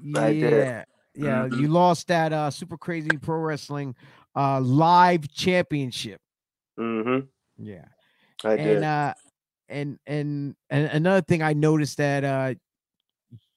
yeah 0.05 0.21
I 0.21 0.33
did. 0.35 0.69
yeah 1.15 1.47
Mhm. 1.49 1.59
you 1.59 1.69
lost 1.69 2.07
that 2.09 2.33
uh 2.35 2.51
super 2.51 2.77
crazy 2.77 3.17
pro 3.17 3.39
wrestling 3.39 3.95
uh 4.37 4.61
live 4.61 5.27
championship 5.33 6.21
Mm-hmm. 6.79 7.25
yeah 7.57 7.87
I 8.45 8.57
did. 8.57 8.77
and 8.77 8.85
uh 8.85 9.15
and 9.71 9.99
and 10.07 10.55
and 10.69 10.85
another 10.93 11.23
thing 11.23 11.41
i 11.43 11.55
noticed 11.55 11.97
that 11.97 12.23
uh 12.23 12.55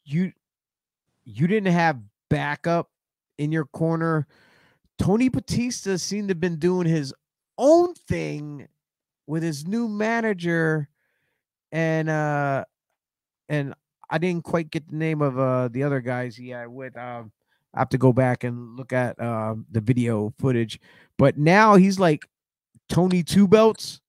you 0.06 0.32
you 1.30 1.48
didn't 1.48 1.72
have 1.72 2.00
backup 2.30 2.90
in 3.38 3.52
your 3.52 3.66
corner 3.66 4.28
tony 4.98 5.30
batista 5.30 5.98
seemed 5.98 6.28
to 6.28 6.32
have 6.32 6.40
been 6.40 6.58
doing 6.58 6.88
his 6.88 7.14
own 7.58 7.94
thing 7.94 8.68
with 9.28 9.44
his 9.44 9.66
new 9.66 9.88
manager 9.88 10.88
and 11.72 12.10
uh 12.10 12.64
and 13.48 13.74
i 14.10 14.18
didn't 14.18 14.44
quite 14.44 14.72
get 14.72 14.90
the 14.90 14.96
name 14.96 15.22
of 15.22 15.40
uh 15.40 15.68
the 15.70 15.84
other 15.84 16.02
guys 16.02 16.36
he 16.36 16.50
had 16.50 16.68
with 16.68 16.96
um 16.98 17.32
I 17.74 17.80
have 17.80 17.90
to 17.90 17.98
go 17.98 18.12
back 18.12 18.44
and 18.44 18.76
look 18.76 18.94
at 18.94 19.20
uh, 19.20 19.56
the 19.72 19.82
video 19.82 20.34
footage. 20.40 20.80
But 21.18 21.38
now 21.38 21.76
he's 21.76 22.00
like 22.00 22.28
Tony 22.88 23.24
Two 23.24 23.48
Belts 23.48 24.02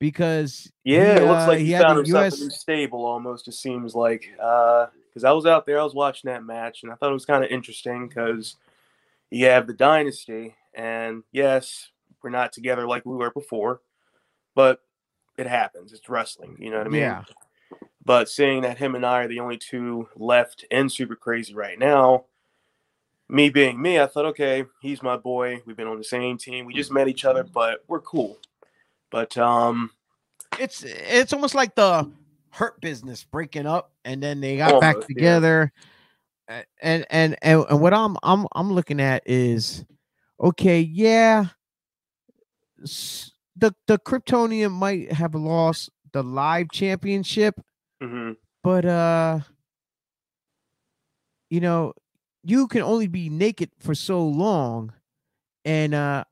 because 0.00 0.70
Yeah, 0.84 1.18
he, 1.18 1.20
it 1.20 1.26
looks 1.26 1.42
uh, 1.42 1.48
like 1.48 1.58
he 1.58 1.66
he, 1.66 1.78
found 1.78 1.98
himself 1.98 2.24
US 2.24 2.40
a 2.40 2.44
new 2.44 2.50
stable 2.50 3.04
almost, 3.04 3.48
it 3.48 3.52
seems 3.52 3.94
like. 3.94 4.30
Because 5.12 5.24
I 5.24 5.32
was 5.32 5.44
out 5.44 5.66
there, 5.66 5.78
I 5.78 5.84
was 5.84 5.94
watching 5.94 6.30
that 6.30 6.42
match, 6.42 6.82
and 6.82 6.90
I 6.90 6.94
thought 6.94 7.10
it 7.10 7.14
was 7.14 7.26
kind 7.26 7.44
of 7.44 7.50
interesting 7.50 8.08
because 8.08 8.56
you 9.30 9.44
have 9.46 9.66
the 9.66 9.74
Dynasty, 9.74 10.54
and 10.72 11.22
yes, 11.32 11.90
we're 12.22 12.30
not 12.30 12.52
together 12.52 12.86
like 12.86 13.04
we 13.04 13.14
were 13.14 13.30
before, 13.30 13.82
but 14.54 14.80
it 15.36 15.46
happens. 15.46 15.92
It's 15.92 16.08
wrestling, 16.08 16.56
you 16.58 16.70
know 16.70 16.78
what 16.78 16.86
I 16.86 16.90
mean? 16.90 17.02
Yeah. 17.02 17.24
But 18.04 18.28
seeing 18.28 18.62
that 18.62 18.78
him 18.78 18.94
and 18.94 19.04
I 19.04 19.24
are 19.24 19.28
the 19.28 19.40
only 19.40 19.58
two 19.58 20.08
left 20.16 20.64
in 20.70 20.88
Super 20.88 21.14
Crazy 21.14 21.54
right 21.54 21.78
now, 21.78 22.24
me 23.28 23.48
being 23.48 23.80
me, 23.80 24.00
I 24.00 24.06
thought, 24.06 24.26
okay, 24.26 24.64
he's 24.80 25.02
my 25.02 25.16
boy. 25.16 25.62
We've 25.66 25.76
been 25.76 25.86
on 25.86 25.98
the 25.98 26.04
same 26.04 26.36
team. 26.36 26.66
We 26.66 26.74
just 26.74 26.90
met 26.90 27.08
each 27.08 27.24
other, 27.24 27.44
but 27.44 27.84
we're 27.86 28.00
cool. 28.00 28.38
But 29.10 29.36
um, 29.38 29.90
it's 30.58 30.82
it's 30.84 31.32
almost 31.32 31.54
like 31.54 31.74
the 31.74 32.10
hurt 32.52 32.80
business 32.82 33.24
breaking 33.24 33.66
up 33.66 33.92
and 34.04 34.22
then 34.22 34.40
they 34.40 34.58
got 34.58 34.80
back 34.80 34.96
yeah. 34.96 35.06
together 35.06 35.72
A- 36.48 36.64
and, 36.82 37.06
and 37.10 37.36
and 37.40 37.64
and 37.68 37.80
what 37.80 37.94
i'm 37.94 38.16
i'm 38.22 38.46
i'm 38.54 38.72
looking 38.72 39.00
at 39.00 39.22
is 39.24 39.84
okay 40.38 40.80
yeah 40.80 41.46
the 43.56 43.74
the 43.86 43.98
kryptonian 43.98 44.70
might 44.70 45.12
have 45.12 45.34
lost 45.34 45.88
the 46.12 46.22
live 46.22 46.70
championship 46.70 47.58
mhm. 48.02 48.36
but 48.62 48.84
uh 48.84 49.40
you 51.48 51.60
know 51.60 51.94
you 52.44 52.68
can 52.68 52.82
only 52.82 53.06
be 53.06 53.30
naked 53.30 53.70
for 53.80 53.94
so 53.94 54.22
long 54.22 54.92
and 55.64 55.94
uh 55.94 56.22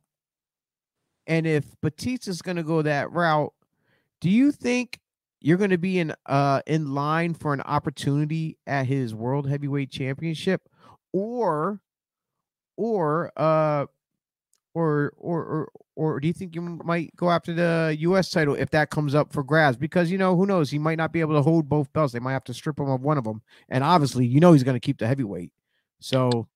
and 1.27 1.47
if 1.47 1.65
Batista's 1.81 2.43
gonna 2.43 2.63
go 2.63 2.83
that 2.83 3.11
route 3.11 3.55
do 4.21 4.29
you 4.29 4.53
think 4.53 4.99
you're 5.41 5.57
gonna 5.59 5.79
be 5.79 5.99
in 5.99 6.15
uh 6.27 6.61
in 6.67 6.95
line 6.95 7.35
for 7.35 7.53
an 7.53 7.61
opportunity 7.63 8.59
at 8.67 8.87
his 8.87 9.15
world 9.15 9.49
heavyweight 9.49 9.91
championship 9.91 10.63
or 11.13 11.81
or 12.77 13.33
uh 13.37 13.87
or 14.75 15.13
or 15.17 15.45
or 15.45 15.69
or 15.97 16.21
do 16.21 16.29
you 16.29 16.33
think 16.33 16.55
you 16.55 16.63
might 16.63 17.15
go 17.17 17.31
after 17.31 17.53
the 17.53 17.95
U.S. 18.01 18.31
title 18.31 18.55
if 18.55 18.71
that 18.71 18.91
comes 18.91 19.15
up 19.15 19.33
for 19.33 19.43
grabs? 19.43 19.77
Because 19.77 20.11
you 20.11 20.17
know 20.17 20.35
who 20.37 20.47
knows, 20.47 20.71
he 20.71 20.79
might 20.79 20.97
not 20.97 21.13
be 21.13 21.21
able 21.21 21.35
to 21.35 21.43
hold 21.43 21.69
both 21.69 21.93
belts. 21.93 22.13
They 22.13 22.21
might 22.21 22.33
have 22.33 22.45
to 22.45 22.55
strip 22.55 22.79
him 22.79 22.89
of 22.89 23.03
one 23.03 23.19
of 23.19 23.25
them, 23.25 23.43
and 23.69 23.85
obviously, 23.85 24.27
you 24.27 24.41
know, 24.41 24.53
he's 24.53 24.63
going 24.63 24.77
to 24.77 24.81
keep 24.81 24.99
the 24.99 25.07
heavyweight. 25.07 25.53
So 26.01 26.49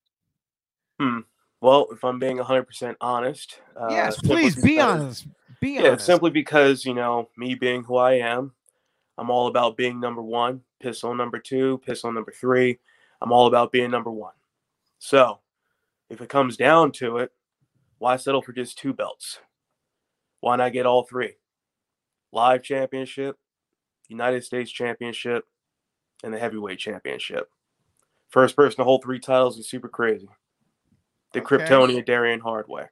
hmm. 0.98 1.20
Well, 1.64 1.88
if 1.92 2.04
I'm 2.04 2.18
being 2.18 2.36
100% 2.36 2.94
honest, 3.00 3.58
uh, 3.74 3.88
yes, 3.88 4.16
simply 4.16 4.36
please 4.36 4.56
be 4.56 4.80
honest. 4.80 5.26
Be 5.60 5.78
Yeah, 5.78 5.88
honest. 5.88 6.04
simply 6.04 6.30
because, 6.30 6.84
you 6.84 6.92
know, 6.92 7.30
me 7.38 7.54
being 7.54 7.82
who 7.82 7.96
I 7.96 8.14
am, 8.18 8.52
I'm 9.16 9.30
all 9.30 9.46
about 9.46 9.76
being 9.76 10.00
number 10.00 10.22
one, 10.22 10.60
pistol 10.80 11.14
number 11.14 11.38
two, 11.38 11.78
pistol 11.86 12.12
number 12.12 12.32
three. 12.32 12.78
I'm 13.20 13.32
all 13.32 13.46
about 13.46 13.72
being 13.72 13.90
number 13.90 14.10
one. 14.10 14.34
So 14.98 15.38
if 16.10 16.20
it 16.20 16.28
comes 16.28 16.56
down 16.56 16.92
to 16.92 17.18
it, 17.18 17.30
why 17.98 18.16
settle 18.16 18.42
for 18.42 18.52
just 18.52 18.76
two 18.78 18.92
belts? 18.92 19.38
Why 20.40 20.56
not 20.56 20.72
get 20.72 20.86
all 20.86 21.04
three? 21.04 21.34
Live 22.32 22.62
championship, 22.62 23.38
United 24.08 24.44
States 24.44 24.70
championship, 24.70 25.44
and 26.24 26.34
the 26.34 26.38
heavyweight 26.38 26.78
championship. 26.78 27.48
First 28.28 28.56
person 28.56 28.78
to 28.78 28.84
hold 28.84 29.02
three 29.04 29.20
titles 29.20 29.58
is 29.58 29.68
super 29.68 29.88
crazy. 29.88 30.28
The 31.32 31.40
Okay. 31.40 31.64
Kryptonian 31.64 32.04
Darian 32.04 32.40
Hardway. 32.40 32.88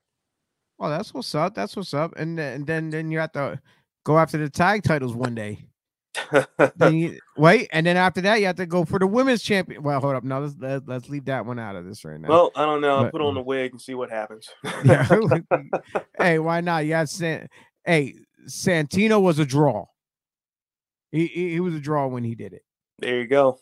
Oh, 0.79 0.89
that's 0.89 1.13
what's 1.13 1.35
up. 1.35 1.55
That's 1.55 1.77
what's 1.77 1.95
up. 1.95 2.13
And 2.17 2.39
and 2.39 2.67
then 2.67 2.91
then 2.91 3.11
you 3.11 3.19
have 3.19 3.33
to 3.33 3.61
go 4.05 4.19
after 4.19 4.39
the 4.39 4.49
tag 4.49 4.83
titles 4.83 5.15
one 5.15 5.35
day. 5.35 5.67
Then 6.77 6.95
you 6.95 7.19
wait, 7.37 7.69
and 7.73 7.87
then 7.87 7.97
after 7.97 8.21
that, 8.23 8.41
you 8.41 8.47
have 8.47 8.57
to 8.57 8.67
go 8.67 8.85
for 8.85 8.99
the 8.99 9.07
women's 9.07 9.43
champion. 9.43 9.83
Well, 9.83 10.01
hold 10.01 10.15
up. 10.15 10.25
No, 10.25 10.41
let's 10.41 10.55
let, 10.59 10.89
let's 10.89 11.09
leave 11.09 11.25
that 11.27 11.47
one 11.47 11.59
out 11.59 11.77
of 11.77 11.87
this 11.87 12.05
right 12.05 12.21
now. 12.21 12.29
well, 12.29 12.51
I 12.55 12.65
don't 12.65 12.81
know. 12.81 13.05
I'll 13.05 13.11
put 13.11 13.21
on 13.21 13.35
the 13.35 13.43
wig 13.43 13.73
and 13.73 13.81
see 13.81 13.95
what 13.95 14.11
happens. 14.11 14.49
yeah. 14.85 15.09
hey, 16.19 16.39
why 16.39 16.61
not? 16.61 16.85
Have 16.87 17.09
San. 17.09 17.49
Hey, 17.85 18.15
Santino 18.47 19.21
was 19.21 19.39
a 19.39 19.47
draw. 19.47 19.87
He, 21.11 21.27
he 21.27 21.51
he 21.53 21.61
was 21.61 21.75
a 21.75 21.81
draw 21.81 22.07
when 22.07 22.25
he 22.25 22.35
did 22.35 22.53
it. 22.53 22.63
There 22.99 23.21
you 23.21 23.27
go. 23.27 23.59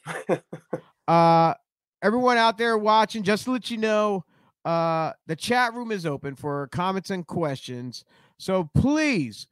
Uh, 1.09 1.55
everyone 2.03 2.37
out 2.37 2.59
there 2.59 2.79
watching, 2.79 3.23
just 3.23 3.45
to 3.45 3.53
let 3.53 3.71
you 3.71 3.79
know, 3.79 4.25
uh, 4.65 5.13
the 5.27 5.37
chat 5.37 5.75
room 5.75 5.91
is 5.91 6.07
open 6.07 6.37
for 6.37 6.69
comments 6.69 7.11
and 7.11 7.27
questions. 7.27 8.05
So 8.39 8.71
please 8.75 9.47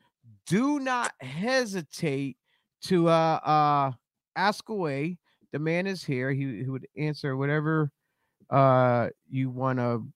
do 0.46 0.80
not 0.80 1.12
hesitate 1.20 2.37
to 2.82 3.08
uh 3.08 3.40
uh 3.44 3.92
ask 4.36 4.68
away. 4.68 5.18
The 5.52 5.58
man 5.58 5.86
is 5.86 6.04
here. 6.04 6.32
He, 6.32 6.58
he 6.58 6.68
would 6.68 6.86
answer 6.96 7.36
whatever 7.36 7.90
uh 8.50 9.08
you 9.28 9.50
want 9.50 9.78
to, 9.78 10.06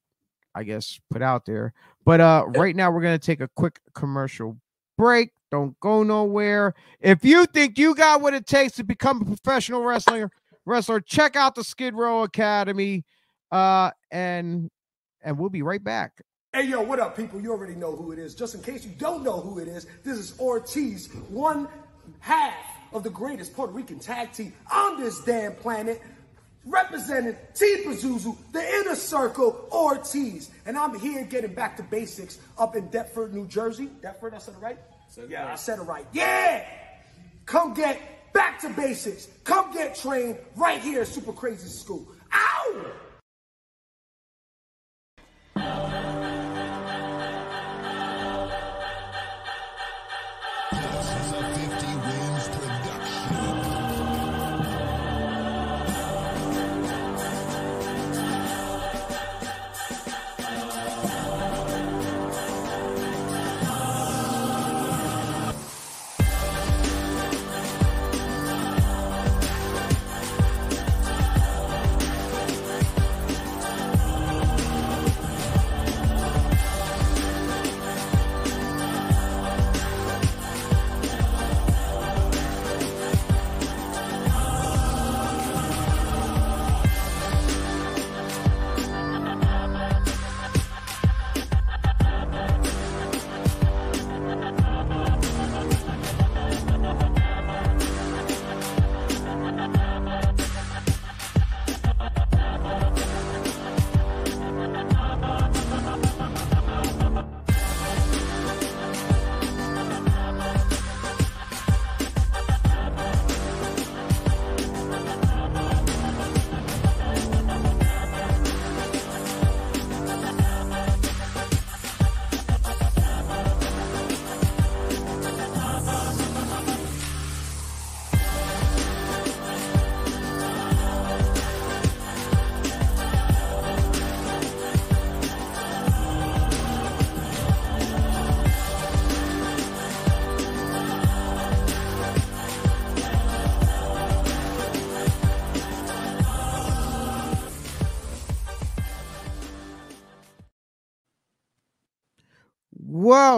I 0.54 0.64
guess, 0.64 1.00
put 1.10 1.22
out 1.22 1.46
there. 1.46 1.72
But 2.04 2.20
uh, 2.20 2.46
right 2.48 2.74
now 2.74 2.90
we're 2.90 3.02
gonna 3.02 3.18
take 3.18 3.40
a 3.40 3.48
quick 3.48 3.80
commercial 3.94 4.58
break. 4.98 5.30
Don't 5.50 5.78
go 5.80 6.02
nowhere. 6.02 6.74
If 7.00 7.24
you 7.24 7.46
think 7.46 7.78
you 7.78 7.94
got 7.94 8.20
what 8.20 8.34
it 8.34 8.46
takes 8.46 8.74
to 8.76 8.84
become 8.84 9.22
a 9.22 9.24
professional 9.24 9.82
wrestler, 9.82 10.30
wrestler, 10.64 11.00
check 11.00 11.36
out 11.36 11.54
the 11.54 11.64
Skid 11.64 11.94
Row 11.94 12.22
Academy. 12.22 13.04
Uh, 13.50 13.90
and 14.10 14.70
and 15.22 15.38
we'll 15.38 15.50
be 15.50 15.62
right 15.62 15.82
back. 15.82 16.22
Hey 16.54 16.66
yo, 16.66 16.82
what 16.82 17.00
up, 17.00 17.16
people? 17.16 17.40
You 17.40 17.52
already 17.52 17.74
know 17.74 17.96
who 17.96 18.12
it 18.12 18.18
is. 18.18 18.34
Just 18.34 18.54
in 18.54 18.62
case 18.62 18.84
you 18.84 18.92
don't 18.98 19.22
know 19.22 19.40
who 19.40 19.58
it 19.58 19.68
is, 19.68 19.86
this 20.04 20.18
is 20.18 20.38
Ortiz, 20.38 21.12
one 21.28 21.68
half 22.20 22.54
of 22.92 23.02
the 23.02 23.10
greatest 23.10 23.54
Puerto 23.54 23.72
Rican 23.72 23.98
tag 23.98 24.32
team 24.32 24.52
on 24.70 25.00
this 25.00 25.20
damn 25.24 25.54
planet, 25.54 26.00
representing 26.64 27.36
Team 27.54 27.84
Pazuzu, 27.84 28.36
the 28.52 28.66
inner 28.80 28.94
circle, 28.94 29.68
Ortiz. 29.72 30.50
And 30.66 30.76
I'm 30.76 30.98
here 30.98 31.24
getting 31.24 31.54
back 31.54 31.76
to 31.78 31.82
basics 31.82 32.38
up 32.58 32.76
in 32.76 32.88
Deptford, 32.88 33.32
New 33.32 33.46
Jersey. 33.46 33.88
Deptford, 34.02 34.34
I 34.34 34.38
said 34.38 34.54
it 34.54 34.60
right? 34.60 34.78
yeah, 35.28 35.52
I 35.52 35.56
said 35.56 35.78
it 35.78 35.82
right. 35.82 36.06
Yeah! 36.12 36.64
Come 37.46 37.74
get 37.74 38.32
back 38.32 38.60
to 38.60 38.70
basics. 38.70 39.28
Come 39.44 39.72
get 39.72 39.96
trained 39.96 40.38
right 40.56 40.80
here 40.80 41.02
at 41.02 41.08
Super 41.08 41.32
Crazy 41.32 41.68
School. 41.68 42.06
Ow! 42.32 42.92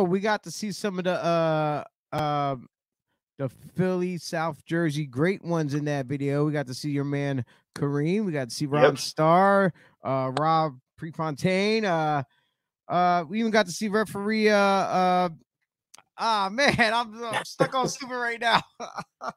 We 0.05 0.21
got 0.21 0.43
to 0.45 0.51
see 0.51 0.73
some 0.73 0.99
of 0.99 1.05
the 1.05 1.25
uh 1.25 1.85
um 2.13 2.69
the 3.39 3.49
Philly, 3.49 4.17
South 4.19 4.65
Jersey 4.65 5.07
great 5.07 5.45
ones 5.45 5.75
in 5.75 5.85
that 5.87 6.07
video. 6.07 6.45
We 6.45 6.53
got 6.53 6.69
to 6.69 6.75
see 6.75 6.91
your 6.91 7.05
man 7.05 7.45
Kareem. 7.75 8.25
We 8.25 8.33
got 8.33 8.49
to 8.51 8.55
see 8.55 8.67
Ron 8.67 8.83
Yep. 8.85 8.99
Starr, 8.99 9.73
uh 10.05 10.31
Rob 10.39 10.79
Prefontaine. 10.97 11.85
Uh 11.85 12.23
uh 12.89 13.25
we 13.29 13.41
even 13.41 13.51
got 13.51 13.67
to 13.67 13.73
see 13.73 13.89
referee 13.89 14.51
uh 14.51 14.57
uh 14.57 15.29
ah 16.19 16.49
man, 16.53 16.75
I'm, 16.79 17.23
I'm 17.25 17.45
stuck 17.45 17.75
on 17.75 17.89
stupid 17.89 18.15
right 18.17 18.41
now. 18.41 18.61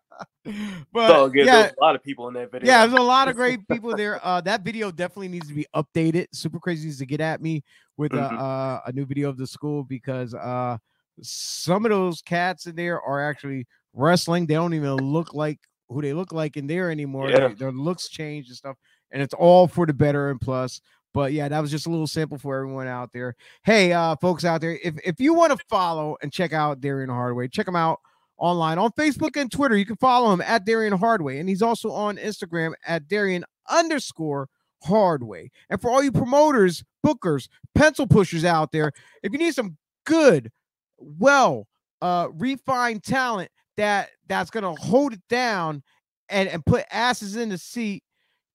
but 0.94 1.08
So 1.08 1.30
good. 1.30 1.46
yeah, 1.46 1.62
There's 1.64 1.74
a 1.78 1.82
lot 1.84 1.96
of 1.96 2.04
people 2.04 2.28
in 2.28 2.34
that 2.36 2.52
video. 2.52 2.68
yeah, 2.72 2.86
there's 2.86 3.00
a 3.00 3.04
lot 3.04 3.28
of 3.28 3.36
great 3.36 3.68
people 3.68 3.96
there. 3.96 4.20
Uh, 4.26 4.42
that 4.42 4.62
video 4.62 4.92
definitely 4.92 5.28
needs 5.30 5.48
to 5.48 5.54
be 5.54 5.66
updated. 5.76 6.28
Super 6.34 6.60
crazy 6.60 6.86
needs 6.88 7.00
to 7.00 7.06
get 7.06 7.22
at 7.22 7.42
me 7.42 7.64
with 7.98 8.14
a, 8.14 8.18
Mhm. 8.18 8.40
uh, 8.40 8.82
a 8.86 8.92
new 8.92 9.06
video 9.06 9.30
of 9.30 9.38
the 9.38 9.48
school 9.48 9.84
because 9.84 10.34
uh, 10.34 10.78
some 11.22 11.86
of 11.86 11.92
those 11.92 12.22
cats 12.22 12.66
in 12.68 12.76
there 12.76 13.02
are 13.02 13.28
actually 13.28 13.66
wrestling. 13.94 14.46
They 14.46 14.54
don't 14.54 14.74
even 14.74 14.94
look 14.96 15.34
like 15.34 15.60
who 15.90 16.02
they 16.02 16.14
look 16.14 16.32
like 16.32 16.58
in 16.58 16.68
there 16.68 16.92
anymore. 16.92 17.30
Yeah. 17.30 17.40
Their, 17.40 17.56
their 17.56 17.72
looks 17.72 18.10
changed 18.10 18.50
and 18.50 18.58
stuff, 18.58 18.76
and 19.12 19.22
it's 19.22 19.34
all 19.34 19.68
for 19.68 19.86
the 19.86 19.94
better 19.94 20.30
and 20.30 20.40
plus. 20.40 20.80
But 21.14 21.34
yeah, 21.34 21.48
that 21.50 21.60
was 21.60 21.72
just 21.72 21.88
a 21.88 21.90
little 21.90 22.08
sample 22.08 22.38
for 22.38 22.56
everyone 22.56 22.88
out 22.88 23.12
there. 23.14 23.36
Hey, 23.64 23.92
uh, 23.92 24.16
folks 24.18 24.46
out 24.46 24.62
there, 24.62 24.78
if 24.84 24.96
if 25.04 25.20
you 25.20 25.34
want 25.34 25.58
to 25.58 25.66
follow 25.70 26.18
and 26.22 26.32
check 26.32 26.54
out 26.54 26.82
Darian 26.82 27.10
Hardway, 27.10 27.48
check 27.48 27.68
him 27.68 27.76
out 27.76 28.00
online 28.38 28.78
on 28.78 28.92
Facebook 28.92 29.40
and 29.40 29.52
Twitter. 29.52 29.76
You 29.76 29.86
can 29.86 29.96
follow 29.98 30.32
him 30.32 30.42
at 30.42 30.66
Darian 30.66 30.94
Hardway, 30.94 31.40
and 31.40 31.50
he's 31.50 31.62
also 31.62 31.92
on 31.92 32.18
Instagram 32.18 32.74
at 32.86 33.08
Darian 33.08 33.44
underscore 33.70 34.48
Hardway. 34.86 35.50
And 35.70 35.82
for 35.82 35.90
all 35.90 36.04
you 36.04 36.12
promoters, 36.12 36.84
bookers, 37.06 37.48
pencil 37.74 38.08
pushers 38.08 38.46
out 38.46 38.72
there, 38.72 38.92
if 39.24 39.32
you 39.32 39.40
need 39.40 39.54
some 39.54 39.78
good, 40.06 40.52
well, 40.98 41.68
uh, 42.02 42.28
refined 42.34 43.04
talent 43.04 43.50
that 43.78 44.10
that's 44.28 44.50
gonna 44.50 44.74
hold 44.76 45.14
it 45.14 45.22
down 45.30 45.84
and 46.30 46.50
and 46.50 46.66
put 46.66 46.86
asses 46.92 47.36
in 47.36 47.50
the 47.50 47.58
seat, 47.58 48.04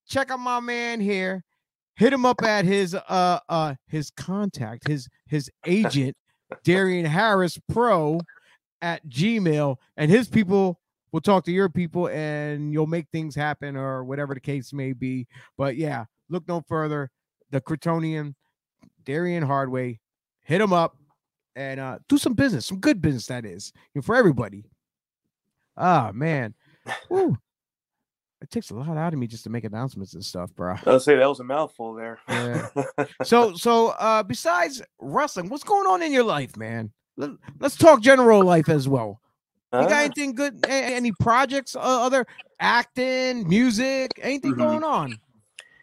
check 0.08 0.30
out 0.30 0.40
my 0.40 0.60
man 0.60 1.00
here. 1.00 1.44
Hit 1.96 2.12
him 2.12 2.24
up 2.24 2.42
at 2.42 2.64
his 2.64 2.94
uh 2.94 3.40
uh 3.48 3.74
his 3.86 4.10
contact, 4.10 4.88
his 4.88 5.08
his 5.26 5.50
agent, 5.66 6.16
Darian 6.64 7.04
Harris 7.04 7.58
Pro 7.70 8.20
at 8.80 9.06
Gmail, 9.08 9.76
and 9.96 10.10
his 10.10 10.28
people 10.28 10.80
will 11.12 11.20
talk 11.20 11.44
to 11.44 11.52
your 11.52 11.68
people 11.68 12.08
and 12.08 12.72
you'll 12.72 12.86
make 12.86 13.06
things 13.12 13.34
happen 13.34 13.76
or 13.76 14.04
whatever 14.04 14.34
the 14.34 14.40
case 14.40 14.72
may 14.72 14.92
be. 14.92 15.26
But 15.58 15.76
yeah, 15.76 16.06
look 16.30 16.48
no 16.48 16.62
further. 16.66 17.10
The 17.50 17.60
Kryptonian, 17.60 18.34
Darian 19.04 19.44
Hardway, 19.44 20.00
hit 20.42 20.60
him 20.60 20.72
up 20.72 20.96
and 21.54 21.78
uh 21.78 21.98
do 22.08 22.16
some 22.16 22.32
business, 22.32 22.66
some 22.66 22.80
good 22.80 23.02
business 23.02 23.26
that 23.26 23.44
is 23.44 23.72
for 24.02 24.16
everybody. 24.16 24.64
Ah 25.76 26.10
man. 26.14 26.54
Woo. 27.10 27.36
It 28.42 28.50
takes 28.50 28.70
a 28.70 28.74
lot 28.74 28.96
out 28.96 29.12
of 29.12 29.18
me 29.18 29.26
just 29.26 29.44
to 29.44 29.50
make 29.50 29.64
announcements 29.64 30.14
and 30.14 30.24
stuff, 30.24 30.54
bro. 30.54 30.74
I'll 30.86 30.98
say 31.00 31.16
that 31.16 31.28
was 31.28 31.40
a 31.40 31.44
mouthful 31.44 31.94
there. 31.94 32.18
Yeah. 32.28 32.68
So 33.24 33.54
so 33.54 33.88
uh 33.90 34.22
besides 34.22 34.82
wrestling, 35.00 35.48
what's 35.48 35.64
going 35.64 35.86
on 35.86 36.02
in 36.02 36.12
your 36.12 36.24
life, 36.24 36.56
man? 36.56 36.90
Let, 37.16 37.30
us 37.60 37.76
talk 37.76 38.00
general 38.00 38.42
life 38.42 38.68
as 38.68 38.88
well. 38.88 39.20
You 39.72 39.80
got 39.80 39.92
Uh, 39.92 39.96
anything 39.96 40.34
good? 40.34 40.64
Any 40.68 41.12
projects? 41.12 41.76
Uh, 41.76 41.80
other 41.80 42.26
acting, 42.60 43.48
music, 43.48 44.10
anything 44.20 44.54
Mhm. 44.54 44.58
going 44.58 44.84
on? 44.84 45.18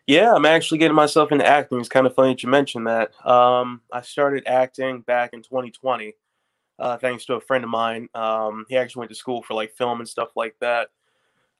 Yeah, 0.05 0.33
I'm 0.33 0.45
actually 0.45 0.79
getting 0.79 0.95
myself 0.95 1.31
into 1.31 1.45
acting. 1.45 1.79
It's 1.79 1.87
kind 1.89 2.07
of 2.07 2.15
funny 2.15 2.33
that 2.33 2.41
you 2.43 2.49
mentioned 2.49 2.87
that. 2.87 3.11
Um, 3.25 3.81
I 3.93 4.01
started 4.01 4.43
acting 4.47 5.01
back 5.01 5.33
in 5.33 5.43
2020, 5.43 6.13
uh, 6.79 6.97
thanks 6.97 7.25
to 7.25 7.35
a 7.35 7.41
friend 7.41 7.63
of 7.63 7.69
mine. 7.69 8.09
Um, 8.15 8.65
he 8.69 8.75
actually 8.77 9.01
went 9.01 9.11
to 9.11 9.15
school 9.15 9.43
for 9.43 9.53
like 9.53 9.71
film 9.75 9.99
and 9.99 10.09
stuff 10.09 10.29
like 10.35 10.55
that. 10.61 10.89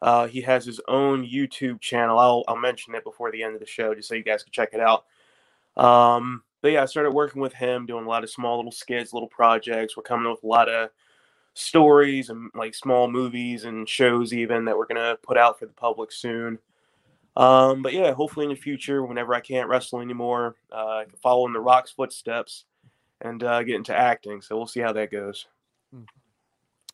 Uh, 0.01 0.27
he 0.27 0.41
has 0.41 0.65
his 0.65 0.79
own 0.87 1.25
YouTube 1.25 1.81
channel. 1.81 2.17
I'll, 2.17 2.43
I'll 2.47 2.55
mention 2.55 2.95
it 2.95 3.03
before 3.03 3.31
the 3.31 3.43
end 3.43 3.53
of 3.53 3.59
the 3.59 3.67
show 3.67 3.93
just 3.93 4.07
so 4.07 4.15
you 4.15 4.23
guys 4.23 4.43
can 4.43 4.51
check 4.51 4.69
it 4.73 4.79
out. 4.79 5.05
Um, 5.75 6.43
but 6.61 6.71
yeah, 6.71 6.83
I 6.83 6.85
started 6.85 7.11
working 7.11 7.41
with 7.41 7.53
him, 7.53 7.85
doing 7.85 8.05
a 8.05 8.09
lot 8.09 8.23
of 8.23 8.29
small 8.29 8.57
little 8.57 8.71
skits, 8.71 9.13
little 9.13 9.29
projects. 9.29 9.95
We're 9.95 10.03
coming 10.03 10.25
up 10.25 10.37
with 10.37 10.43
a 10.43 10.47
lot 10.47 10.69
of 10.69 10.89
stories 11.53 12.29
and 12.29 12.49
like 12.55 12.73
small 12.73 13.09
movies 13.09 13.65
and 13.65 13.87
shows 13.87 14.33
even 14.33 14.65
that 14.65 14.77
we're 14.77 14.85
gonna 14.85 15.17
put 15.21 15.37
out 15.37 15.59
for 15.59 15.65
the 15.65 15.73
public 15.73 16.11
soon. 16.11 16.59
Um, 17.35 17.81
but 17.81 17.93
yeah, 17.93 18.13
hopefully 18.13 18.45
in 18.45 18.51
the 18.51 18.55
future, 18.55 19.05
whenever 19.05 19.33
I 19.33 19.39
can't 19.39 19.69
wrestle 19.69 20.01
anymore, 20.01 20.55
uh, 20.71 20.97
I 20.97 21.05
can 21.05 21.17
follow 21.17 21.45
in 21.47 21.53
the 21.53 21.59
Rock's 21.59 21.91
footsteps 21.91 22.65
and 23.21 23.43
uh, 23.43 23.63
get 23.63 23.75
into 23.75 23.95
acting. 23.95 24.41
So 24.41 24.57
we'll 24.57 24.67
see 24.67 24.81
how 24.81 24.93
that 24.93 25.11
goes. 25.11 25.47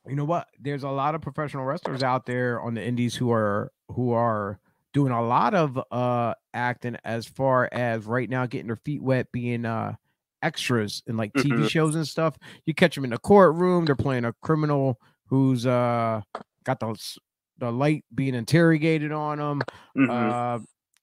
You 0.07 0.15
know 0.15 0.25
what? 0.25 0.47
There's 0.59 0.83
a 0.83 0.89
lot 0.89 1.15
of 1.15 1.21
professional 1.21 1.65
wrestlers 1.65 2.03
out 2.03 2.25
there 2.25 2.61
on 2.61 2.73
the 2.75 2.83
indies 2.85 3.15
who 3.15 3.31
are 3.31 3.71
who 3.89 4.11
are 4.11 4.59
doing 4.93 5.11
a 5.11 5.21
lot 5.25 5.53
of 5.53 5.79
uh 5.91 6.33
acting 6.53 6.95
as 7.03 7.25
far 7.25 7.67
as 7.71 8.05
right 8.05 8.29
now 8.29 8.45
getting 8.45 8.67
their 8.67 8.75
feet 8.77 9.01
wet 9.01 9.31
being 9.31 9.65
uh 9.65 9.93
extras 10.41 11.01
in 11.07 11.17
like 11.17 11.33
TV 11.33 11.53
Mhm. 11.63 11.69
shows 11.69 11.95
and 11.95 12.07
stuff. 12.07 12.37
You 12.65 12.73
catch 12.73 12.95
them 12.95 13.03
in 13.03 13.09
the 13.09 13.17
courtroom, 13.17 13.85
they're 13.85 13.95
playing 13.95 14.25
a 14.25 14.33
criminal 14.41 14.99
who's 15.27 15.65
uh 15.65 16.21
got 16.63 16.79
the 16.79 17.17
the 17.57 17.71
light 17.71 18.03
being 18.13 18.35
interrogated 18.35 19.11
on 19.11 19.37
them. 19.39 19.61
Mhm. 19.97 20.09
uh 20.09 20.59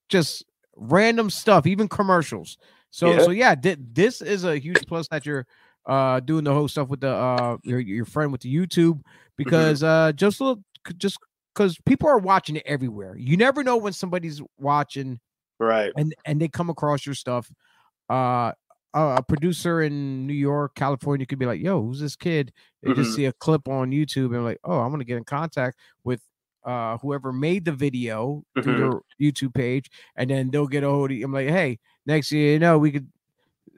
just 0.08 0.44
random 0.76 1.28
stuff 1.30 1.66
even 1.66 1.86
commercials 1.88 2.56
so 2.90 3.10
Yeah. 3.12 3.18
so 3.24 3.30
yeah 3.30 3.54
thi- 3.54 3.76
this 3.78 4.20
is 4.22 4.44
a 4.44 4.58
huge 4.58 4.86
plus 4.86 5.06
that 5.08 5.24
you're 5.26 5.46
uh 5.86 6.20
doing 6.20 6.44
the 6.44 6.52
whole 6.52 6.68
stuff 6.68 6.88
with 6.88 7.00
the 7.00 7.10
uh 7.10 7.56
your, 7.64 7.80
your 7.80 8.04
friend 8.04 8.30
with 8.32 8.40
the 8.42 8.54
youtube 8.54 9.00
because 9.36 9.82
uh 9.82 10.12
just 10.12 10.40
look 10.40 10.60
just 10.96 11.18
because 11.54 11.76
people 11.86 12.08
are 12.08 12.18
watching 12.18 12.56
it 12.56 12.62
everywhere 12.66 13.16
you 13.16 13.36
never 13.36 13.64
know 13.64 13.76
when 13.76 13.92
somebody's 13.92 14.40
watching 14.58 15.18
right. 15.58 15.92
and 15.96 16.14
and 16.24 16.40
they 16.40 16.48
come 16.48 16.70
across 16.70 17.06
your 17.06 17.14
stuff 17.14 17.50
uh 18.08 18.52
a 18.94 19.22
producer 19.22 19.80
in 19.82 20.26
New 20.26 20.34
York, 20.34 20.74
California 20.74 21.24
could 21.26 21.38
be 21.38 21.46
like, 21.46 21.62
"Yo, 21.62 21.82
who's 21.82 22.00
this 22.00 22.14
kid?" 22.14 22.52
They 22.82 22.92
just 22.92 23.12
Mhm. 23.12 23.14
see 23.14 23.24
a 23.24 23.32
clip 23.32 23.66
on 23.66 23.90
YouTube 23.90 24.34
and 24.34 24.44
like, 24.44 24.58
"Oh, 24.64 24.80
I'm 24.80 24.90
gonna 24.90 25.04
get 25.04 25.16
in 25.16 25.24
contact 25.24 25.78
with 26.04 26.22
uh 26.64 26.98
whoever 26.98 27.32
made 27.32 27.64
the 27.64 27.72
video 27.72 28.44
through 28.62 28.74
Mhm. 28.74 28.76
their 28.76 29.00
YouTube 29.20 29.54
page, 29.54 29.90
and 30.16 30.28
then 30.30 30.50
they'll 30.50 30.66
get 30.68 30.84
a 30.84 30.88
hold 30.90 31.10
of 31.10 31.16
you. 31.16 31.24
I'm 31.24 31.32
like, 31.32 31.48
"Hey, 31.48 31.78
next 32.06 32.32
year, 32.32 32.52
you 32.54 32.58
know, 32.58 32.78
we 32.78 32.92
could 32.92 33.10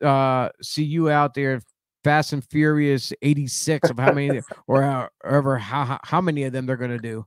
uh 0.02 0.50
see 0.62 0.84
you 0.84 1.10
out 1.10 1.34
there, 1.34 1.60
Fast 2.04 2.32
and 2.32 2.44
Furious 2.44 3.12
86 3.22 3.90
of 3.90 3.98
how 3.98 4.12
many 4.12 4.40
or 4.68 4.82
however 5.22 5.58
how 5.58 5.98
how- 6.04 6.20
many 6.20 6.44
of 6.44 6.52
them 6.52 6.66
they're 6.66 6.76
gonna 6.76 6.98
do." 6.98 7.26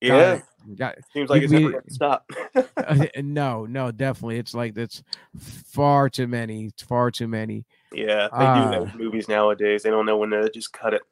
Yeah. 0.00 0.40
Got, 0.76 0.96
Seems 1.12 1.28
like 1.30 1.42
it's 1.42 1.52
never 1.52 1.70
going 1.72 1.82
to 1.84 1.94
stop. 1.94 2.30
uh, 2.76 3.06
no, 3.22 3.66
no, 3.66 3.90
definitely. 3.92 4.38
It's 4.38 4.54
like 4.54 4.74
that's 4.74 5.02
far 5.38 6.08
too 6.08 6.26
many. 6.26 6.66
It's 6.66 6.82
far 6.82 7.10
too 7.10 7.28
many. 7.28 7.66
yeah. 7.92 8.28
They 8.32 8.38
do 8.38 8.44
Ah. 8.44 8.70
that 8.70 8.80
with 8.82 8.94
movies 8.94 9.28
nowadays. 9.28 9.82
They 9.82 9.90
don't 9.90 10.06
know 10.06 10.16
when 10.16 10.30
to 10.30 10.48
just 10.50 10.72
cut 10.72 10.94
it. 10.94 11.02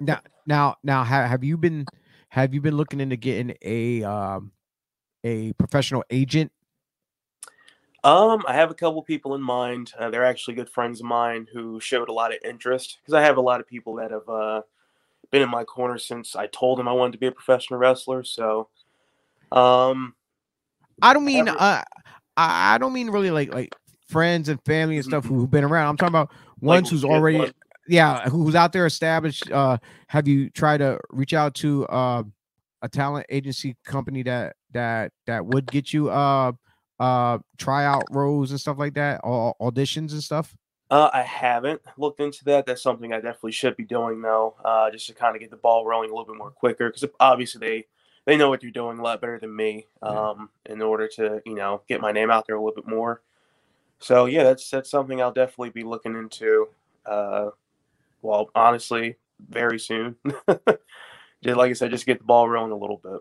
now, 0.00 0.20
now, 0.46 0.76
now, 0.82 1.04
have, 1.04 1.30
have 1.30 1.44
you 1.44 1.56
been 1.56 1.86
have 2.28 2.52
you 2.54 2.60
been 2.60 2.76
looking 2.76 3.00
into 3.00 3.16
getting 3.16 3.54
a 3.62 4.02
um 4.04 4.50
a 5.24 5.52
professional 5.54 6.04
agent? 6.10 6.50
Um, 8.04 8.44
I 8.46 8.54
have 8.54 8.70
a 8.70 8.74
couple 8.74 9.02
people 9.02 9.34
in 9.34 9.42
mind. 9.42 9.92
Uh, 9.98 10.08
they're 10.10 10.24
actually 10.24 10.54
good 10.54 10.70
friends 10.70 11.00
of 11.00 11.06
mine 11.06 11.46
who 11.52 11.80
showed 11.80 12.08
a 12.08 12.12
lot 12.12 12.32
of 12.32 12.38
interest 12.44 12.98
because 13.00 13.14
I 13.14 13.22
have 13.22 13.36
a 13.36 13.42
lot 13.42 13.60
of 13.60 13.66
people 13.66 13.96
that 13.96 14.10
have 14.12 14.28
uh, 14.28 14.62
been 15.30 15.42
in 15.42 15.50
my 15.50 15.64
corner 15.64 15.98
since 15.98 16.36
I 16.36 16.46
told 16.46 16.78
them 16.78 16.88
I 16.88 16.92
wanted 16.92 17.12
to 17.12 17.18
be 17.18 17.26
a 17.26 17.32
professional 17.32 17.78
wrestler. 17.80 18.22
So, 18.22 18.68
um, 19.50 20.14
I 21.02 21.12
don't 21.12 21.24
mean 21.24 21.48
uh 21.48 21.82
I, 22.36 22.74
I 22.74 22.78
don't 22.78 22.92
mean 22.92 23.10
really 23.10 23.30
like 23.30 23.52
like 23.52 23.74
friends 24.08 24.48
and 24.48 24.60
family 24.64 24.96
and 24.96 25.04
stuff 25.04 25.24
who've 25.24 25.50
been 25.50 25.64
around. 25.64 25.88
I'm 25.90 25.96
talking 25.96 26.14
about 26.14 26.30
ones 26.60 26.86
like 26.86 26.90
who's 26.90 27.04
already 27.04 27.38
ones. 27.38 27.52
yeah 27.88 28.28
who's 28.28 28.54
out 28.54 28.72
there 28.72 28.86
established. 28.86 29.50
Uh, 29.50 29.78
have 30.08 30.26
you 30.26 30.50
tried 30.50 30.78
to 30.78 30.98
reach 31.10 31.34
out 31.34 31.54
to 31.56 31.86
uh 31.86 32.22
a 32.82 32.88
talent 32.88 33.26
agency 33.28 33.76
company 33.84 34.22
that 34.22 34.56
that 34.72 35.12
that 35.26 35.44
would 35.44 35.66
get 35.66 35.92
you 35.92 36.10
uh 36.10 36.52
uh 36.98 37.38
tryout 37.56 38.04
roles 38.10 38.50
and 38.50 38.60
stuff 38.60 38.78
like 38.78 38.94
that 38.94 39.20
or 39.24 39.54
auditions 39.60 40.12
and 40.12 40.22
stuff? 40.22 40.56
Uh, 40.90 41.10
I 41.12 41.22
haven't 41.22 41.82
looked 41.98 42.20
into 42.20 42.44
that. 42.46 42.64
That's 42.64 42.82
something 42.82 43.12
I 43.12 43.16
definitely 43.16 43.52
should 43.52 43.76
be 43.76 43.84
doing 43.84 44.22
though, 44.22 44.54
uh, 44.64 44.90
just 44.90 45.06
to 45.08 45.14
kind 45.14 45.36
of 45.36 45.40
get 45.40 45.50
the 45.50 45.56
ball 45.56 45.84
rolling 45.84 46.10
a 46.10 46.14
little 46.14 46.32
bit 46.32 46.38
more 46.38 46.50
quicker. 46.50 46.88
Because 46.88 47.04
obviously 47.20 47.60
they 47.60 47.86
they 48.24 48.36
know 48.36 48.48
what 48.48 48.60
they're 48.60 48.70
doing 48.70 48.98
a 48.98 49.02
lot 49.02 49.20
better 49.20 49.38
than 49.38 49.54
me. 49.54 49.86
Yeah. 50.02 50.08
Um, 50.08 50.50
in 50.66 50.80
order 50.80 51.06
to 51.16 51.42
you 51.44 51.54
know 51.54 51.82
get 51.88 52.00
my 52.00 52.12
name 52.12 52.30
out 52.30 52.46
there 52.46 52.56
a 52.56 52.60
little 52.60 52.74
bit 52.74 52.88
more. 52.88 53.20
So 53.98 54.24
yeah, 54.24 54.44
that's 54.44 54.70
that's 54.70 54.90
something 54.90 55.20
I'll 55.20 55.32
definitely 55.32 55.70
be 55.70 55.82
looking 55.82 56.14
into. 56.14 56.68
Uh, 57.04 57.50
well, 58.22 58.50
honestly, 58.54 59.16
very 59.46 59.78
soon. 59.78 60.16
just 61.42 61.56
like 61.56 61.70
I 61.70 61.72
said, 61.74 61.90
just 61.90 62.06
get 62.06 62.18
the 62.18 62.24
ball 62.24 62.48
rolling 62.48 62.72
a 62.72 62.76
little 62.76 63.00
bit. 63.02 63.20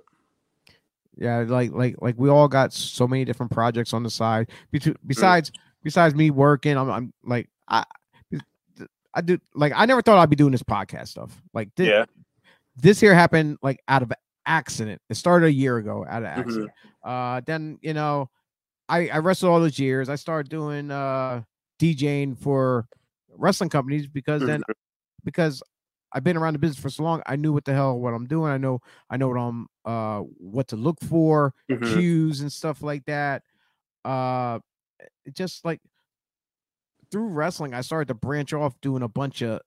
Yeah, 1.17 1.39
like 1.47 1.71
like 1.71 1.95
like 1.99 2.15
we 2.17 2.29
all 2.29 2.47
got 2.47 2.71
so 2.73 3.07
many 3.07 3.25
different 3.25 3.51
projects 3.51 3.93
on 3.93 4.03
the 4.03 4.09
side. 4.09 4.49
Besides 5.05 5.51
besides 5.83 6.13
me 6.15 6.29
working, 6.31 6.77
I'm 6.77 6.89
I'm 6.89 7.13
like 7.23 7.49
I 7.67 7.83
I 9.13 9.21
do 9.21 9.39
like 9.55 9.73
I 9.75 9.85
never 9.85 10.01
thought 10.01 10.19
I'd 10.19 10.29
be 10.29 10.35
doing 10.35 10.51
this 10.51 10.63
podcast 10.63 11.07
stuff. 11.09 11.41
Like 11.53 11.69
this, 11.75 11.87
Yeah. 11.87 12.05
this 12.75 12.99
here 12.99 13.15
happened 13.15 13.57
like 13.63 13.81
out 13.87 14.03
of 14.03 14.11
accident. 14.45 15.01
It 15.09 15.15
started 15.15 15.47
a 15.47 15.51
year 15.51 15.77
ago 15.77 16.05
out 16.07 16.21
of 16.23 16.29
Mhm. 16.29 16.37
accident. 16.37 16.71
Uh 17.03 17.41
then 17.45 17.79
you 17.81 17.93
know, 17.93 18.29
I 18.89 19.09
I 19.09 19.17
wrestled 19.17 19.51
all 19.51 19.59
those 19.59 19.79
years. 19.79 20.07
I 20.09 20.15
started 20.15 20.49
doing 20.49 20.91
uh 20.91 21.41
DJing 21.79 22.37
for 22.37 22.87
wrestling 23.35 23.69
companies 23.71 24.07
because 24.07 24.43
then 24.45 24.61
Mhm. 24.61 24.73
because 25.23 25.63
I've 26.13 26.23
been 26.23 26.37
around 26.37 26.53
the 26.53 26.59
business 26.59 26.79
for 26.81 26.89
so 26.89 27.03
long, 27.03 27.21
I 27.25 27.35
knew 27.35 27.53
what 27.53 27.65
the 27.65 27.73
hell 27.73 27.99
what 27.99 28.13
I'm 28.13 28.25
doing. 28.27 28.51
I 28.51 28.57
know 28.57 28.79
I 29.09 29.17
know 29.17 29.27
what 29.29 29.37
I'm 29.39 29.67
uh 29.85 30.19
what 30.21 30.67
to 30.69 30.75
look 30.77 30.99
for, 31.01 31.53
Mhm. 31.69 31.83
cues 31.93 32.41
and 32.41 32.51
stuff 32.51 32.81
like 32.81 33.05
that. 33.05 33.43
Uh 34.05 34.59
just 35.33 35.65
like 35.65 35.81
through 37.11 37.27
wrestling, 37.29 37.73
I 37.73 37.81
started 37.81 38.07
to 38.09 38.13
branch 38.13 38.53
off 38.53 38.79
doing 38.81 39.03
a 39.03 39.07
bunch 39.07 39.41
of 39.41 39.61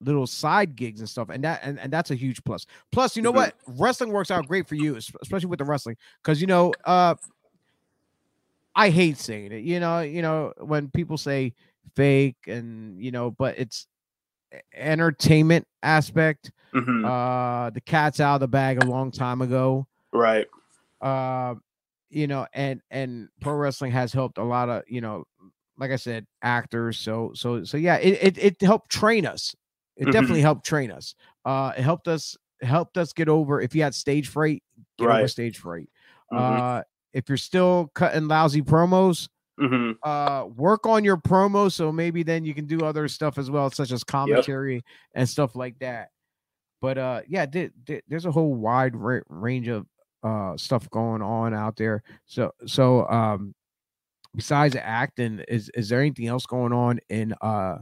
little 0.00 0.26
side 0.26 0.76
gigs 0.76 1.00
and 1.00 1.08
stuff, 1.08 1.28
and 1.30 1.44
that 1.44 1.60
and, 1.62 1.78
and 1.78 1.92
that's 1.92 2.10
a 2.10 2.14
huge 2.14 2.42
plus. 2.44 2.66
Plus, 2.92 3.16
you 3.16 3.22
know 3.22 3.32
Mhm. 3.32 3.36
what? 3.36 3.54
Wrestling 3.66 4.12
works 4.12 4.30
out 4.30 4.46
great 4.48 4.68
for 4.68 4.74
you, 4.74 4.96
especially 4.96 5.48
with 5.48 5.58
the 5.60 5.64
wrestling, 5.64 5.96
because 6.22 6.40
you 6.40 6.46
know, 6.46 6.72
uh, 6.84 7.14
I 8.74 8.90
hate 8.90 9.18
saying 9.18 9.52
it. 9.52 9.64
You 9.64 9.80
know, 9.80 10.00
you 10.00 10.22
know 10.22 10.52
when 10.58 10.90
people 10.90 11.18
say 11.18 11.54
fake, 11.94 12.36
and 12.46 13.00
you 13.02 13.10
know, 13.10 13.30
but 13.30 13.58
it's 13.58 13.86
entertainment 14.74 15.66
aspect. 15.82 16.52
Mhm. 16.74 17.04
Uh, 17.04 17.70
the 17.70 17.80
cat's 17.80 18.20
out 18.20 18.34
of 18.36 18.40
the 18.40 18.48
bag 18.48 18.78
a 18.78 18.82
long 18.84 19.10
time 19.10 19.42
ago 19.42 19.86
right. 20.12 20.46
uh 21.00 21.54
you 22.10 22.26
know 22.26 22.46
and 22.52 22.80
and 22.90 23.28
pro 23.40 23.54
wrestling 23.54 23.90
has 23.90 24.12
helped 24.12 24.38
a 24.38 24.42
lot 24.44 24.68
of 24.68 24.82
you 24.86 25.00
know 25.00 25.24
like 25.78 25.90
i 25.90 25.96
said 25.96 26.26
actors 26.42 26.98
so 26.98 27.32
so 27.34 27.64
so 27.64 27.76
yeah 27.76 27.96
it 27.96 28.36
it, 28.36 28.38
it 28.38 28.60
helped 28.62 28.90
train 28.90 29.26
us 29.26 29.54
it 29.96 30.04
Mhm. 30.06 30.12
definitely 30.12 30.40
helped 30.42 30.64
train 30.64 30.90
us 30.90 31.14
uh 31.44 31.72
it 31.76 31.82
helped 31.82 32.08
us 32.08 32.36
helped 32.60 32.96
us 32.96 33.12
get 33.12 33.28
over 33.28 33.60
if 33.60 33.74
you 33.74 33.82
had 33.82 33.94
stage 33.94 34.28
fright 34.28 34.62
get 34.98 35.06
over 35.06 35.20
Right. 35.20 35.30
stage 35.30 35.58
fright 35.58 35.88
Mhm. 36.32 36.38
uh 36.78 36.82
if 37.12 37.28
you're 37.28 37.36
still 37.38 37.90
cutting 37.94 38.28
lousy 38.28 38.62
promos 38.62 39.28
Mhm. 39.60 39.96
uh 40.02 40.46
work 40.56 40.86
on 40.86 41.04
your 41.04 41.16
promo 41.18 41.70
so 41.70 41.92
maybe 41.92 42.22
then 42.22 42.42
you 42.44 42.54
can 42.54 42.66
do 42.66 42.80
other 42.84 43.06
stuff 43.06 43.36
as 43.36 43.50
well 43.50 43.70
such 43.70 43.92
as 43.92 44.02
commentary 44.02 44.82
and 45.14 45.28
stuff 45.28 45.54
like 45.54 45.78
that 45.80 46.08
but 46.80 46.96
uh 46.96 47.20
yeah 47.28 47.44
there- 47.44 47.70
there's 48.08 48.24
a 48.24 48.30
whole 48.32 48.54
wide 48.54 48.96
ra- 48.96 49.20
range 49.28 49.68
of 49.68 49.86
uh 50.22 50.56
stuff 50.56 50.88
going 50.90 51.20
on 51.20 51.52
out 51.52 51.76
there 51.76 52.02
so 52.24 52.50
so 52.66 53.06
um 53.08 53.54
besides 54.34 54.74
acting 54.80 55.40
is 55.48 55.70
is 55.74 55.90
there 55.90 56.00
anything 56.00 56.28
else 56.28 56.46
going 56.46 56.72
on 56.72 56.98
in 57.10 57.34
uh 57.42 57.76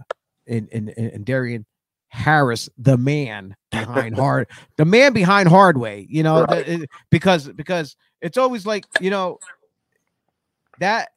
in 0.48 0.66
in 0.72 0.88
in, 0.88 1.10
in 1.10 1.22
Darian 1.24 1.64
Harris 2.08 2.68
the 2.78 2.96
man 2.98 3.54
behind 3.70 4.16
hard 4.18 4.48
the 4.76 4.84
man 4.84 5.12
behind 5.12 5.48
hardway 5.48 6.04
you 6.10 6.24
know 6.24 6.40
Right. 6.44 6.66
the- 6.66 6.72
it- 6.82 6.90
because 7.10 7.46
because 7.52 7.94
it's 8.20 8.36
always 8.38 8.66
like 8.66 8.84
you 9.00 9.10
know 9.10 9.38
that 10.80 11.10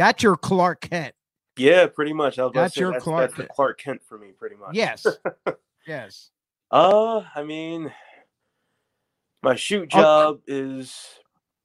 that's 0.00 0.22
your 0.22 0.36
Clark 0.36 0.80
Kent 0.80 1.14
Yeah, 1.56 1.86
pretty 1.86 2.12
much. 2.12 2.38
I 2.38 2.44
was 2.44 2.52
That's 2.54 2.74
say, 2.74 2.80
your 2.80 2.92
that's, 2.92 3.04
Clark 3.04 3.20
that's 3.22 3.34
the 3.36 3.42
Kent. 3.42 3.52
Clark 3.54 3.78
Kent 3.80 4.00
for 4.08 4.18
me, 4.18 4.28
pretty 4.36 4.56
much. 4.56 4.74
yes 4.74 5.06
yes 5.86 6.30
Uh, 6.70 7.22
I 7.34 7.42
mean, 7.44 7.92
my 9.42 9.54
shoot 9.56 9.88
Oh. 9.92 10.00
job 10.00 10.40
is 10.46 10.94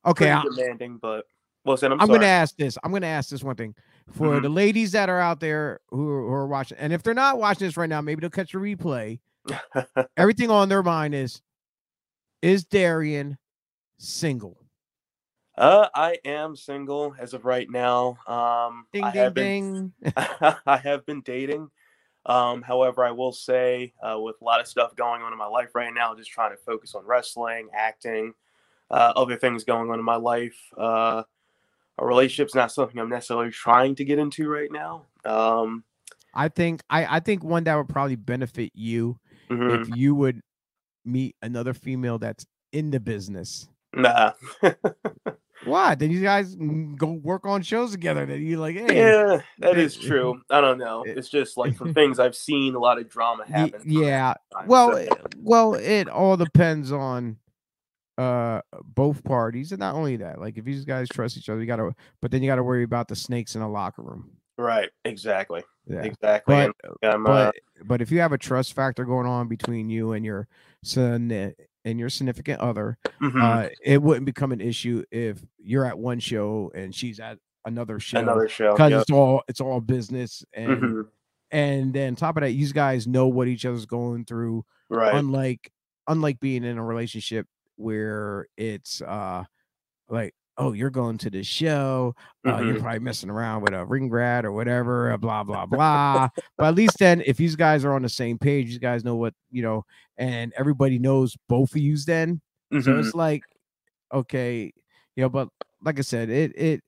okay 0.05 0.25
pretty 0.33 0.49
I, 0.49 0.55
demanding, 0.63 0.97
but 0.97 1.25
well, 1.63 1.77
said 1.77 1.91
I'm, 1.91 1.99
I'm 2.01 2.07
gonna 2.07 2.25
ask 2.25 2.55
this. 2.57 2.77
I'm 2.83 2.91
gonna 2.91 3.07
ask 3.07 3.29
this 3.29 3.43
one 3.43 3.55
thing 3.55 3.73
for 4.11 4.37
Mhm. 4.39 4.43
the 4.43 4.49
ladies 4.49 4.91
that 4.91 5.09
are 5.09 5.19
out 5.19 5.39
there 5.39 5.79
who 5.89 6.07
are, 6.09 6.21
who 6.21 6.33
are 6.33 6.47
watching, 6.47 6.77
and 6.77 6.93
if 6.93 7.01
they're 7.01 7.13
not 7.15 7.39
watching 7.39 7.65
this 7.67 7.75
right 7.77 7.89
now, 7.89 8.01
maybe 8.01 8.21
they'll 8.21 8.29
catch 8.29 8.53
a 8.53 8.57
replay. 8.57 9.19
Everything 10.17 10.49
on 10.51 10.69
their 10.69 10.83
mind 10.83 11.15
is: 11.15 11.41
Is 12.43 12.65
Darian 12.65 13.37
single? 13.97 14.64
Uh, 15.57 15.87
I 15.93 16.17
am 16.25 16.55
single 16.55 17.15
as 17.19 17.33
of 17.33 17.45
right 17.45 17.69
now. 17.69 18.17
Um, 18.27 18.85
Ding 18.91 19.03
I 19.03 19.11
ding 19.11 19.21
have 19.21 19.33
been 19.33 19.93
ding. 20.01 20.13
I 20.65 20.77
have 20.77 21.05
been 21.05 21.21
dating. 21.21 21.69
Um, 22.25 22.61
however, 22.61 23.05
I 23.05 23.11
will 23.11 23.31
say, 23.31 23.93
uh, 24.01 24.19
with 24.19 24.35
a 24.41 24.43
lot 24.43 24.59
of 24.59 24.67
stuff 24.67 24.95
going 24.95 25.21
on 25.21 25.31
in 25.31 25.37
my 25.37 25.45
life 25.45 25.75
right 25.75 25.93
now, 25.93 26.15
just 26.15 26.31
trying 26.31 26.51
to 26.51 26.57
focus 26.57 26.95
on 26.95 27.05
wrestling, 27.05 27.69
acting, 27.73 28.33
uh, 28.89 29.13
other 29.15 29.35
things 29.35 29.63
going 29.63 29.91
on 29.91 29.99
in 29.99 30.05
my 30.05 30.15
life. 30.15 30.57
Uh, 30.75 31.23
a 31.97 32.05
relationship's 32.05 32.55
not 32.55 32.71
something 32.71 32.99
I'm 32.99 33.09
necessarily 33.09 33.51
trying 33.51 33.95
to 33.95 34.05
get 34.05 34.19
into 34.19 34.49
right 34.49 34.71
now. 34.71 35.05
Um, 35.23 35.83
I 36.33 36.49
think 36.49 36.81
I 36.89 37.17
I 37.17 37.19
think 37.19 37.43
one 37.43 37.63
that 37.65 37.75
would 37.75 37.89
probably 37.89 38.17
benefit 38.17 38.71
you 38.73 39.17
mhm. 39.49 39.81
if 39.81 39.95
you 39.95 40.15
would 40.15 40.41
meet 41.05 41.35
another 41.41 41.73
female 41.73 42.17
that's 42.17 42.45
in 42.73 42.91
the 42.91 42.99
business. 42.99 43.69
Nah. 43.93 44.33
Why? 45.63 45.95
Then 45.95 46.11
you 46.11 46.21
guys 46.21 46.55
go 46.55 47.13
work 47.13 47.45
on 47.45 47.61
shows 47.61 47.91
together. 47.91 48.25
Then 48.25 48.41
you 48.43 48.57
like, 48.59 48.75
hey, 48.75 48.97
yeah, 48.97 49.41
that 49.59 49.77
is 49.77 49.95
true. 49.95 50.41
I 50.49 50.59
don't 50.61 50.77
know. 50.77 51.03
It's 51.07 51.29
just 51.29 51.55
like 51.57 51.75
from 51.75 51.93
things 51.95 52.19
I've 52.19 52.35
seen, 52.35 52.75
a 52.75 52.79
lot 52.79 52.99
of 52.99 53.09
drama 53.09 53.45
happen. 53.47 53.81
yeah. 53.85 54.33
time, 54.53 54.67
Well, 54.67 54.91
so- 54.91 54.97
it- 54.97 55.35
well, 55.39 55.73
it 55.75 56.09
all 56.09 56.35
depends 56.37 56.91
on 56.91 57.37
uh 58.17 58.61
both 58.83 59.23
parties, 59.23 59.71
and 59.71 59.79
not 59.79 59.95
only 59.95 60.17
that. 60.17 60.39
Like 60.39 60.57
if 60.57 60.63
these 60.65 60.85
guys 60.85 61.09
trust 61.09 61.37
each 61.37 61.49
other, 61.49 61.59
you 61.61 61.65
gotta. 61.67 61.93
But 62.21 62.31
then 62.31 62.41
you 62.43 62.49
gotta 62.49 62.63
worry 62.63 62.83
about 62.83 63.07
the 63.07 63.15
snakes 63.15 63.55
in 63.55 63.61
a 63.61 63.69
locker 63.69 64.01
room. 64.03 64.31
right, 64.57 64.89
exactly, 65.03 65.63
Yeah. 65.85 66.01
exactly. 66.03 66.71
But 66.81 67.03
uh, 67.03 67.17
but 67.17 67.55
but 67.83 68.01
if 68.01 68.11
you 68.11 68.19
have 68.21 68.31
a 68.31 68.37
trust 68.37 68.73
factor 68.73 69.03
going 69.03 69.27
on 69.27 69.47
between 69.49 69.89
you 69.89 70.13
and 70.13 70.23
your 70.25 70.47
son 70.83 71.27
and 71.85 71.97
your 71.99 72.09
significant 72.09 72.59
other, 72.59 72.97
mhm, 73.21 73.41
uh, 73.41 73.69
it 73.83 74.01
wouldn't 74.01 74.25
become 74.25 74.51
an 74.51 74.59
issue 74.59 75.03
if 75.11 75.41
you're 75.57 75.85
at 75.85 75.97
one 75.97 76.19
show 76.19 76.71
and 76.75 76.93
she's 76.93 77.19
at 77.21 77.37
another 77.63 77.99
show. 77.99 78.19
another 78.19 78.49
show. 78.49 78.73
because 78.73 78.91
Yep. 78.91 79.01
it's 79.01 79.11
all 79.11 79.43
it's 79.47 79.61
all 79.61 79.79
business 79.79 80.43
and 80.53 80.81
mhm, 80.81 81.07
and 81.51 81.93
then 81.93 82.15
top 82.15 82.35
of 82.37 82.41
that, 82.41 82.51
you 82.51 82.71
guys 82.73 83.07
know 83.07 83.27
what 83.27 83.47
each 83.47 83.65
other's 83.65 83.85
going 83.85 84.25
through. 84.25 84.65
Right. 84.89 85.15
unlike 85.15 85.71
unlike 86.07 86.39
being 86.39 86.63
in 86.63 86.77
a 86.77 86.83
relationship 86.83 87.47
where 87.77 88.47
it's 88.57 89.01
uh 89.01 89.43
like 90.09 90.33
oh 90.57 90.73
you're 90.73 90.89
going 90.89 91.17
to 91.17 91.29
the 91.29 91.43
show 91.43 92.15
uh, 92.47 92.59
you're 92.59 92.75
mhm, 92.75 92.79
probably 92.79 92.99
messing 92.99 93.29
around 93.29 93.61
with 93.61 93.73
a 93.73 93.85
ring 93.85 94.09
rat 94.09 94.45
or 94.45 94.51
whatever 94.51 95.11
uh, 95.11 95.17
blah 95.17 95.43
blah 95.43 95.65
blah 95.65 96.29
but 96.59 96.67
at 96.67 96.75
least 96.75 96.97
then 96.99 97.21
if 97.25 97.37
these 97.37 97.55
guys 97.55 97.83
are 97.85 97.93
on 97.93 98.01
the 98.01 98.09
same 98.09 98.37
page 98.37 98.69
you 98.71 98.79
guys 98.79 99.03
know 99.03 99.15
what 99.15 99.33
you 99.51 99.61
know 99.61 99.83
and 100.17 100.53
everybody 100.57 100.99
knows 100.99 101.35
both 101.49 101.71
of 101.71 101.77
yous 101.81 102.05
then 102.05 102.41
so 102.77 102.97
mhm. 102.97 102.99
it's 102.99 103.13
like 103.13 103.43
okay 104.13 104.71
you 105.15 105.21
know 105.23 105.29
but 105.29 105.49
like 105.83 105.97
i 105.99 106.01
said 106.01 106.29
it 106.29 106.51
it 106.57 106.83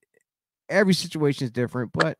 every 0.69 0.93
situation 0.93 1.45
is 1.45 1.51
different 1.51 1.91
but 1.93 2.17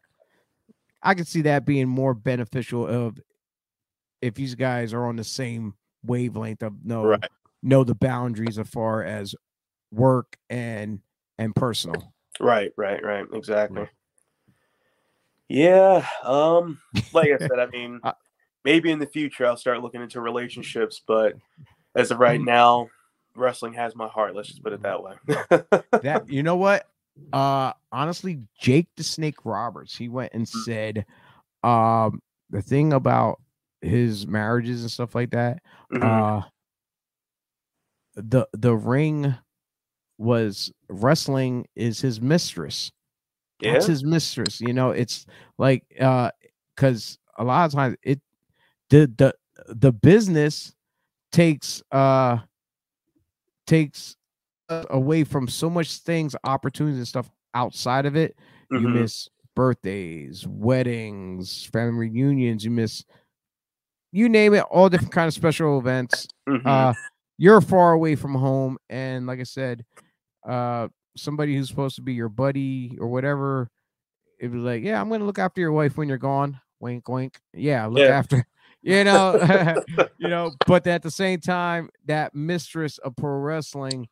i 1.01 1.13
can 1.13 1.25
see 1.25 1.41
that 1.41 1.65
being 1.65 1.87
more 1.87 2.13
beneficial 2.13 2.85
of 2.87 3.19
if 4.21 4.33
these 4.35 4.55
guys 4.55 4.93
are 4.93 5.05
on 5.05 5.15
the 5.15 5.23
same 5.23 5.73
wavelength 6.03 6.63
of 6.63 6.73
know 6.85 7.03
Right. 7.07 7.29
know 7.61 7.83
the 7.83 7.95
boundaries 7.95 8.57
as 8.59 8.67
far 8.69 9.03
as 9.03 9.35
work 9.91 10.37
and 10.49 10.99
and 11.37 11.55
personal 11.55 12.13
Right, 12.39 12.71
right, 12.77 13.03
right. 13.03 13.25
Exactly. 13.33 13.87
Yeah. 15.49 16.05
Um, 16.23 16.79
like 17.11 17.31
I 17.31 17.37
said, 17.47 17.57
I 17.59 17.65
mean, 17.67 17.99
maybe 18.63 18.91
in 18.91 18.99
the 18.99 19.07
future 19.07 19.45
I'll 19.45 19.57
start 19.57 19.81
looking 19.81 20.01
into 20.01 20.21
relationships, 20.21 21.01
but 21.07 21.33
as 21.95 22.11
of 22.11 22.19
right 22.19 22.39
Mm. 22.39 22.45
now, 22.45 22.89
wrestling 23.35 23.73
has 23.73 23.95
my 23.95 24.07
heart. 24.07 24.35
Let's 24.35 24.49
just 24.49 24.63
put 24.63 24.73
it 24.73 24.83
that 24.83 25.01
way. 25.01 25.13
that 26.03 26.29
you 26.29 26.43
know 26.43 26.55
what 26.57 26.87
uh 27.33 27.73
honestly 27.91 28.39
jake 28.57 28.87
the 28.95 29.03
snake 29.03 29.43
roberts 29.43 29.97
he 29.97 30.07
went 30.07 30.31
and 30.33 30.45
Mm. 30.45 30.63
said 30.63 31.05
um 31.63 32.21
the 32.51 32.61
thing 32.61 32.93
about 32.93 33.41
his 33.81 34.25
marriages 34.25 34.81
and 34.81 34.91
stuff 34.91 35.13
like 35.15 35.31
that 35.31 35.61
Mhm. 35.91 36.41
uh 36.41 36.41
the 38.15 38.47
the 38.53 38.75
ring 38.75 39.35
was 40.17 40.71
wrestling 40.89 41.65
is 41.75 42.01
his 42.01 42.19
mistress 42.21 42.91
yeah. 43.59 43.73
that's 43.73 43.85
his 43.85 44.03
mistress 44.03 44.59
you 44.61 44.73
know 44.73 44.91
it's 44.91 45.25
like 45.57 45.83
uh 45.99 46.31
because 46.75 47.17
a 47.37 47.43
lot 47.43 47.65
of 47.65 47.71
times 47.71 47.95
it 48.03 48.19
the 48.89 49.11
the 49.17 49.33
the 49.67 49.91
business 49.91 50.73
takes 51.31 51.83
uh 51.91 52.37
takes 53.65 54.15
uh, 54.69 54.85
away 54.89 55.23
from 55.23 55.47
so 55.47 55.69
much 55.69 55.97
things 55.99 56.35
opportunities 56.43 56.97
and 56.97 57.07
stuff 57.07 57.29
outside 57.53 58.05
of 58.05 58.15
it 58.15 58.35
you 58.71 58.79
Mhm. 58.79 58.93
miss 59.01 59.29
birthdays 59.55 60.45
weddings 60.47 61.65
family 61.65 62.07
reunions 62.09 62.63
you 62.63 62.71
miss 62.71 63.03
you 64.11 64.29
name 64.29 64.53
it 64.53 64.63
all 64.69 64.89
different 64.89 65.11
kind 65.11 65.27
of 65.27 65.33
special 65.33 65.79
events 65.79 66.27
Mhm. 66.47 66.65
uh 66.65 66.93
you're 67.37 67.61
far 67.61 67.93
away 67.93 68.15
from 68.15 68.33
home 68.35 68.77
and 68.89 69.25
like 69.27 69.39
i 69.39 69.43
said 69.43 69.83
uh 70.47 70.87
somebody 71.17 71.55
who's 71.55 71.69
supposed 71.69 71.95
to 71.95 72.01
be 72.01 72.13
your 72.13 72.29
buddy 72.29 72.97
or 72.99 73.07
whatever 73.07 73.69
it 74.39 74.49
was 74.51 74.61
like 74.61 74.83
yeah 74.83 74.99
i'm 75.01 75.09
gonna 75.09 75.25
look 75.25 75.39
after 75.39 75.61
your 75.61 75.71
wife 75.71 75.97
when 75.97 76.07
you're 76.09 76.17
gone 76.17 76.59
wink 76.79 77.07
wink 77.09 77.39
yeah 77.53 77.85
look 77.87 78.03
Yeah. 78.03 78.09
after 78.09 78.45
you 78.83 79.03
know, 79.03 79.35
you 80.17 80.29
know, 80.29 80.53
but 80.65 80.85
at 80.87 81.01
the 81.03 81.11
same 81.11 81.39
time, 81.41 81.89
that 82.05 82.33
mistress 82.35 82.97
of 82.99 83.15
pro 83.17 83.31
wrestling, 83.31 84.07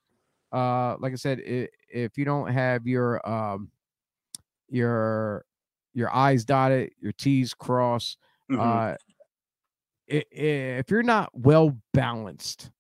uh, 0.52 0.98
like 1.00 1.14
I 1.14 1.16
said, 1.16 1.40
i 1.48 1.68
if 1.90 2.18
you 2.18 2.26
don't 2.26 2.52
have 2.52 2.86
your 2.88 3.26
um 3.30 3.72
your 4.70 5.46
your 5.94 6.14
I's 6.14 6.46
dotted, 6.46 6.92
your 7.00 7.14
T's 7.14 7.54
crossed, 7.54 8.18
Mhm. 8.50 8.60
uh 8.60 8.96
i- 10.12 10.16
i- 10.34 10.80
if 10.80 10.90
you're 10.90 11.04
not 11.04 11.30
well 11.34 11.78
balanced, 11.94 12.72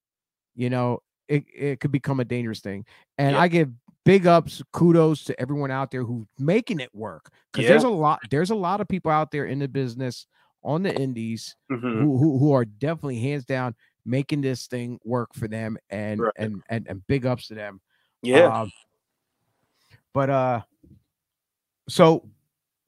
you 0.55 0.69
know, 0.69 0.99
it, 1.27 1.45
it 1.53 1.79
could 1.79 1.91
become 1.91 2.19
a 2.19 2.25
dangerous 2.25 2.59
thing. 2.59 2.85
And 3.17 3.33
Yeah. 3.33 3.41
I 3.41 3.47
give 3.47 3.71
big 4.03 4.27
ups, 4.27 4.61
kudos 4.71 5.23
to 5.25 5.39
everyone 5.41 5.71
out 5.71 5.89
there 5.91 6.03
who's 6.03 6.27
making 6.37 6.79
it 6.79 6.93
work. 6.93 7.31
Because 7.51 7.67
there's 7.67 7.83
a 7.83 7.89
lot, 7.89 8.19
there's 8.29 8.51
a 8.51 8.55
lot 8.55 8.81
of 8.81 8.87
people 8.87 9.11
out 9.11 9.31
there 9.31 9.45
in 9.45 9.59
the 9.59 9.67
business 9.67 10.27
on 10.63 10.83
the 10.83 10.95
indies 10.95 11.55
Mhm. 11.71 12.01
who, 12.01 12.17
who 12.17 12.39
who 12.39 12.51
are 12.53 12.65
definitely 12.65 13.19
hands 13.19 13.45
down 13.45 13.75
making 14.03 14.41
this 14.41 14.67
thing 14.67 14.99
work 15.03 15.33
for 15.33 15.47
them 15.47 15.77
and 15.89 16.21
Right. 16.21 16.33
and 16.37 16.61
and 16.69 16.87
and 16.87 17.05
big 17.07 17.25
ups 17.25 17.47
to 17.47 17.55
them. 17.55 17.81
Yeah. 18.23 18.61
Um, 18.61 18.71
but 20.13 20.29
uh 20.29 20.61
so 21.87 22.27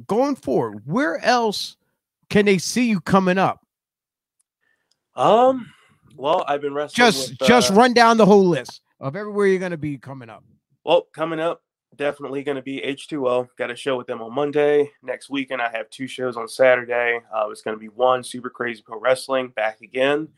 going 0.08 0.36
forward, 0.36 0.82
where 0.86 1.20
else 1.24 1.78
can 2.30 2.46
they 2.46 2.58
see 2.58 2.90
you 2.90 3.00
coming 3.00 3.38
up? 3.38 3.66
um. 5.16 5.72
Well, 6.18 6.44
I've 6.48 6.62
been 6.62 6.74
wrestling. 6.74 7.06
Just 7.06 7.30
with, 7.30 7.48
just 7.48 7.72
uh, 7.72 7.76
run 7.76 7.94
down 7.94 8.18
the 8.18 8.26
whole 8.26 8.46
list 8.46 8.82
of 9.00 9.16
everywhere 9.16 9.48
you're 9.48 9.60
gonna 9.60 9.78
be 9.78 9.98
coming 9.98 10.30
up. 10.30 10.44
Well, 10.84 11.08
coming 11.14 11.40
up, 11.40 11.62
definitely 11.98 12.44
going 12.44 12.56
to 12.56 12.62
be 12.62 12.80
H2O. 12.80 13.50
Got 13.58 13.72
a 13.72 13.76
show 13.76 13.98
with 13.98 14.08
them 14.08 14.22
on 14.22 14.34
Monday. 14.34 14.90
Next 15.04 15.30
weekend, 15.30 15.62
I 15.62 15.70
have 15.70 15.90
two 15.90 16.08
shows 16.08 16.38
on 16.38 16.48
Saturday. 16.48 17.20
Uh, 17.34 17.50
it's 17.50 17.62
going 17.62 17.76
to 17.76 17.80
be 17.80 17.90
one 17.90 18.24
Super 18.24 18.50
Crazy 18.50 18.82
Pro 18.82 18.98
Wrestling 18.98 19.50
back 19.50 19.82
again. 19.82 20.30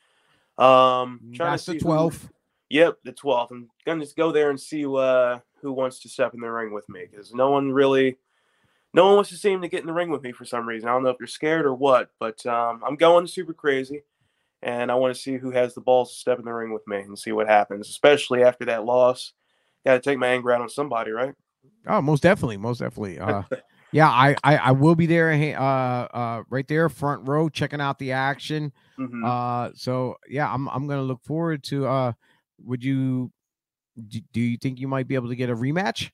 Um, 0.57 1.19
trying 1.35 1.51
That's 1.51 1.65
to 1.65 1.73
the 1.73 1.79
see 1.79 1.85
who- 1.85 1.91
12th. 1.91 2.29
Yep, 2.71 2.97
the 3.03 3.13
12th. 3.13 3.51
I'm 3.51 3.69
going 3.85 3.99
to 3.99 4.05
just 4.05 4.15
go 4.17 4.31
there 4.31 4.49
and 4.49 4.59
see 4.59 4.85
uh, 4.85 5.39
who 5.61 5.71
wants 5.71 5.99
to 6.01 6.09
step 6.09 6.33
in 6.33 6.39
the 6.39 6.51
ring 6.51 6.71
with 6.73 6.87
me 6.89 7.05
because 7.09 7.33
no 7.33 7.49
one 7.51 7.71
really, 7.71 8.17
no 8.93 9.05
one 9.07 9.15
wants 9.15 9.29
to 9.31 9.37
seem 9.37 9.61
to 9.61 9.67
get 9.67 9.81
in 9.81 9.87
the 9.87 9.93
ring 9.93 10.09
with 10.11 10.21
me 10.23 10.31
for 10.31 10.45
some 10.45 10.67
reason. 10.67 10.87
I 10.87 10.93
don't 10.93 11.03
know 11.03 11.09
if 11.09 11.17
they're 11.17 11.27
scared 11.27 11.65
or 11.65 11.73
what, 11.73 12.11
but 12.19 12.43
um, 12.45 12.83
I'm 12.85 12.95
going 12.95 13.25
Super 13.27 13.53
Crazy, 13.53 14.03
and 14.61 14.91
I 14.91 14.95
want 14.95 15.13
to 15.15 15.19
see 15.19 15.37
who 15.37 15.51
has 15.51 15.73
the 15.73 15.81
balls 15.81 16.11
to 16.11 16.19
step 16.19 16.39
in 16.39 16.45
the 16.45 16.51
ring 16.53 16.73
with 16.73 16.87
me 16.87 16.97
and 16.99 17.17
see 17.17 17.31
what 17.31 17.47
happens, 17.47 17.89
especially 17.89 18.43
after 18.43 18.65
that 18.65 18.85
loss. 18.85 19.33
Got 19.85 19.93
to 19.93 19.99
take 20.01 20.19
my 20.19 20.27
anger 20.27 20.51
out 20.51 20.61
on 20.61 20.69
somebody, 20.69 21.11
right? 21.11 21.33
Oh, 21.87 22.01
most 22.01 22.23
definitely, 22.23 22.57
most 22.57 22.79
definitely. 22.79 23.19
Uh, 23.19 23.43
yeah, 23.91 24.09
I, 24.09 24.35
I 24.43 24.57
I 24.57 24.71
will 24.71 24.95
be 24.95 25.05
there. 25.05 25.31
uh, 25.31 25.61
uh, 25.63 26.43
right 26.49 26.67
there, 26.67 26.89
front 26.89 27.27
row, 27.27 27.49
checking 27.49 27.81
out 27.81 27.97
the 27.99 28.11
action. 28.11 28.73
Mhm. 28.99 29.25
Uh, 29.25 29.71
so 29.75 30.15
yeah, 30.27 30.51
I'm 30.51 30.67
I'm 30.69 30.87
gonna 30.87 31.03
look 31.03 31.23
forward 31.23 31.63
to. 31.65 31.87
Uh, 31.87 32.11
would 32.63 32.83
you? 32.83 33.31
Do, 34.07 34.19
do 34.31 34.39
you 34.39 34.57
think 34.57 34.79
you 34.79 34.87
might 34.87 35.07
be 35.07 35.15
able 35.15 35.29
to 35.29 35.35
get 35.35 35.49
a 35.49 35.55
rematch? 35.55 36.11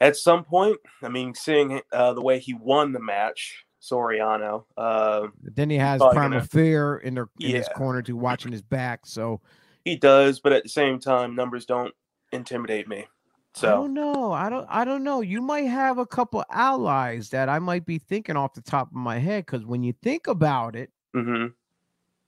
At 0.00 0.16
some 0.16 0.44
point, 0.44 0.78
I 1.02 1.08
mean, 1.08 1.34
seeing 1.34 1.82
uh, 1.92 2.14
the 2.14 2.22
way 2.22 2.38
he 2.38 2.54
won 2.54 2.92
the 2.92 3.00
match, 3.00 3.64
Soriano, 3.80 4.64
uh, 4.76 5.28
Then 5.42 5.70
he 5.70 5.76
has 5.76 6.00
Primal 6.00 6.38
gonna- 6.38 6.44
Fear 6.44 6.98
in 6.98 7.14
their 7.14 7.28
in 7.40 7.50
his 7.56 7.68
corner 7.76 8.02
to 8.02 8.16
watching 8.16 8.52
his 8.52 8.62
back. 8.62 9.06
So 9.06 9.40
he 9.84 9.96
does, 9.96 10.40
but 10.40 10.52
at 10.52 10.62
the 10.62 10.68
same 10.68 10.98
time, 10.98 11.34
numbers 11.34 11.64
don't 11.66 11.94
intimidate 12.32 12.86
me. 12.88 13.06
So 13.54 13.68
I 13.68 13.70
don't 13.72 13.94
know. 13.94 14.32
I 14.32 14.48
don't. 14.48 14.66
I 14.68 14.84
don't 14.84 15.02
know. 15.02 15.22
You 15.22 15.40
might 15.42 15.62
have 15.62 15.98
a 15.98 16.06
couple 16.06 16.44
allies 16.50 17.30
that 17.30 17.48
I 17.48 17.58
might 17.58 17.84
be 17.84 17.98
thinking 17.98 18.36
off 18.36 18.54
the 18.54 18.60
top 18.60 18.88
of 18.88 18.94
my 18.94 19.18
head. 19.18 19.46
Because 19.46 19.64
when 19.64 19.82
you 19.82 19.92
think 20.02 20.26
about 20.28 20.76
it, 20.76 20.90
hmm 21.14 21.46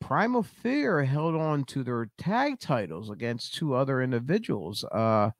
Primal 0.01 0.43
Fear 0.43 1.05
held 1.05 1.37
on 1.37 1.63
to 1.67 1.85
their 1.85 2.11
tag 2.19 2.59
titles 2.59 3.09
against 3.09 3.55
two 3.55 3.75
other 3.75 4.03
individuals. 4.03 4.83
Uh, 4.85 5.31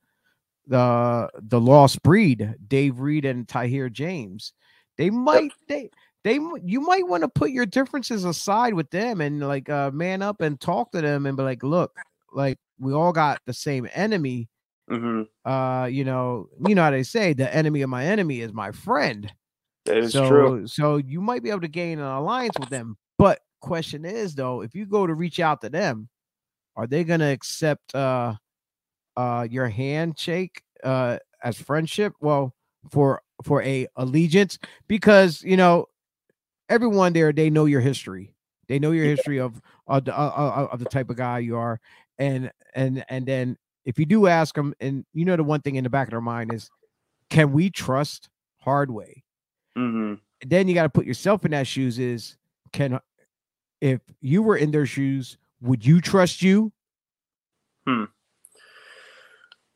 the 0.67 1.29
the 1.41 1.59
Lost 1.59 2.01
Breed, 2.03 2.55
Dave 2.65 2.99
Reed 3.01 3.25
and 3.25 3.45
Tahir 3.45 3.89
James. 3.89 4.53
They 4.95 5.09
might 5.09 5.51
they 5.67 5.89
they 6.23 6.39
you 6.63 6.81
might 6.81 7.07
want 7.07 7.23
to 7.23 7.29
put 7.29 7.51
your 7.51 7.65
differences 7.65 8.25
aside 8.25 8.73
with 8.73 8.89
them 8.91 9.21
and 9.21 9.45
like 9.45 9.69
uh 9.69 9.91
man 9.91 10.21
up 10.21 10.41
and 10.41 10.59
talk 10.59 10.91
to 10.91 11.01
them 11.01 11.25
and 11.25 11.37
be 11.37 11.43
like, 11.43 11.63
look, 11.63 11.97
like 12.31 12.57
we 12.79 12.93
all 12.93 13.11
got 13.11 13.41
the 13.45 13.53
same 13.53 13.87
enemy. 13.93 14.49
hmm 14.89 15.23
Uh, 15.45 15.87
you 15.91 16.03
know, 16.05 16.47
you 16.65 16.75
know 16.75 16.83
how 16.83 16.91
they 16.91 17.03
say 17.03 17.33
the 17.33 17.53
enemy 17.53 17.81
of 17.81 17.89
my 17.89 18.05
enemy 18.05 18.41
is 18.41 18.53
my 18.53 18.71
friend 18.71 19.31
that 19.85 19.97
is 19.97 20.13
so, 20.13 20.27
true. 20.27 20.67
So 20.67 20.97
you 20.97 21.19
might 21.21 21.43
be 21.43 21.49
able 21.49 21.61
to 21.61 21.67
gain 21.67 21.99
an 21.99 22.05
alliance 22.05 22.57
with 22.57 22.69
them. 22.69 22.97
But 23.17 23.39
question 23.59 24.05
is 24.05 24.35
though, 24.35 24.61
if 24.61 24.73
you 24.75 24.85
go 24.85 25.05
to 25.05 25.13
reach 25.13 25.39
out 25.39 25.61
to 25.61 25.69
them, 25.69 26.09
are 26.75 26.87
they 26.87 27.03
gonna 27.03 27.31
accept 27.31 27.93
uh 27.93 28.35
uh 29.15 29.47
your 29.49 29.67
handshake 29.67 30.63
uh 30.83 31.19
as 31.43 31.57
friendship? 31.57 32.13
Well, 32.19 32.53
for 32.89 33.21
for 33.43 33.61
a 33.61 33.87
allegiance, 33.95 34.57
because 34.87 35.43
you 35.43 35.57
know 35.57 35.87
everyone 36.69 37.13
there 37.13 37.31
they 37.31 37.49
know 37.49 37.65
your 37.65 37.81
history. 37.81 38.33
They 38.67 38.79
know 38.79 38.91
your 38.91 39.05
history 39.05 39.39
of 39.39 39.61
of 39.87 40.05
the, 40.05 40.17
uh, 40.17 40.23
uh, 40.23 40.67
of 40.71 40.79
the 40.79 40.85
type 40.85 41.09
of 41.09 41.17
guy 41.17 41.39
you 41.39 41.57
are, 41.57 41.79
and 42.17 42.51
and 42.73 43.03
and 43.09 43.25
then 43.25 43.57
if 43.85 43.99
you 43.99 44.05
do 44.05 44.27
ask 44.27 44.55
them, 44.55 44.73
and 44.79 45.05
you 45.13 45.25
know 45.25 45.35
the 45.35 45.43
one 45.43 45.61
thing 45.61 45.75
in 45.75 45.83
the 45.83 45.89
back 45.89 46.07
of 46.07 46.11
their 46.11 46.21
mind 46.21 46.53
is, 46.53 46.69
can 47.29 47.51
we 47.51 47.69
trust 47.69 48.29
Hardway? 48.65 49.23
hmm 49.75 50.13
then 50.45 50.67
you 50.67 50.73
got 50.73 50.83
to 50.83 50.89
put 50.89 51.05
yourself 51.05 51.45
in 51.45 51.51
that 51.51 51.65
shoes 51.65 51.97
is 51.97 52.35
can 52.73 52.99
if 53.79 54.01
you 54.19 54.43
were 54.43 54.57
in 54.57 54.71
their 54.71 54.85
shoes 54.85 55.37
would 55.61 55.85
you 55.85 56.01
trust 56.01 56.41
you 56.41 56.71
Hmm. 57.87 58.05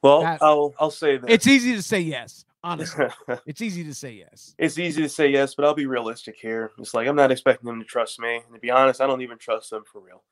Well, 0.04 0.22
That- 0.22 0.42
I'll 0.42 0.74
I'll 0.80 0.92
say 0.92 1.18
that 1.18 1.30
it's 1.30 1.48
easy 1.48 1.74
to 1.76 1.82
say 1.82 2.00
yes 2.02 2.46
honestly 2.64 3.06
it's 3.46 3.62
easy 3.62 3.84
to 3.84 3.94
say 3.94 4.12
yes 4.12 4.56
it's 4.60 4.80
easy 4.80 5.02
to 5.04 5.10
say 5.10 5.30
yes, 5.30 5.56
but 5.56 5.66
I'll 5.66 5.74
be 5.74 5.86
realistic 5.86 6.36
here. 6.42 6.72
It's 6.80 6.94
like 6.94 7.08
I'm 7.08 7.16
not 7.16 7.32
expecting 7.32 7.68
them 7.68 7.80
to 7.80 7.86
trust 7.86 8.20
me. 8.20 8.38
And 8.38 8.54
to 8.54 8.60
be 8.60 8.72
honest, 8.72 9.02
I 9.02 9.08
don't 9.08 9.22
even 9.22 9.38
trust 9.38 9.70
them 9.70 9.84
for 9.92 10.02
real. 10.02 10.24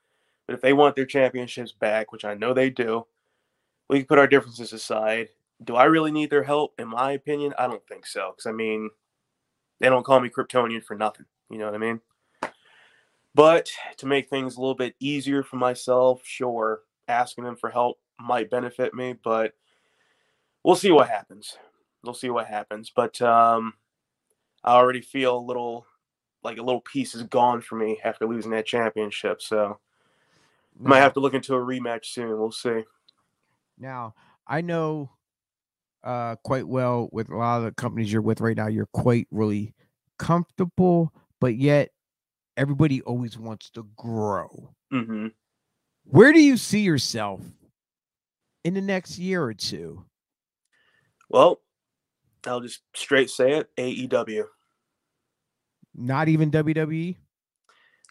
But 0.48 0.56
if 0.56 0.62
they 0.62 0.74
want 0.74 0.96
their 0.96 1.06
championships 1.06 1.72
back, 1.72 2.12
which 2.12 2.26
I 2.26 2.34
know 2.34 2.54
they 2.54 2.70
do, 2.70 3.06
we 3.90 4.00
can 4.00 4.08
put 4.08 4.20
our 4.20 4.28
differences 4.28 4.74
aside. 4.74 5.30
Do 5.64 5.76
I 5.76 5.86
really 5.86 6.12
need 6.12 6.30
their 6.30 6.44
help? 6.44 6.74
In 6.80 6.88
my 6.88 7.12
opinion, 7.12 7.54
I 7.58 7.68
don't 7.68 7.86
think 7.88 8.06
so. 8.06 8.34
Because 8.36 8.48
I 8.48 8.52
mean, 8.52 8.90
they 9.80 9.90
don't 9.90 10.06
call 10.06 10.20
me 10.20 10.30
Kryptonian 10.30 10.84
for 10.84 10.96
nothing. 10.96 11.26
You 11.50 11.60
know 11.60 11.66
what 11.66 11.76
I 11.76 11.80
mean? 11.80 12.02
But 13.34 13.70
to 13.98 14.06
make 14.06 14.30
things 14.30 14.56
a 14.56 14.60
little 14.60 14.76
bit 14.76 14.96
easier 15.00 15.44
for 15.44 15.58
myself, 15.58 16.22
sure, 16.24 16.82
asking 17.08 17.44
them 17.44 17.56
for 17.56 17.70
help 17.70 18.00
might 18.20 18.50
benefit 18.50 18.94
me, 18.94 19.14
but 19.24 19.54
we'll 20.64 20.76
see 20.76 20.92
what 20.92 21.10
happens. 21.10 21.58
We'll 22.06 22.14
see 22.14 22.30
what 22.30 22.48
happens. 22.48 22.92
But 22.96 23.22
um, 23.22 23.74
I 24.64 24.74
already 24.76 25.02
feel 25.02 25.38
a 25.38 25.40
little 25.40 25.86
like 26.44 26.58
a 26.58 26.62
little 26.64 26.82
piece 26.82 27.16
is 27.16 27.24
gone 27.24 27.62
for 27.62 27.76
me 27.76 28.00
after 28.04 28.26
losing 28.28 28.52
that 28.52 28.66
championship. 28.66 29.42
So 29.42 29.80
might 30.78 31.00
have 31.00 31.14
to 31.14 31.20
look 31.20 31.34
into 31.34 31.56
a 31.56 31.60
rematch 31.60 32.06
soon. 32.06 32.30
We'll 32.38 32.52
see. 32.52 32.84
now 33.80 34.14
i 34.48 34.62
know 34.62 35.10
uh 36.04 36.36
quite 36.44 36.68
well 36.68 37.10
with 37.12 37.30
a 37.30 37.36
lot 37.36 37.58
of 37.58 37.64
the 37.64 37.72
companies 37.72 38.12
you're 38.14 38.22
with 38.22 38.40
right 38.42 38.56
now 38.58 38.68
you're 38.68 38.86
quite 38.94 39.28
really 39.32 39.74
comfortable 40.20 41.12
but 41.42 41.56
yet 41.56 41.90
everybody 42.58 43.02
always 43.02 43.38
wants 43.40 43.70
to 43.72 43.88
grow 43.98 44.70
Mm-hmm. 44.94 45.28
where 46.04 46.32
do 46.32 46.40
you 46.42 46.58
see 46.58 46.82
yourself 46.82 47.42
in 48.64 48.76
the 48.76 48.82
next 48.82 49.18
year 49.18 49.44
or 49.44 49.54
two 49.56 50.06
Well, 51.30 51.60
I'll 52.48 52.62
just 52.62 52.82
straight 52.94 53.30
say 53.30 53.54
it 53.54 53.70
AEW. 53.78 54.46
not 55.96 56.28
even 56.28 56.52
wwe 56.52 57.16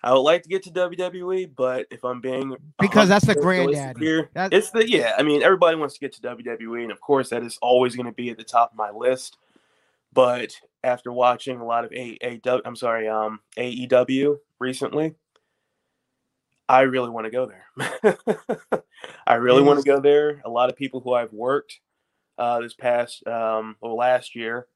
I 0.04 0.12
would 0.12 0.20
like 0.20 0.42
to 0.42 0.50
get 0.50 0.62
to 0.64 0.70
WWE, 0.70 1.50
but 1.56 1.86
if 1.90 2.04
I'm 2.04 2.20
being 2.20 2.54
Because 2.78 3.08
that's 3.08 3.24
the 3.24 3.34
100% 3.34 3.42
realistic 3.42 3.96
granddaddy. 3.96 4.04
here, 4.04 4.30
it's 4.52 4.70
the 4.70 4.86
yeah. 4.86 5.14
I 5.16 5.22
mean, 5.22 5.42
everybody 5.42 5.78
wants 5.78 5.94
to 5.94 6.00
get 6.00 6.12
to 6.12 6.20
WWE, 6.20 6.82
and 6.82 6.92
of 6.92 7.00
course, 7.00 7.30
that 7.30 7.42
is 7.42 7.58
always 7.62 7.96
going 7.96 8.04
to 8.04 8.12
be 8.12 8.28
at 8.28 8.36
the 8.36 8.44
top 8.44 8.72
of 8.72 8.76
my 8.76 8.90
list. 8.90 9.38
But 10.12 10.60
after 10.82 11.10
watching 11.10 11.58
a 11.58 11.64
lot 11.64 11.86
of 11.86 11.92
A 11.92 12.18
A 12.20 12.36
W, 12.36 12.62
I'm 12.66 12.76
sorry, 12.76 13.08
um, 13.08 13.40
AEW 13.56 14.36
recently, 14.58 15.14
I 16.68 16.82
really 16.82 17.08
want 17.08 17.24
to 17.24 17.30
go 17.30 17.46
there. 17.46 18.82
I 19.26 19.34
really 19.36 19.62
want 19.62 19.82
to 19.82 19.90
go 19.90 20.00
there. 20.00 20.42
A 20.44 20.50
lot 20.50 20.68
of 20.68 20.76
people 20.76 21.00
who 21.00 21.14
I've 21.14 21.32
worked 21.32 21.80
uh, 22.38 22.60
this 22.60 22.74
past 22.74 23.26
um, 23.26 23.76
or 23.80 23.94
last 23.94 24.34
year, 24.34 24.66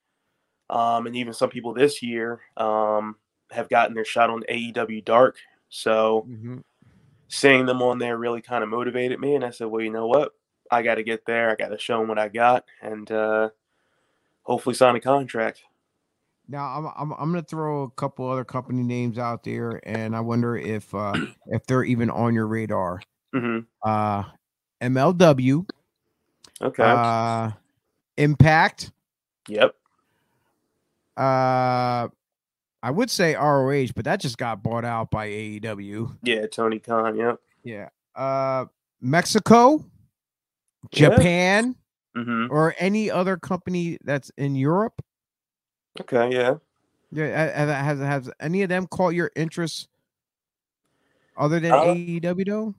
um, 0.70 1.06
and 1.06 1.16
even 1.16 1.32
some 1.32 1.50
people 1.50 1.74
this 1.74 2.02
year 2.02 2.40
um, 2.56 3.16
have 3.50 3.68
gotten 3.68 3.94
their 3.94 4.04
shot 4.04 4.30
on 4.30 4.42
AEW 4.48 5.04
Dark. 5.04 5.36
So 5.68 6.26
Mhm. 6.28 6.62
seeing 7.28 7.66
them 7.66 7.82
on 7.82 7.98
there 7.98 8.16
really 8.16 8.40
kind 8.42 8.62
of 8.64 8.70
motivated 8.70 9.20
me, 9.20 9.34
and 9.34 9.44
I 9.44 9.50
said, 9.50 9.66
well, 9.66 9.82
you 9.82 9.90
know 9.90 10.06
what? 10.06 10.32
I 10.70 10.82
got 10.82 10.96
to 10.96 11.02
get 11.02 11.24
there. 11.26 11.50
I 11.50 11.54
got 11.54 11.68
to 11.68 11.78
show 11.78 11.98
them 11.98 12.08
what 12.08 12.18
I 12.18 12.28
got, 12.28 12.64
and 12.82 13.10
uh, 13.10 13.50
hopefully 14.42 14.74
sign 14.74 14.96
a 14.96 15.00
contract. 15.00 15.62
Now 16.50 16.64
I'm 16.64 16.86
I'm 16.96 17.12
I'm 17.12 17.30
gonna 17.30 17.42
throw 17.42 17.82
a 17.82 17.90
couple 17.90 18.28
other 18.30 18.44
company 18.44 18.82
names 18.82 19.18
out 19.18 19.44
there, 19.44 19.80
and 19.84 20.16
I 20.16 20.20
wonder 20.20 20.56
if 20.56 20.94
uh 20.94 21.12
if 21.48 21.66
they're 21.66 21.84
even 21.84 22.08
on 22.10 22.34
your 22.34 22.46
radar. 22.46 23.02
hmm 23.34 23.60
Uh, 23.82 24.24
MLW, 24.80 25.66
Okay. 26.60 26.82
uh, 26.82 27.50
Impact, 28.16 28.90
yep. 29.48 29.76
uh, 31.16 32.08
I 32.82 32.90
would 32.90 33.10
say 33.10 33.34
ROH, 33.36 33.88
but 33.94 34.04
that 34.04 34.20
just 34.20 34.38
got 34.38 34.62
bought 34.62 34.84
out 34.84 35.10
by 35.10 35.28
AEW. 35.28 36.16
Yeah, 36.22 36.46
Tony 36.46 36.78
Khan. 36.80 37.16
Yep. 37.16 37.40
Yeah. 37.62 37.88
Uh, 38.16 38.66
Mexico, 39.00 39.84
Yeah. 40.92 41.10
Japan, 41.10 41.76
hmm 42.14 42.46
or 42.50 42.74
any 42.78 43.08
other 43.10 43.36
company 43.36 43.98
that's 44.02 44.30
in 44.36 44.56
Europe. 44.56 45.00
Okay. 46.00 46.30
Yeah. 46.32 46.54
Yeah, 47.12 47.46
ha- 47.56 47.66
ha- 47.66 47.84
has 47.84 47.98
has 48.00 48.30
any 48.40 48.62
of 48.62 48.68
them 48.68 48.86
caught 48.88 49.14
your 49.14 49.30
interest 49.36 49.88
other 51.36 51.60
than 51.60 51.72
Uh, 51.72 51.94
AEW 51.94 52.44
though? 52.46 52.74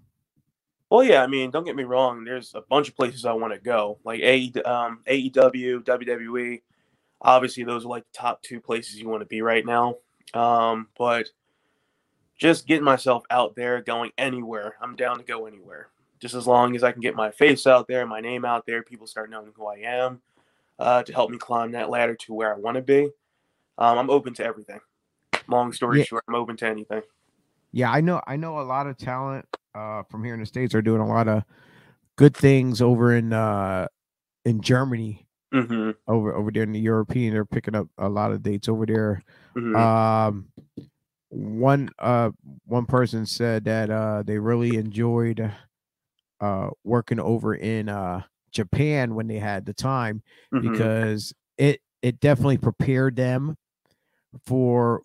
Well, 0.89 1.03
yeah. 1.03 1.21
I 1.23 1.27
mean, 1.27 1.51
don't 1.51 1.65
get 1.65 1.75
me 1.75 1.83
wrong. 1.83 2.23
There's 2.23 2.53
a 2.55 2.61
bunch 2.61 2.89
of 2.89 2.95
places 2.95 3.25
I 3.25 3.33
want 3.33 3.53
to 3.53 3.59
go, 3.59 3.99
like 4.03 4.21
A, 4.21 4.51
um, 4.65 5.01
AEW, 5.07 5.83
WWE. 5.83 6.61
Obviously, 7.21 7.63
those 7.63 7.85
are 7.85 7.89
like 7.89 8.05
the 8.11 8.17
top 8.17 8.41
two 8.41 8.59
places 8.61 8.99
you 8.99 9.07
want 9.09 9.21
to 9.21 9.25
be 9.27 9.41
right 9.41 9.65
now. 9.65 9.95
Um, 10.33 10.87
but 10.97 11.27
just 12.37 12.65
getting 12.65 12.83
myself 12.85 13.23
out 13.29 13.55
there, 13.55 13.81
going 13.81 14.11
anywhere. 14.17 14.75
I'm 14.81 14.95
down 14.95 15.17
to 15.17 15.23
go 15.23 15.45
anywhere. 15.45 15.89
Just 16.19 16.33
as 16.35 16.47
long 16.47 16.75
as 16.75 16.83
I 16.83 16.91
can 16.91 17.01
get 17.01 17.15
my 17.15 17.31
face 17.31 17.67
out 17.67 17.87
there, 17.87 18.05
my 18.05 18.19
name 18.21 18.45
out 18.45 18.65
there, 18.65 18.83
people 18.83 19.07
start 19.07 19.29
knowing 19.29 19.51
who 19.55 19.65
I 19.67 19.77
am, 19.77 20.21
uh, 20.79 21.03
to 21.03 21.13
help 21.13 21.29
me 21.29 21.37
climb 21.37 21.71
that 21.73 21.89
ladder 21.89 22.15
to 22.15 22.33
where 22.33 22.53
I 22.53 22.57
want 22.57 22.75
to 22.75 22.81
be. 22.81 23.09
Um, 23.77 23.97
I'm 23.97 24.09
open 24.09 24.33
to 24.35 24.43
everything. 24.45 24.79
Long 25.47 25.71
story 25.73 25.99
Yeah. 25.99 26.05
short, 26.05 26.23
I'm 26.27 26.35
open 26.35 26.57
to 26.57 26.67
anything. 26.67 27.01
Yeah, 27.71 27.91
I 27.91 28.01
know. 28.01 28.21
I 28.27 28.35
know 28.35 28.59
a 28.59 28.63
lot 28.63 28.87
of 28.87 28.97
talent 28.97 29.45
uh, 29.75 30.03
from 30.03 30.23
here 30.23 30.33
in 30.33 30.39
the 30.39 30.45
states 30.45 30.73
are 30.75 30.81
doing 30.81 31.01
a 31.01 31.07
lot 31.07 31.27
of 31.27 31.43
good 32.17 32.35
things 32.35 32.81
over 32.81 33.15
in 33.15 33.33
uh, 33.33 33.87
in 34.45 34.61
Germany, 34.61 35.27
hmm 35.53 35.91
over 36.07 36.33
over 36.33 36.51
there 36.51 36.63
in 36.63 36.71
the 36.71 36.79
European. 36.79 37.33
They're 37.33 37.45
picking 37.45 37.75
up 37.75 37.87
a 37.97 38.09
lot 38.09 38.31
of 38.31 38.43
dates 38.43 38.69
over 38.69 38.85
there. 38.85 39.23
hmm 39.55 39.75
Um, 39.75 40.47
one 41.29 41.89
uh 41.99 42.31
one 42.65 42.85
person 42.87 43.25
said 43.25 43.63
that 43.65 43.91
uh 43.91 44.23
they 44.23 44.39
really 44.39 44.77
enjoyed 44.77 45.51
uh 46.41 46.69
working 46.83 47.19
over 47.19 47.53
in 47.53 47.89
uh 47.89 48.23
Japan 48.51 49.13
when 49.13 49.27
they 49.27 49.37
had 49.39 49.65
the 49.65 49.73
time 49.73 50.23
hmm 50.51 50.59
because 50.61 51.33
it 51.57 51.81
it 52.01 52.19
definitely 52.19 52.57
prepared 52.57 53.15
them 53.15 53.55
for 54.45 55.03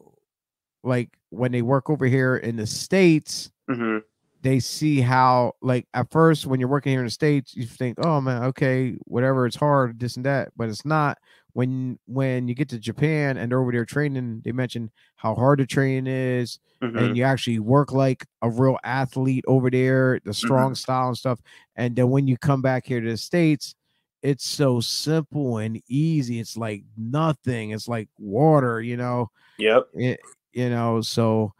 like 0.82 1.16
when 1.30 1.52
they 1.52 1.62
work 1.62 1.90
over 1.90 2.06
here 2.06 2.36
in 2.36 2.56
the 2.56 2.66
states 2.66 3.50
hmm 3.68 3.98
they 4.44 4.60
see 4.60 5.00
how 5.00 5.54
like 5.62 5.88
at 5.94 6.10
first 6.12 6.46
when 6.46 6.60
you're 6.60 6.68
working 6.68 6.92
here 6.92 7.00
in 7.00 7.06
the 7.06 7.10
states 7.10 7.56
you 7.56 7.66
think 7.66 7.98
oh 8.00 8.20
man 8.20 8.44
okay 8.44 8.94
whatever 9.06 9.46
it's 9.46 9.56
hard 9.56 9.98
this 9.98 10.16
and 10.16 10.26
that 10.26 10.50
but 10.56 10.68
it's 10.68 10.84
not. 10.86 11.18
When 11.54 12.00
when 12.06 12.48
you 12.48 12.54
get 12.56 12.68
to 12.70 12.80
japan 12.80 13.36
and 13.36 13.50
they're 13.50 13.60
over 13.60 13.70
there 13.72 13.84
training 13.84 14.42
they 14.44 14.50
mention 14.52 14.90
how 15.16 15.36
hard 15.36 15.60
the 15.60 15.66
training 15.66 16.12
is 16.12 16.58
hmm 16.82 16.98
and 16.98 17.16
you 17.16 17.24
actually 17.24 17.60
work 17.60 17.92
like 17.92 18.26
a 18.42 18.50
real 18.50 18.76
athlete 18.84 19.44
over 19.48 19.70
there 19.70 20.20
the 20.24 20.34
strong 20.34 20.74
style 20.74 21.08
and 21.08 21.16
stuff 21.18 21.40
and 21.76 21.96
then 21.96 22.10
when 22.10 22.26
you 22.26 22.36
come 22.36 22.62
back 22.62 22.86
here 22.86 23.00
to 23.00 23.10
the 23.10 23.16
states 23.16 23.74
it's 24.22 24.46
so 24.46 24.80
simple 24.80 25.58
and 25.58 25.80
easy 25.88 26.40
it's 26.40 26.56
like 26.56 26.84
nothing 26.96 27.70
it's 27.70 27.88
like 27.88 28.08
water 28.18 28.80
you 28.80 28.96
know? 28.96 29.30
Yep. 29.58 29.88
it, 29.94 30.20
you 30.52 30.70
know 30.70 31.00
so 31.02 31.52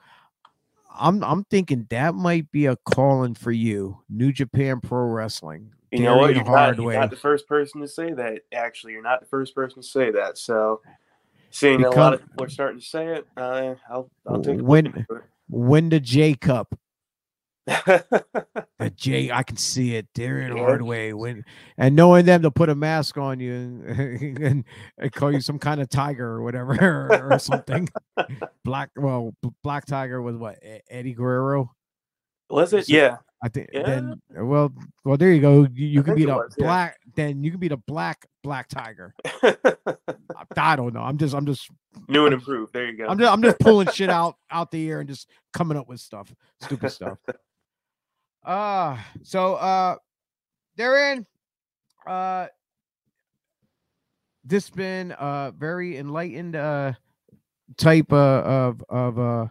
i'm 0.94 1.22
i'm 1.24 1.44
thinking 1.44 1.86
that 1.90 2.14
might 2.14 2.50
be 2.52 2.66
a 2.66 2.76
calling 2.84 3.34
for 3.34 3.52
you 3.52 3.98
new 4.08 4.32
japan 4.32 4.80
pro 4.80 5.00
wrestling 5.00 5.70
You 5.90 6.02
know 6.02 6.16
what? 6.16 6.34
You're 6.34 6.44
not, 6.44 6.76
you're 6.76 6.92
not 6.92 7.10
the 7.10 7.16
first 7.16 7.46
person 7.46 7.80
to 7.80 7.86
say 7.86 8.12
that. 8.12 8.40
Actually, 8.52 8.94
you're 8.94 9.02
not 9.02 9.20
the 9.20 9.26
first 9.26 9.54
person 9.54 9.80
to 9.80 9.86
say 9.88 10.10
that. 10.10 10.36
So, 10.38 10.80
seeing 11.50 11.82
that 11.82 11.94
a 11.94 11.96
lot 11.96 12.14
of 12.14 12.20
people 12.20 12.44
are 12.46 12.48
starting 12.48 12.80
to 12.80 12.84
say 12.84 13.06
it, 13.14 13.26
uh, 13.36 13.74
I'll 13.88 14.10
I'll 14.26 14.42
take 14.42 14.60
When- 14.60 14.86
into 14.86 15.88
the 15.90 16.00
j 16.00 16.34
cup. 16.34 16.76
the 17.66 18.92
j 18.94 19.30
i 19.30 19.42
can 19.42 19.56
see 19.56 19.94
it 19.96 20.06
Yeah. 20.16 20.48
hardway 20.50 21.12
when 21.12 21.44
and 21.78 21.96
knowing 21.96 22.26
them 22.26 22.42
to 22.42 22.50
put 22.50 22.68
a 22.68 22.74
mask 22.74 23.16
on 23.16 23.40
you 23.40 23.54
and, 23.54 23.84
and, 24.38 24.64
and 24.98 25.12
call 25.12 25.32
you 25.32 25.40
some 25.40 25.58
kind 25.58 25.80
of 25.80 25.88
tiger 25.88 26.26
or 26.26 26.42
whatever 26.42 26.74
or, 27.32 27.38
something 27.38 27.88
black 28.64 28.90
well 28.96 29.34
black 29.62 29.86
tiger 29.86 30.20
was 30.20 30.36
what 30.36 30.58
eddie 30.90 31.14
guerrero 31.14 31.72
Was 32.50 32.72
it? 32.74 32.86
So- 32.86 32.94
Yeah. 32.94 33.16
I 33.42 33.48
think 33.48 33.68
Yeah. 33.72 33.82
then 33.82 34.20
well 34.30 34.72
well 35.04 35.16
there 35.18 35.30
you 35.32 35.40
go. 35.42 35.66
You, 35.74 35.86
you 35.86 36.02
be 36.02 36.24
the 36.24 36.32
was, 36.34 36.54
yeah. 36.56 36.64
black 36.64 36.98
then 37.14 37.44
you 37.44 37.50
can 37.50 37.60
be 37.60 37.68
the 37.68 37.76
black 37.76 38.26
black 38.42 38.68
tiger. 38.68 39.14
I, 39.42 39.56
I 40.56 40.76
don't 40.76 40.94
know. 40.94 41.02
I'm 41.02 41.18
just 41.18 41.34
I'm 41.34 41.44
just 41.44 41.68
New 42.08 42.24
and 42.24 42.32
improved. 42.34 42.72
There 42.72 42.86
you 42.90 42.96
go. 42.96 43.06
I'm 43.06 43.18
just 43.18 43.30
I'm 43.30 43.42
just 43.42 43.58
pulling 43.58 43.88
shit 43.88 44.08
out 44.08 44.36
out 44.50 44.70
the 44.70 44.88
air 44.88 45.00
and 45.00 45.08
just 45.08 45.28
coming 45.52 45.76
up 45.76 45.88
with 45.88 46.00
stuff. 46.00 46.34
Stupid 46.62 46.88
stuff. 46.90 47.18
Uh 48.44 48.98
so 49.22 49.54
uh 49.54 49.96
Darian 50.76 51.26
uh 52.06 52.46
this 54.44 54.68
been 54.70 55.12
uh 55.12 55.50
very 55.52 55.96
enlightened 55.96 56.54
uh 56.56 56.92
type 57.76 58.12
uh, 58.12 58.42
of 58.44 58.84
of 58.88 59.18
uh 59.18 59.46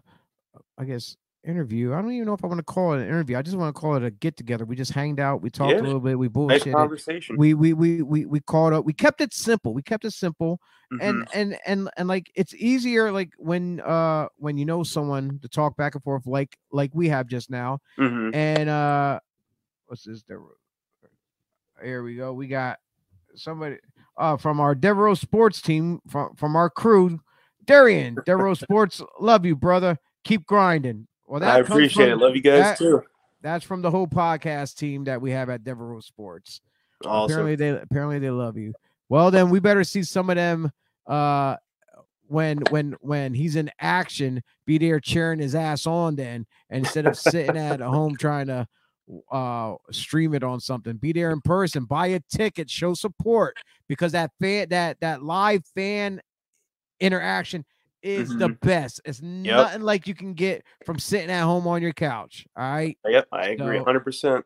I 0.77 0.85
guess 0.85 1.17
interview. 1.43 1.93
I 1.93 2.01
don't 2.01 2.11
even 2.13 2.25
know 2.25 2.33
if 2.33 2.43
I 2.43 2.47
want 2.47 2.59
to 2.59 2.63
call 2.63 2.93
it 2.93 3.01
an 3.01 3.07
interview. 3.07 3.37
I 3.37 3.41
just 3.41 3.57
want 3.57 3.75
to 3.75 3.79
call 3.79 3.95
it 3.95 4.03
a 4.03 4.11
get 4.11 4.37
together. 4.37 4.65
We 4.65 4.75
just 4.75 4.91
hanged 4.91 5.19
out, 5.19 5.41
we 5.41 5.49
talked 5.49 5.73
Yeah. 5.73 5.81
a 5.81 5.83
little 5.83 5.99
bit, 5.99 6.17
we 6.17 6.27
bullshit. 6.27 6.67
nice 6.67 6.73
conversation. 6.75 7.37
We 7.37 7.53
we 7.53 7.73
we 7.73 8.01
we 8.01 8.25
we 8.25 8.39
called 8.39 8.73
up. 8.73 8.85
We 8.85 8.93
kept 8.93 9.19
it 9.21 9.33
simple. 9.33 9.73
We 9.73 9.81
kept 9.81 10.05
it 10.05 10.11
simple 10.11 10.59
and 11.01 11.23
Mhm. 11.23 11.27
and 11.33 11.57
and 11.65 11.89
and 11.97 12.07
like 12.07 12.31
it's 12.35 12.53
easier 12.55 13.11
like 13.11 13.31
when 13.37 13.79
uh 13.81 14.27
when 14.37 14.57
you 14.57 14.65
know 14.65 14.83
someone 14.83 15.39
to 15.41 15.47
talk 15.49 15.75
back 15.75 15.95
and 15.95 16.03
forth 16.03 16.25
like 16.27 16.55
like 16.71 16.91
we 16.93 17.09
have 17.09 17.27
just 17.27 17.49
now 17.49 17.79
Mhm. 17.97 18.33
and 18.35 18.69
uh 18.69 19.19
what's 19.87 20.03
this 20.03 20.23
there 20.23 20.39
here 21.83 22.03
we 22.03 22.15
go 22.15 22.31
we 22.33 22.47
got 22.47 22.77
somebody 23.35 23.77
uh 24.17 24.37
from 24.37 24.59
our 24.59 24.75
Devereaux 24.75 25.15
sports 25.15 25.61
team 25.61 25.99
from 26.07 26.35
from 26.35 26.55
our 26.55 26.69
crew 26.69 27.19
Darian 27.65 28.15
Devereaux 28.25 28.53
sports 28.53 29.01
love 29.19 29.45
you 29.45 29.55
brother 29.55 29.97
keep 30.23 30.45
grinding 30.45 31.07
well 31.27 31.39
that 31.39 31.55
I 31.55 31.59
appreciate 31.59 32.09
it. 32.09 32.17
Love 32.17 32.35
you 32.35 32.41
guys 32.41 32.61
that- 32.61 32.77
too. 32.77 33.01
that's 33.41 33.63
from 33.65 33.81
the 33.81 33.91
whole 33.91 34.07
podcast 34.07 34.75
team 34.77 35.03
that 35.05 35.21
we 35.21 35.31
have 35.31 35.49
at 35.49 35.63
Devereaux 35.63 35.99
sports 36.01 36.61
Awesome. 37.05 37.31
apparently 37.31 37.55
they 37.55 37.69
apparently 37.81 38.19
they 38.19 38.29
love 38.29 38.57
you 38.57 38.73
well 39.09 39.29
then 39.31 39.49
we 39.49 39.59
better 39.59 39.83
see 39.83 40.03
some 40.03 40.29
of 40.29 40.35
them 40.37 40.71
uh 41.07 41.55
when 42.27 42.59
when 42.69 42.95
when 43.01 43.33
he's 43.33 43.55
in 43.57 43.69
action 43.81 44.41
be 44.65 44.77
there 44.77 44.99
cheering 45.01 45.39
his 45.39 45.53
ass 45.55 45.85
on 45.85 46.15
then 46.15 46.45
instead 46.69 47.05
of 47.05 47.17
sitting 47.17 47.57
at 47.57 47.79
home 47.81 48.15
trying 48.15 48.47
to 48.47 48.65
uh 49.31 49.73
stream 49.91 50.33
it 50.33 50.43
on 50.43 50.61
something 50.61 50.95
be 50.95 51.11
there 51.11 51.31
in 51.31 51.41
person 51.41 51.83
buy 51.83 52.07
a 52.07 52.21
ticket 52.31 52.69
show 52.69 52.93
support 52.93 53.57
because 53.89 54.13
that 54.13 54.31
fan 54.39 54.65
that 54.69 54.97
that 55.01 55.21
live 55.21 55.61
fan 55.75 56.21
interaction 57.01 57.65
is 58.03 58.29
the 58.37 58.49
Mhm. 58.49 58.59
best 58.59 59.01
it's 59.05 59.21
nothing 59.21 59.81
like 59.81 60.05
you 60.07 60.13
can 60.13 60.33
get 60.33 60.63
from 60.85 60.99
sitting 60.99 61.29
at 61.31 61.43
home 61.43 61.65
on 61.67 61.81
your 61.81 61.93
couch 61.93 62.45
all 62.57 62.63
right 62.63 62.97
Yep, 63.07 63.27
I 63.31 63.49
agree. 63.49 63.77
So- 63.79 63.83
100%. 63.85 64.43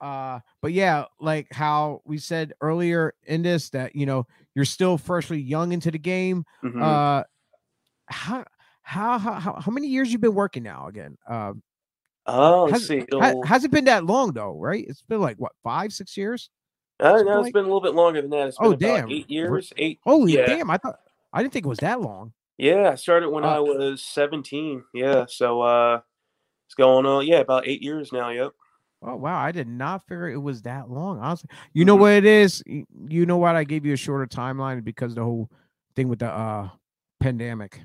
uh 0.00 0.40
but 0.62 0.72
yeah 0.72 1.04
like 1.20 1.46
how 1.52 2.02
we 2.04 2.18
said 2.18 2.52
earlier 2.60 3.14
in 3.26 3.42
this 3.42 3.70
that 3.70 3.96
you 3.96 4.06
know 4.06 4.26
you're 4.54 4.64
still 4.64 4.98
freshly 4.98 5.40
young 5.40 5.72
into 5.72 5.90
the 5.90 5.98
game 5.98 6.44
Mhm. 6.62 6.82
uh 6.82 7.24
how 8.06 8.44
how 8.82 9.18
how 9.18 9.60
how, 9.60 9.70
many 9.72 9.86
years 9.88 10.10
you've 10.12 10.20
been 10.20 10.34
working 10.34 10.62
now 10.62 10.86
again 10.88 11.16
uh 11.28 11.52
oh, 12.26 12.64
let's 12.64 12.72
has- 12.80 12.86
see. 12.88 12.98
ha- 13.12 13.28
It'll, 13.30 13.42
hasn't 13.44 13.72
been 13.72 13.84
that 13.86 14.04
long 14.04 14.32
though 14.32 14.58
right 14.58 14.84
it's 14.88 15.02
been 15.02 15.20
like 15.20 15.36
what 15.38 15.52
five 15.62 15.92
six 15.92 16.16
years 16.16 16.50
uh, 17.00 17.22
no, 17.22 17.40
it's 17.40 17.52
been 17.52 17.60
a 17.62 17.68
little 17.68 17.80
bit 17.80 17.94
longer 17.94 18.20
than 18.20 18.30
that. 18.30 18.48
It's 18.48 18.58
been 18.58 18.66
Oh, 18.66 18.74
damn. 18.74 19.08
eight 19.08 19.30
years. 19.30 19.72
Eight. 19.76 20.00
holy 20.02 20.32
Yeah. 20.32 20.46
damn 20.46 20.68
i 20.70 20.76
thought 20.78 20.98
i 21.32 21.40
didn't 21.42 21.52
think 21.52 21.64
it 21.66 21.68
was 21.68 21.78
that 21.78 22.00
long 22.00 22.32
Yeah, 22.58 22.90
I 22.90 22.94
started 22.96 23.30
when 23.30 23.44
Uh, 23.44 23.54
I 23.56 23.60
was 23.60 24.02
17. 24.02 24.84
Yeah, 24.92 25.26
so 25.28 25.62
uh 25.62 26.00
it's 26.66 26.74
going 26.74 27.06
on, 27.06 27.26
yeah, 27.26 27.38
about 27.38 27.66
eight 27.66 27.82
years 27.82 28.12
now. 28.12 28.28
Yep. 28.30 28.52
oh 29.00 29.14
wow 29.14 29.38
i 29.38 29.52
did 29.52 29.68
not 29.68 30.04
figure 30.08 30.28
it 30.28 30.36
was 30.36 30.60
that 30.62 30.90
long 30.90 31.20
honestly 31.20 31.48
you 31.72 31.84
know 31.84 31.96
Mhm. 31.96 32.00
what 32.00 32.12
it 32.14 32.24
is 32.24 32.64
Y- 32.66 32.84
you 33.08 33.26
know 33.26 33.36
what 33.36 33.54
i 33.54 33.62
gave 33.62 33.86
you 33.86 33.92
a 33.92 33.96
shorter 33.96 34.26
timeline 34.26 34.82
because 34.82 35.14
the 35.14 35.22
whole 35.22 35.48
thing 35.94 36.08
with 36.08 36.18
the 36.18 36.26
uh 36.28 36.68
pandemic 37.20 37.80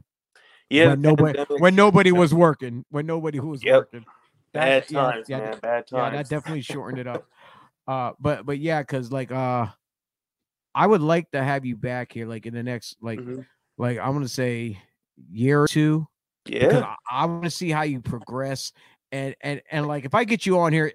Yeah. 0.71 0.87
when 0.89 1.01
the 1.03 1.09
nobody 1.09 1.37
pandemic, 1.37 1.61
when 1.61 1.75
nobody 1.75 2.11
was 2.11 2.33
working, 2.33 2.83
when 2.89 3.05
nobody 3.05 3.37
who 3.37 3.49
was 3.49 3.63
Yep. 3.63 3.75
working. 3.75 4.05
bad 4.53 4.81
That- 4.83 4.91
yeah, 4.91 5.11
times, 5.11 5.29
yeah, 5.29 5.37
man. 5.37 5.59
bad 5.61 5.85
Yeah, 5.91 6.09
times. 6.09 6.17
that 6.17 6.29
definitely 6.29 6.61
shortened 6.61 6.99
it 6.99 7.07
up. 7.07 7.25
Uh, 7.85 8.13
but 8.19 8.45
but 8.45 8.57
yeah, 8.59 8.81
because 8.81 9.11
like 9.11 9.29
uh, 9.29 9.67
I 10.73 10.87
would 10.87 11.01
like 11.01 11.29
to 11.31 11.43
have 11.43 11.65
you 11.65 11.75
back 11.75 12.13
here, 12.13 12.25
like 12.25 12.45
in 12.45 12.53
the 12.53 12.63
next 12.63 12.95
like 13.01 13.19
Mhm. 13.19 13.45
Like 13.77 13.97
I'm 13.99 14.13
gonna 14.13 14.27
say 14.27 14.79
year 15.31 15.61
or 15.61 15.67
two 15.67 16.07
Yeah. 16.45 16.93
I, 17.09 17.23
I 17.23 17.25
want 17.25 17.43
to 17.43 17.49
see 17.49 17.69
how 17.69 17.83
you 17.83 18.01
progress 18.01 18.71
and 19.11 19.35
and 19.41 19.61
and 19.71 19.87
like 19.87 20.05
if 20.05 20.13
I 20.15 20.23
get 20.23 20.45
you 20.45 20.59
on 20.59 20.73
here 20.73 20.91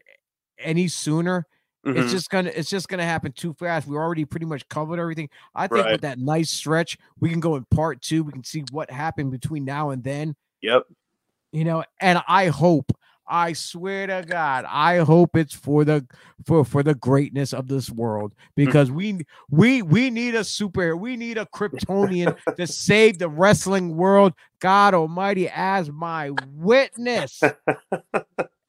any 0.59 0.89
sooner, 0.89 1.47
it's 1.85 2.09
Mhm. 2.09 2.11
just 2.11 2.31
gonna 2.31 2.51
it's 2.55 2.69
just 2.69 2.89
gonna 2.89 3.05
happen 3.05 3.33
too 3.33 3.55
fast. 3.55 3.87
We 3.87 3.97
already 3.97 4.25
pretty 4.25 4.47
much 4.47 4.69
covered 4.69 4.99
everything. 4.99 5.29
I 5.55 5.67
think 5.69 5.85
Right. 5.85 5.93
with 5.93 6.01
that 6.03 6.19
nice 6.19 6.51
stretch, 6.51 6.99
we 7.21 7.31
can 7.31 7.41
go 7.41 7.55
in 7.57 7.65
part 7.71 8.03
two. 8.03 8.25
We 8.25 8.33
can 8.33 8.43
see 8.45 8.65
what 8.73 8.91
happened 8.91 9.31
between 9.31 9.65
now 9.65 9.91
and 9.91 10.03
then. 10.03 10.35
Yep. 10.63 10.83
You 11.53 11.65
know, 11.65 11.85
and 12.01 12.21
I 12.29 12.49
hope, 12.49 12.91
I 13.29 13.53
swear 13.53 14.07
to 14.07 14.25
God, 14.27 14.65
I 14.69 14.99
hope 14.99 15.37
it's 15.37 15.55
for 15.55 15.85
the 15.85 16.07
for 16.45 16.65
for 16.65 16.83
the 16.83 16.95
greatness 16.95 17.53
of 17.53 17.69
this 17.69 17.91
world 17.91 18.35
because 18.57 18.91
we 18.91 19.21
we 19.51 19.83
we 19.83 20.11
need 20.11 20.35
a 20.35 20.41
superhero. 20.41 20.99
we 20.99 21.17
need 21.17 21.39
a 21.39 21.47
Kryptonian 21.47 22.37
to 22.57 22.67
save 22.67 23.19
the 23.19 23.29
wrestling 23.29 23.97
world. 23.97 24.33
God 24.61 24.95
Almighty, 24.95 25.49
as 25.49 25.91
my 25.91 26.31
witness. 26.55 27.43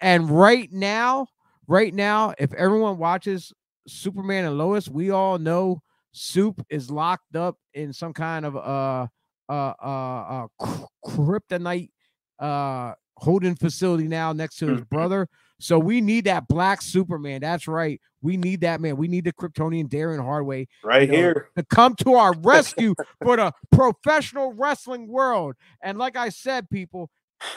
and 0.02 0.30
right 0.30 0.72
now, 0.72 1.28
right 1.68 1.94
now, 1.94 2.34
if 2.38 2.54
everyone 2.54 2.98
watches 2.98 3.54
Superman 3.88 4.46
and 4.46 4.58
Lois, 4.58 4.88
we 4.90 5.10
all 5.10 5.38
know 5.40 5.82
Soup 6.12 6.66
is 6.70 6.90
locked 6.90 7.36
up 7.36 7.58
in 7.74 7.94
some 7.94 8.14
kind 8.14 8.46
of 8.46 8.56
uh 8.56 9.08
uh 9.48 9.74
uh, 9.82 10.46
uh 10.62 10.86
kryptonite 11.06 11.92
uh 12.40 12.94
holding 13.22 13.56
facility 13.56 14.08
now 14.08 14.34
next 14.34 14.58
to 14.58 14.68
his 14.68 14.82
Mhm. 14.82 14.90
brother. 14.90 15.28
So 15.62 15.78
we 15.78 16.00
need 16.00 16.24
that 16.26 16.48
black 16.48 16.82
Superman. 16.82 17.42
That's 17.42 17.68
right. 17.68 18.00
We 18.22 18.38
need 18.38 18.62
that 18.62 18.80
man. 18.80 18.96
We 18.98 19.08
need 19.10 19.26
the 19.26 19.34
Kryptonian 19.34 19.90
Darian 19.90 20.22
Hardway 20.22 20.68
Right 20.84 21.10
know, 21.10 21.16
here. 21.16 21.50
to 21.58 21.64
come 21.66 21.96
to 21.96 22.14
our 22.16 22.34
rescue 22.40 22.96
for 23.22 23.36
the 23.36 23.52
professional 23.72 24.54
wrestling 24.54 25.08
world. 25.08 25.56
And 25.82 25.98
like 25.98 26.16
I 26.16 26.30
said, 26.30 26.70
people, 26.70 27.10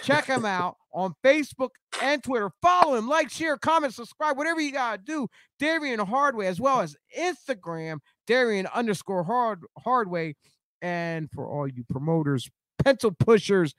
check 0.03 0.25
him 0.27 0.45
out 0.45 0.77
on 0.93 1.15
Facebook 1.25 1.71
and 2.01 2.23
Twitter. 2.23 2.51
Follow 2.61 2.97
him, 2.97 3.09
like, 3.09 3.31
share, 3.31 3.57
comment, 3.57 3.95
subscribe, 3.95 4.37
whatever 4.37 4.61
you 4.61 4.73
gotta 4.73 4.99
do. 5.03 5.29
Darian 5.61 6.01
Hardway, 6.01 6.47
as 6.47 6.61
well 6.61 6.81
as 6.81 6.97
Instagram, 7.17 7.99
Darian 8.27 8.67
underscore 8.75 9.25
hard 9.25 9.61
Hardway. 9.85 10.35
And 10.81 11.31
for 11.31 11.47
all 11.47 11.69
you 11.69 11.85
promoters, 11.89 12.51
pencil 12.83 13.13
pushers, 13.13 13.75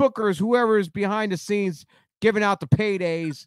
bookers, 0.00 0.38
whoever 0.38 0.78
is 0.78 0.88
behind 0.88 1.32
the 1.32 1.36
scenes 1.36 1.86
giving 2.20 2.42
out 2.42 2.60
the 2.60 2.66
paydays, 2.66 3.46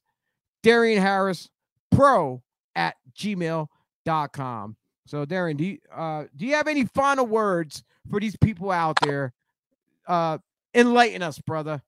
Darian 0.63 1.01
Harris 1.01 1.49
Pro 1.91 2.43
at 2.75 2.95
gmail.com. 3.17 4.75
So 5.07 5.25
Darren, 5.25 5.57
do 5.57 5.65
you 5.65 5.77
uh 5.95 6.25
do 6.35 6.45
you 6.45 6.53
have 6.55 6.67
any 6.67 6.85
final 6.85 7.25
words 7.25 7.83
for 8.09 8.19
these 8.19 8.35
people 8.37 8.71
out 8.71 8.97
there? 9.01 9.33
Uh 10.07 10.37
enlighten 10.73 11.23
us, 11.23 11.39
brother. 11.39 11.81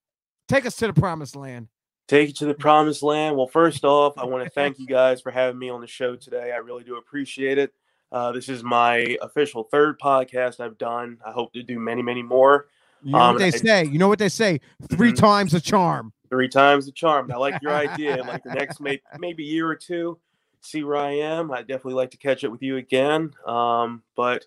Take 0.47 0.65
us 0.65 0.75
to 0.77 0.87
the 0.87 0.93
promised 0.93 1.35
land. 1.35 1.67
Take 2.07 2.29
you 2.29 2.33
to 2.35 2.45
the 2.45 2.55
promised 2.55 3.03
land. 3.03 3.37
Well, 3.37 3.45
first 3.45 3.83
off, 3.83 4.17
I 4.17 4.25
want 4.25 4.43
to 4.45 4.49
thank 4.49 4.79
you 4.79 4.87
guys 4.87 5.21
for 5.21 5.31
having 5.31 5.59
me 5.59 5.69
on 5.69 5.81
the 5.81 5.87
show 5.87 6.15
today. 6.15 6.51
I 6.51 6.57
really 6.57 6.83
do 6.83 6.97
appreciate 6.97 7.59
it. 7.59 7.71
Uh, 8.11 8.31
this 8.31 8.49
is 8.49 8.63
my 8.63 9.15
official 9.21 9.63
third 9.63 9.99
podcast 9.99 10.59
I've 10.59 10.79
done. 10.79 11.19
I 11.23 11.31
hope 11.31 11.53
to 11.53 11.61
do 11.61 11.77
many, 11.77 12.01
many 12.01 12.23
more. 12.23 12.67
You 13.03 13.11
know 13.13 13.17
Um, 13.19 13.33
what 13.35 13.39
they 13.39 13.47
I- 13.47 13.51
say. 13.51 13.85
You 13.85 13.97
know 13.99 14.07
what 14.07 14.19
they 14.19 14.29
say. 14.29 14.59
3 14.89 15.11
Mhm. 15.13 15.17
times 15.17 15.51
the 15.53 15.61
charm. 15.61 16.13
Three 16.29 16.49
times 16.49 16.85
the 16.85 16.91
charm. 16.91 17.31
I 17.31 17.37
like 17.37 17.61
your 17.61 17.73
idea. 17.73 18.23
Like 18.23 18.43
the 18.43 18.53
next 18.53 18.79
may- 18.79 19.01
maybe 19.17 19.43
year 19.43 19.67
or 19.67 19.75
two, 19.75 20.19
see 20.61 20.83
where 20.83 20.97
I 20.97 21.11
am. 21.11 21.51
I'd 21.51 21.67
definitely 21.67 21.93
like 21.93 22.11
to 22.11 22.17
catch 22.17 22.43
up 22.43 22.51
with 22.51 22.61
you 22.61 22.77
again. 22.77 23.31
Um, 23.47 24.03
but 24.15 24.45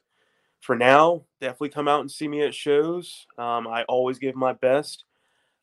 for 0.61 0.77
now, 0.77 1.23
definitely 1.41 1.71
come 1.71 1.89
out 1.89 2.01
and 2.01 2.11
see 2.11 2.29
me 2.29 2.43
at 2.43 2.55
shows. 2.55 3.27
Um, 3.39 3.67
I 3.67 3.83
always 3.85 4.19
give 4.19 4.37
my 4.37 4.53
best. 4.53 5.05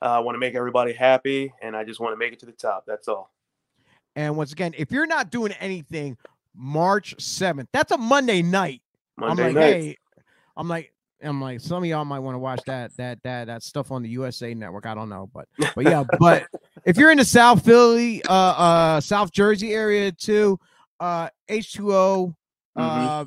Uh, 0.02 0.06
I 0.06 0.20
want 0.20 0.36
to 0.36 0.40
make 0.40 0.56
everybody 0.56 0.94
happy, 0.94 1.54
and 1.62 1.76
I 1.76 1.84
just 1.84 2.00
want 2.00 2.14
to 2.14 2.18
make 2.18 2.34
it 2.34 2.40
to 2.40 2.46
the 2.46 2.52
top. 2.54 2.86
That's 2.88 3.08
all. 3.08 3.32
And 4.16 4.36
once 4.36 4.52
again, 4.52 4.74
if 4.78 4.92
you're 4.92 5.06
not 5.08 5.30
doing 5.30 5.52
anything 5.54 6.18
March 6.56 7.16
7th, 7.18 7.68
that's 7.72 7.92
a 7.92 7.98
Monday 7.98 8.42
night. 8.42 8.82
Monday 9.18 9.48
I'm 9.48 9.54
like, 9.54 9.56
night. 9.56 9.74
hey, 9.74 9.98
I'm 10.58 10.68
like, 10.68 10.94
I'm 11.22 11.42
like, 11.42 11.60
some 11.60 11.84
of 11.84 11.90
y'all 11.90 12.06
might 12.06 12.20
want 12.20 12.36
to 12.36 12.40
watch 12.40 12.62
that 12.66 12.96
that 12.98 13.22
that 13.24 13.46
that 13.46 13.64
stuff 13.64 13.92
on 13.92 14.04
the 14.04 14.10
USA 14.10 14.54
network. 14.54 14.86
I 14.86 14.96
don't 14.96 15.10
know, 15.10 15.30
but 15.34 15.48
but 15.76 15.86
yeah, 15.86 16.04
but 16.20 16.48
if 16.86 16.98
you're 16.98 17.12
in 17.12 17.18
the 17.18 17.26
South 17.26 17.64
Philly, 17.66 18.24
uh 18.24 18.34
uh 18.34 19.02
South 19.02 19.32
Jersey 19.32 19.74
area 19.74 20.12
too, 20.12 20.60
uh 21.00 21.30
H2O, 21.50 22.34
uh 22.76 23.26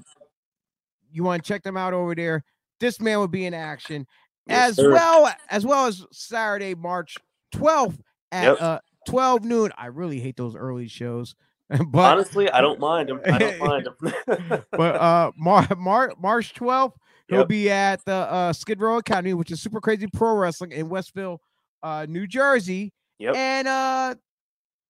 you 1.10 1.24
want 1.24 1.44
to 1.44 1.48
check 1.48 1.62
them 1.62 1.76
out 1.76 1.92
over 1.92 2.14
there. 2.14 2.44
This 2.80 3.00
man 3.00 3.18
will 3.18 3.28
be 3.28 3.44
in 3.46 3.54
action 3.54 4.06
Yes, 4.46 4.70
as 4.70 4.76
sir. 4.76 4.92
well 4.92 5.32
as 5.50 5.66
well 5.66 5.86
as 5.86 6.04
Saturday, 6.12 6.74
March 6.74 7.16
12th 7.54 7.98
at 8.32 8.44
Yep. 8.44 8.60
uh 8.60 8.78
12 9.08 9.44
noon. 9.44 9.72
I 9.76 9.86
really 9.86 10.20
hate 10.20 10.36
those 10.36 10.56
early 10.56 10.88
shows. 10.88 11.34
but 11.68 12.12
Honestly, 12.12 12.50
I 12.50 12.60
don't 12.60 12.80
mind 12.80 13.08
them. 13.08 13.20
I 13.26 13.38
don't 13.38 13.58
mind 13.60 13.86
them. 13.86 14.64
but 14.72 14.96
uh 14.96 15.32
Mar- 15.36 15.68
Mar- 15.76 16.14
March 16.18 16.54
12th, 16.54 16.94
he'll 17.28 17.40
Yep. 17.40 17.48
be 17.48 17.70
at 17.70 18.04
the 18.04 18.12
uh 18.14 18.52
Skid 18.52 18.80
Row 18.80 18.98
Academy, 18.98 19.34
which 19.34 19.50
is 19.50 19.60
super 19.60 19.80
crazy 19.80 20.06
pro 20.06 20.34
wrestling 20.36 20.72
in 20.72 20.88
Westville, 20.88 21.40
uh, 21.82 22.06
New 22.08 22.26
Jersey. 22.26 22.92
Yep. 23.18 23.34
And 23.36 23.68
uh 23.68 24.14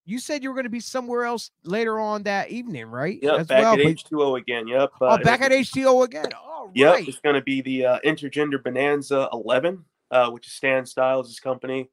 you 0.04 0.18
said 0.18 0.42
you 0.42 0.48
were 0.48 0.54
going 0.56 0.64
to 0.64 0.70
be 0.70 0.80
somewhere 0.80 1.24
else 1.24 1.52
later 1.62 2.00
on 2.00 2.24
that 2.24 2.50
evening, 2.50 2.86
right? 2.86 3.20
yep, 3.22 3.38
As 3.38 3.46
back 3.46 3.62
well. 3.62 3.72
at 3.74 3.78
but- 3.78 3.86
H2O 3.86 4.36
again. 4.38 4.66
Yep. 4.66 4.90
oh, 5.00 5.06
uh, 5.06 5.18
back 5.22 5.40
at 5.42 5.52
H2O 5.52 6.04
again. 6.04 6.26
All 6.34 6.64
right. 6.66 6.72
Yep, 6.74 7.08
it's 7.08 7.20
going 7.20 7.36
to 7.36 7.40
be 7.40 7.60
the 7.60 7.86
uh, 7.86 7.98
Intergender 8.04 8.60
Bonanza 8.60 9.28
11, 9.32 9.84
uh, 10.10 10.28
which 10.30 10.48
is 10.48 10.54
Stan 10.54 10.86
Styles' 10.86 11.38
company. 11.38 11.88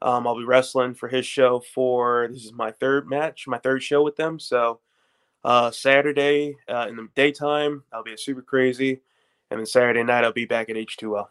Um, 0.00 0.26
I'll 0.26 0.36
be 0.36 0.44
wrestling 0.44 0.94
for 0.94 1.08
his 1.08 1.24
show 1.24 1.60
for 1.72 2.26
this 2.32 2.44
is 2.44 2.52
my 2.52 2.72
third 2.72 3.08
match, 3.08 3.46
my 3.46 3.58
third 3.58 3.80
show 3.84 4.02
with 4.02 4.16
them. 4.16 4.40
So 4.40 4.80
uh, 5.44 5.70
Saturday 5.70 6.56
uh, 6.68 6.86
in 6.88 6.96
the 6.96 7.06
daytime, 7.14 7.84
I'll 7.92 8.02
be 8.02 8.10
at 8.12 8.18
Super 8.18 8.42
Crazy, 8.42 9.02
and 9.52 9.60
then 9.60 9.66
Saturday 9.66 10.02
night 10.02 10.24
I'll 10.24 10.32
be 10.32 10.46
back 10.46 10.70
at 10.70 10.76
H2O. 10.76 11.26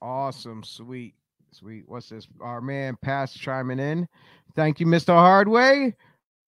Awesome, 0.00 0.64
sweet, 0.64 1.14
sweet. 1.52 1.84
What's 1.86 2.08
this? 2.08 2.26
Our 2.40 2.60
man 2.60 2.98
Pat 3.00 3.30
chiming 3.30 3.78
in. 3.78 4.08
Thank 4.56 4.80
you, 4.80 4.86
Mr. 4.86 5.14
Hardway. 5.14 5.94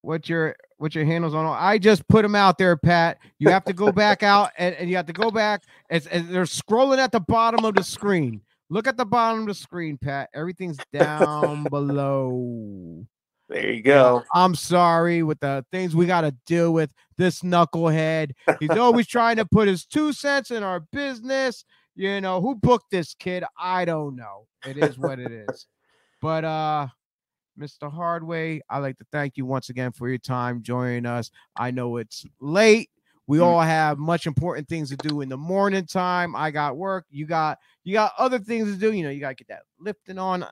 What 0.02 0.28
your 0.28 0.56
what 0.78 0.94
your 0.94 1.04
handles 1.04 1.34
on? 1.34 1.46
I 1.46 1.78
just 1.78 2.06
put 2.08 2.22
them 2.22 2.34
out 2.34 2.58
there, 2.58 2.76
Pat. 2.76 3.18
You 3.38 3.48
have 3.50 3.64
to 3.66 3.72
go 3.72 3.92
back 3.92 4.22
out 4.24 4.50
and, 4.58 4.74
and 4.74 4.90
you 4.90 4.96
have 4.96 5.06
to 5.06 5.12
go 5.12 5.30
back. 5.30 5.62
It's, 5.88 6.06
and 6.06 6.28
they're 6.28 6.42
scrolling 6.42 6.98
at 6.98 7.12
the 7.12 7.20
bottom 7.20 7.64
of 7.64 7.76
the 7.76 7.84
screen. 7.84 8.42
Look 8.68 8.88
at 8.88 8.96
the 8.96 9.06
bottom 9.06 9.42
of 9.42 9.46
the 9.46 9.54
screen, 9.54 9.96
Pat. 9.96 10.30
Everything's 10.34 10.78
down 10.92 11.64
below. 11.70 13.06
There 13.48 13.70
you 13.72 13.82
go. 13.82 14.22
I'm 14.34 14.54
sorry 14.54 15.22
with 15.22 15.40
the 15.40 15.64
things 15.70 15.94
we 15.94 16.06
got 16.06 16.22
to 16.22 16.32
deal 16.46 16.72
with. 16.72 16.92
This 17.16 17.42
knucklehead. 17.42 18.32
He's 18.58 18.70
always 18.70 19.06
trying 19.06 19.36
to 19.36 19.44
put 19.44 19.68
his 19.68 19.84
two 19.84 20.12
cents 20.12 20.50
in 20.50 20.62
our 20.62 20.80
business. 20.80 21.64
You 21.94 22.20
know, 22.20 22.40
who 22.40 22.54
booked 22.56 22.90
this 22.90 23.14
kid? 23.14 23.44
I 23.58 23.84
don't 23.84 24.16
know. 24.16 24.46
It 24.66 24.78
is 24.78 24.98
what 24.98 25.18
it 25.20 25.30
is. 25.30 25.66
But 26.20 26.44
uh 26.44 26.88
Mr. 27.58 27.92
Hardway, 27.92 28.60
I'd 28.68 28.78
like 28.78 28.98
to 28.98 29.06
thank 29.12 29.36
you 29.36 29.46
once 29.46 29.68
again 29.68 29.92
for 29.92 30.08
your 30.08 30.18
time 30.18 30.60
joining 30.62 31.06
us. 31.06 31.30
I 31.56 31.70
know 31.70 31.98
it's 31.98 32.26
late. 32.40 32.90
We 33.28 33.38
Mm. 33.38 33.42
all 33.44 33.60
have 33.60 33.96
much 33.98 34.26
important 34.26 34.68
things 34.68 34.90
to 34.90 34.96
do 34.96 35.20
in 35.20 35.28
the 35.28 35.36
morning 35.36 35.86
time. 35.86 36.34
I 36.34 36.50
got 36.50 36.76
work. 36.76 37.04
You 37.10 37.26
got 37.26 37.58
you 37.84 37.92
got 37.92 38.12
other 38.18 38.38
things 38.40 38.72
to 38.72 38.78
do. 38.78 38.92
You 38.92 39.04
know, 39.04 39.10
you 39.10 39.20
gotta 39.20 39.34
get 39.36 39.48
that 39.48 39.62
lifting 39.78 40.18
on. 40.18 40.44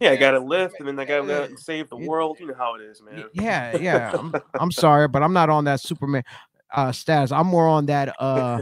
Yeah, 0.00 0.10
I 0.10 0.16
got 0.16 0.30
to 0.32 0.40
lift, 0.40 0.76
and 0.78 0.88
then 0.88 0.98
I 0.98 1.04
got 1.04 1.20
to 1.22 1.26
go 1.26 1.32
Yeah. 1.32 1.38
out 1.40 1.48
and 1.50 1.58
save 1.58 1.88
the 1.90 1.96
world. 1.96 2.38
You 2.40 2.46
know 2.46 2.54
how 2.56 2.74
it 2.74 2.80
is, 2.82 3.02
man. 3.02 3.24
Yeah, 3.34 3.76
yeah. 3.80 4.12
I'm, 4.18 4.34
I'm 4.58 4.72
sorry, 4.72 5.08
but 5.08 5.22
I'm 5.22 5.32
not 5.32 5.50
on 5.50 5.64
that 5.64 5.80
Superman 5.80 6.22
uh 6.72 6.90
status. 6.90 7.30
I'm 7.32 7.46
more 7.46 7.68
on 7.68 7.86
that 7.86 8.14
uh 8.20 8.60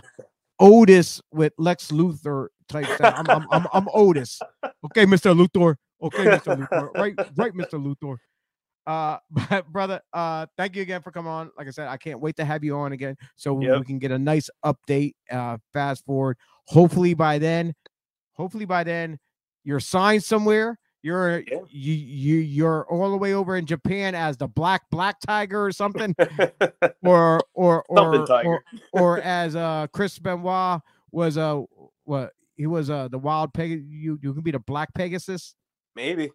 Otis 0.61 1.21
with 1.33 1.53
Lex 1.59 1.91
Luthor 1.91 2.49
type 2.69 2.87
stuff. 2.87 3.15
I'm, 3.17 3.29
I'm, 3.31 3.47
I'm, 3.51 3.67
I'm 3.73 3.89
Otis. 3.93 4.41
Okay, 4.87 5.07
Mr. 5.07 5.35
Luthor. 5.35 5.77
Okay, 6.03 6.25
Mr. 6.25 6.57
Luthor. 6.57 6.93
Right, 6.95 7.15
right, 7.37 7.53
Mr. 7.53 7.75
Luthor. 7.83 8.17
Uh, 8.87 9.19
but 9.49 9.67
brother, 9.73 10.01
uh, 10.13 10.47
thank 10.57 10.77
you 10.77 10.83
again 10.83 11.03
for 11.03 11.11
coming 11.11 11.31
on. 11.31 11.51
Like 11.57 11.69
I 11.69 11.71
said, 11.71 11.89
I 11.89 11.97
can't 11.97 12.21
wait 12.21 12.37
to 12.37 12.45
have 12.45 12.63
you 12.65 12.77
on 12.77 12.93
again 12.93 13.17
so 13.37 13.55
we- 13.55 13.67
Yep. 13.67 13.79
we 13.81 13.85
can 13.87 13.99
get 13.99 14.11
a 14.11 14.19
nice 14.19 14.51
update. 14.65 15.15
Uh, 15.31 15.59
fast 15.73 16.05
forward. 16.05 16.37
Hopefully 16.67 17.15
by 17.15 17.39
then, 17.39 17.75
hopefully 18.35 18.65
by 18.65 18.85
then, 18.85 19.19
you're 19.65 19.81
signed 19.81 20.23
somewhere. 20.25 20.79
You're 21.03 21.41
Yeah. 21.41 21.59
you 21.69 21.95
you 21.95 22.37
you're 22.37 22.85
all 22.89 23.11
the 23.11 23.17
way 23.17 23.35
over 23.35 23.57
in 23.57 23.67
Japan 23.67 24.15
as 24.15 24.37
the 24.37 24.47
black 24.47 24.83
black 24.91 25.19
tiger 25.21 25.65
or 25.65 25.73
something, 25.73 26.15
or 27.03 27.41
or 27.55 27.85
or 27.89 28.27
or, 28.45 28.65
or 28.93 29.21
as 29.21 29.57
uh 29.57 29.87
Chris 29.93 30.19
Benoit 30.19 30.81
was 31.11 31.37
uh 31.37 31.61
what 32.05 32.33
he 32.57 32.67
was 32.67 32.89
uh 32.91 33.09
the 33.09 33.19
wild 33.19 33.53
peg 33.53 33.71
you 33.89 34.19
you 34.23 34.33
can 34.33 34.43
be 34.43 34.53
the 34.53 34.59
black 34.61 34.95
Pegasus, 34.95 35.55
Maybe. 35.97 36.31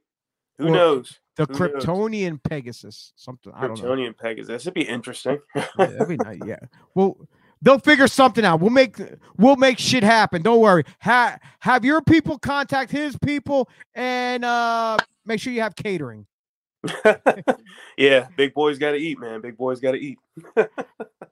Who 0.57 0.67
Or- 0.67 0.71
knows? 0.71 1.19
the 1.37 1.45
Who 1.45 1.53
knows? 1.53 1.85
Kryptonian 1.85 2.39
Pegasus, 2.43 3.13
something 3.15 3.53
I 3.55 3.67
don't 3.67 3.79
know. 3.81 3.85
Kryptonian 3.89 4.17
Pegasus. 4.17 4.65
Would 4.65 4.73
be 4.73 4.81
interesting. 4.81 5.37
Yeah, 5.55 5.67
that'd 5.77 6.07
be 6.07 6.17
nice. 6.17 6.39
Yeah. 6.45 6.57
Well, 6.95 7.15
they'll 7.61 7.79
figure 7.79 8.07
something 8.07 8.45
out. 8.45 8.59
We'll 8.59 8.69
make 8.69 8.97
we'll 9.37 9.55
make 9.55 9.79
shit 9.79 10.03
happen. 10.03 10.41
Don't 10.41 10.59
worry. 10.59 10.83
Ha- 11.01 11.37
have 11.59 11.83
your 11.85 12.01
people 12.01 12.37
contact 12.37 12.91
his 12.91 13.17
people 13.17 13.69
and 13.95 14.43
uh 14.45 14.97
make 15.25 15.39
sure 15.39 15.53
you 15.53 15.61
have 15.61 15.75
catering. 15.75 16.25
yeah, 17.97 18.27
big 18.35 18.53
boys 18.53 18.77
got 18.77 18.91
to 18.91 18.97
eat, 18.97 19.19
man. 19.19 19.41
Big 19.41 19.57
boys 19.57 19.79
got 19.79 19.91
to 19.91 19.97
eat. 19.97 20.17
All 20.57 20.65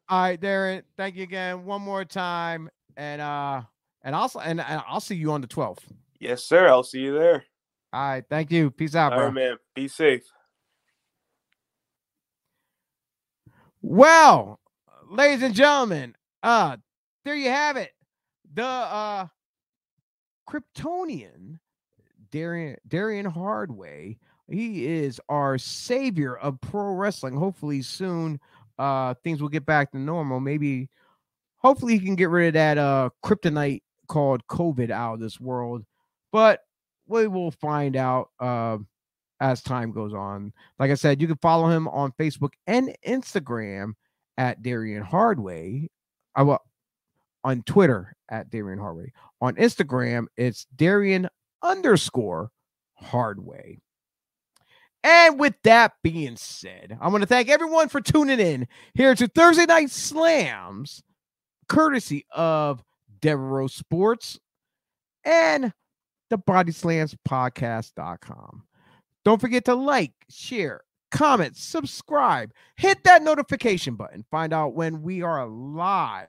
right, 0.09 0.39
Darren. 0.39 0.83
Thank 0.97 1.15
you 1.15 1.23
again 1.23 1.65
one 1.65 1.81
more 1.81 2.03
time, 2.03 2.69
and 2.97 3.21
uh, 3.21 3.61
and 4.03 4.15
also 4.15 4.39
and, 4.39 4.59
and 4.59 4.81
I'll 4.87 4.99
see 4.99 5.15
you 5.15 5.31
on 5.31 5.41
the 5.41 5.47
twelfth. 5.47 5.85
Yes, 6.19 6.43
sir. 6.43 6.67
I'll 6.67 6.83
see 6.83 6.99
you 6.99 7.13
there. 7.13 7.43
All 7.93 8.09
right, 8.09 8.23
thank 8.29 8.51
you. 8.51 8.71
Peace 8.71 8.95
out, 8.95 9.13
All 9.13 9.19
bro. 9.19 9.25
right, 9.27 9.33
man. 9.33 9.57
Be 9.73 9.87
safe. 9.87 10.23
Well, 13.81 14.59
ladies 15.09 15.43
and 15.43 15.53
gentlemen, 15.53 16.15
uh, 16.43 16.77
there 17.23 17.35
you 17.35 17.49
have 17.49 17.77
it. 17.77 17.91
The 18.53 18.65
uh 18.65 19.27
Kryptonian 20.47 21.59
Darian 22.31 22.77
Darian 22.87 23.25
Hardway. 23.25 24.17
He 24.47 24.85
is 24.85 25.19
our 25.27 25.57
savior 25.57 26.37
of 26.37 26.61
pro 26.61 26.93
wrestling. 26.93 27.35
Hopefully 27.35 27.81
soon 27.81 28.39
uh 28.77 29.15
things 29.23 29.41
will 29.41 29.49
get 29.49 29.65
back 29.65 29.91
to 29.91 29.97
normal. 29.97 30.39
Maybe 30.39 30.89
hopefully 31.57 31.97
he 31.97 32.05
can 32.05 32.15
get 32.15 32.29
rid 32.29 32.49
of 32.49 32.53
that 32.53 32.77
uh 32.77 33.09
kryptonite 33.23 33.81
called 34.07 34.45
COVID 34.47 34.91
out 34.91 35.15
of 35.15 35.19
this 35.19 35.39
world. 35.39 35.83
But 36.31 36.61
we 37.07 37.27
will 37.27 37.51
find 37.51 37.95
out 37.95 38.29
uh, 38.39 38.77
as 39.39 39.61
time 39.61 39.91
goes 39.91 40.13
on. 40.13 40.53
Like 40.79 40.91
I 40.91 40.95
said, 40.95 41.21
you 41.21 41.27
can 41.27 41.37
follow 41.37 41.69
him 41.69 41.87
on 41.87 42.11
Facebook 42.13 42.51
and 42.67 42.95
Instagram 43.07 43.93
at 44.37 44.61
Darian 44.61 45.03
Hardway. 45.03 45.87
I 46.35 46.41
uh, 46.41 46.45
will 46.45 46.59
on 47.43 47.61
Twitter 47.61 48.15
at 48.27 48.49
Darian 48.49 48.79
Hardway. 48.79 49.11
On 49.39 49.55
Instagram, 49.55 50.25
it's 50.35 50.65
Darian 50.75 51.29
underscore 51.61 52.51
Hardway. 53.01 53.77
And 55.03 55.39
with 55.39 55.53
that 55.63 55.93
being 56.01 56.35
said, 56.35 56.97
I 56.99 57.09
want 57.09 57.21
to 57.21 57.27
thank 57.27 57.47
everyone 57.47 57.89
for 57.89 58.01
tuning 58.01 58.39
in 58.39 58.67
here 58.95 59.13
to 59.13 59.27
Thursday 59.27 59.67
Night 59.67 59.91
Slams, 59.91 61.03
courtesy 61.69 62.25
of 62.31 62.83
Devereaux 63.21 63.67
Sports 63.67 64.39
and 65.23 65.71
the 66.31 66.37
Body 66.39 66.71
Slams 66.71 67.15
Podcast.com. 67.27 68.63
Don't 69.23 69.39
forget 69.39 69.65
to 69.65 69.75
like, 69.75 70.13
share, 70.29 70.81
comment, 71.11 71.55
subscribe, 71.55 72.51
hit 72.77 73.03
that 73.03 73.23
notification 73.23 73.95
button, 73.95 74.25
find 74.31 74.53
out 74.53 74.73
when 74.73 75.01
we 75.01 75.21
are 75.21 75.47
live. 75.47 76.27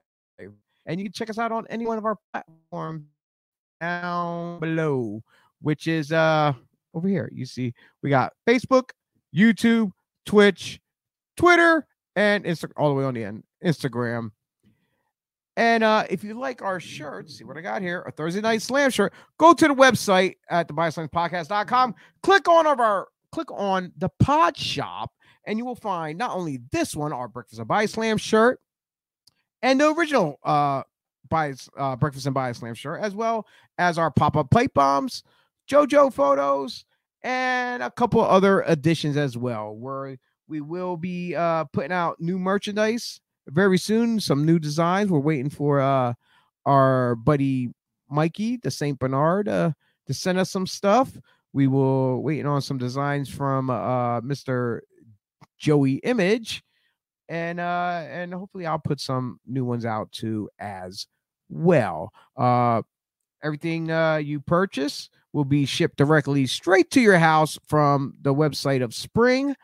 And 0.89 1.01
you 1.01 1.07
can 1.07 1.13
check 1.13 1.31
us 1.31 1.39
out 1.39 1.51
on 1.51 1.67
any 1.69 1.87
one 1.87 1.99
of 1.99 2.05
our 2.05 2.17
platforms 2.33 3.05
down 3.81 4.61
below, 4.61 5.23
which 5.61 5.87
is 5.87 6.13
uh 6.13 6.53
over 6.95 7.09
here. 7.09 7.29
You 7.33 7.45
see, 7.45 7.75
we 8.03 8.11
got 8.11 8.33
Facebook, 8.47 8.91
YouTube, 9.35 9.91
Twitch, 10.25 10.81
Twitter, 11.37 11.87
and 12.15 12.45
Insta- 12.45 12.73
all 12.77 12.89
the 12.89 12.95
way 12.95 13.05
on 13.05 13.15
the 13.15 13.25
end, 13.25 13.45
Instagram. 13.65 14.31
And 15.59 15.83
uh, 15.83 16.05
if 16.11 16.23
you 16.23 16.35
like 16.35 16.61
our 16.61 16.79
shirts, 16.81 17.39
see 17.39 17.45
what 17.45 17.57
I 17.57 17.63
got 17.63 17.81
here, 17.81 18.03
a 18.07 18.11
Thursday 18.11 18.43
night 18.43 18.61
slam 18.61 18.91
shirt, 18.91 19.15
go 19.39 19.55
to 19.55 19.69
the 19.69 19.75
website 19.75 20.35
at 20.51 20.69
the 20.69 21.95
click 22.23 22.49
on 22.49 22.67
of 22.67 22.81
our 22.81 23.09
click 23.37 23.53
on 23.53 23.93
the 23.99 24.09
pod 24.19 24.57
shop, 24.57 25.13
and 25.47 25.59
you 25.59 25.65
will 25.67 25.77
find 25.77 26.17
not 26.17 26.31
only 26.31 26.59
this 26.73 26.97
one, 26.97 27.13
our 27.13 27.29
breakfast 27.29 27.59
and 27.59 27.69
body 27.69 27.87
slam 27.87 28.17
shirt, 28.17 28.59
and 29.61 29.79
the 29.79 29.93
original 29.93 30.41
uh 30.43 30.83
by 31.29 31.53
uh, 31.77 31.95
breakfast 31.97 32.25
and 32.25 32.35
body 32.35 32.55
slam 32.55 32.73
shirt, 32.73 33.03
as 33.03 33.15
well 33.15 33.47
as 33.77 33.99
our 33.99 34.11
pop-up 34.11 34.51
plate 34.51 34.73
bombs, 34.73 35.23
JoJo 35.71 36.15
photos, 36.15 36.87
and 37.23 37.83
a 37.83 37.91
couple 37.91 38.23
other 38.23 38.63
additions 38.63 39.19
as 39.19 39.37
well. 39.37 39.77
Where 39.77 40.17
we 40.49 40.63
will 40.63 40.97
be 40.97 41.35
uh 41.35 41.65
putting 41.75 41.93
out 41.93 42.19
new 42.19 42.39
merchandise 42.39 43.21
very 43.49 43.77
soon. 43.77 44.19
Some 44.19 44.47
new 44.47 44.59
designs. 44.59 45.11
We're 45.11 45.19
waiting 45.19 45.51
for 45.51 45.79
uh 45.81 46.15
our 46.65 47.17
buddy 47.17 47.69
Mikey, 48.09 48.57
the 48.63 48.71
Saint 48.71 48.99
Bernard, 48.99 49.47
uh, 49.47 49.73
to 50.07 50.15
send 50.15 50.39
us 50.39 50.51
some 50.51 50.67
stuff. 50.67 51.19
We 51.57 51.69
will 51.69 52.23
waiting 52.23 52.45
on 52.45 52.61
some 52.61 52.77
designs 52.77 53.31
from 53.31 53.71
uh 53.71 54.21
Mr. 54.21 54.81
Joey 55.57 55.95
Image. 56.05 56.63
And 57.31 57.59
uh 57.59 58.05
and 58.11 58.35
hopefully 58.35 58.67
I'll 58.67 58.79
put 58.79 59.01
some 59.01 59.41
new 59.47 59.65
ones 59.65 59.87
out 59.87 60.13
too 60.13 60.51
as 60.59 61.07
well. 61.49 62.13
Uh 62.37 62.83
everything 63.43 63.91
uh 63.91 64.17
you 64.17 64.39
purchase 64.39 65.09
will 65.33 65.47
be 65.47 65.65
shipped 65.65 65.97
directly 65.97 66.47
straight 66.47 66.91
to 66.91 67.01
your 67.01 67.17
house 67.17 67.59
from 67.67 68.13
the 68.21 68.35
website 68.35 68.85
of 68.85 68.93
Spring 68.93 69.57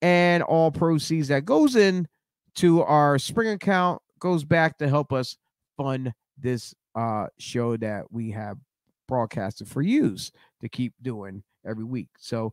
and 0.00 0.42
all 0.42 0.70
proceeds 0.70 1.28
that 1.28 1.44
goes 1.44 1.76
in 1.76 2.08
to 2.54 2.80
our 2.84 3.18
Spring 3.18 3.50
account 3.50 4.00
goes 4.18 4.44
back 4.44 4.78
to 4.78 4.88
help 4.88 5.12
us 5.12 5.36
fund 5.76 6.10
this 6.38 6.74
uh 6.94 7.26
show 7.38 7.76
that 7.76 8.10
we 8.10 8.30
have 8.30 8.56
broadcasted 9.06 9.68
for 9.68 9.82
use 9.82 10.32
to 10.64 10.68
keep 10.68 10.92
doing 11.02 11.42
every 11.66 11.84
week. 11.84 12.08
So 12.18 12.52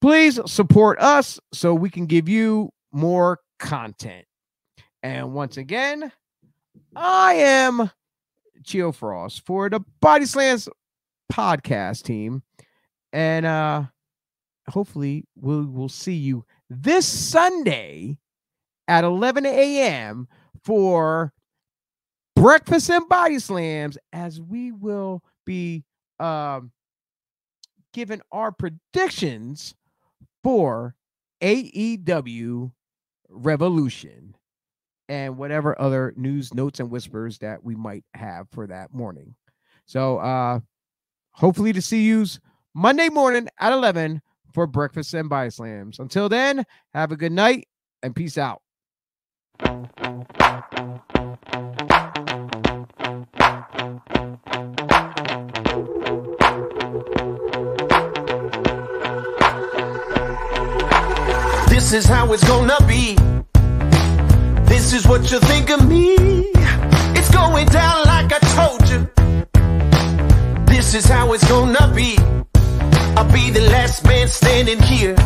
please 0.00 0.40
support 0.46 0.98
us 1.00 1.38
so 1.52 1.74
we 1.74 1.90
can 1.90 2.06
give 2.06 2.28
you 2.28 2.70
more 2.92 3.38
content. 3.58 4.26
And 5.02 5.32
once 5.32 5.56
again, 5.56 6.12
I 6.94 7.34
am 7.34 7.90
Chio 8.64 8.92
Frost 8.92 9.46
for 9.46 9.70
the 9.70 9.80
Body 10.00 10.26
Slams 10.26 10.68
podcast 11.32 12.02
team. 12.02 12.42
And 13.12 13.46
uh 13.46 13.84
hopefully 14.68 15.24
we'll 15.36 15.66
we'll 15.66 15.88
see 15.88 16.14
you 16.14 16.44
this 16.68 17.06
Sunday 17.06 18.18
at 18.88 19.04
11 19.04 19.46
a.m. 19.46 20.28
for 20.64 21.32
breakfast 22.36 22.90
and 22.90 23.08
body 23.08 23.38
slams 23.38 23.98
as 24.12 24.40
we 24.40 24.72
will 24.72 25.22
be 25.44 25.84
um 26.18 26.70
giving 27.92 28.20
our 28.32 28.52
predictions 28.52 29.74
for 30.42 30.94
AEW 31.42 32.72
Revolution 33.28 34.34
and 35.08 35.36
whatever 35.36 35.80
other 35.80 36.12
news, 36.16 36.52
notes, 36.54 36.80
and 36.80 36.90
whispers 36.90 37.38
that 37.38 37.62
we 37.64 37.74
might 37.74 38.04
have 38.14 38.48
for 38.50 38.66
that 38.66 38.92
morning. 38.92 39.34
So 39.86 40.18
uh 40.18 40.60
hopefully 41.32 41.72
to 41.72 41.82
see 41.82 42.02
you 42.02 42.26
Monday 42.74 43.08
morning 43.08 43.48
at 43.58 43.72
11 43.72 44.20
for 44.52 44.66
breakfast 44.66 45.14
and 45.14 45.28
body 45.28 45.50
slams. 45.50 45.98
Until 45.98 46.28
then, 46.28 46.64
have 46.92 47.12
a 47.12 47.16
good 47.16 47.32
night 47.32 47.68
and 48.02 48.14
peace 48.14 48.38
out. 48.38 48.62
This 61.80 61.94
is 61.94 62.04
how 62.04 62.30
it's 62.34 62.46
gonna 62.46 62.76
be. 62.86 63.16
This 64.68 64.92
is 64.92 65.08
what 65.08 65.30
you 65.32 65.40
think 65.40 65.70
of 65.70 65.88
me. 65.88 66.14
It's 67.16 67.30
going 67.30 67.66
down 67.68 68.04
like 68.04 68.30
I 68.30 68.38
told 68.54 68.86
you. 68.90 69.08
This 70.66 70.94
is 70.94 71.06
how 71.06 71.32
it's 71.32 71.48
gonna 71.48 71.90
be. 71.96 72.18
I'll 73.16 73.32
be 73.32 73.48
the 73.48 73.62
last 73.72 74.04
man 74.04 74.28
standing 74.28 74.78
here. 74.82 75.16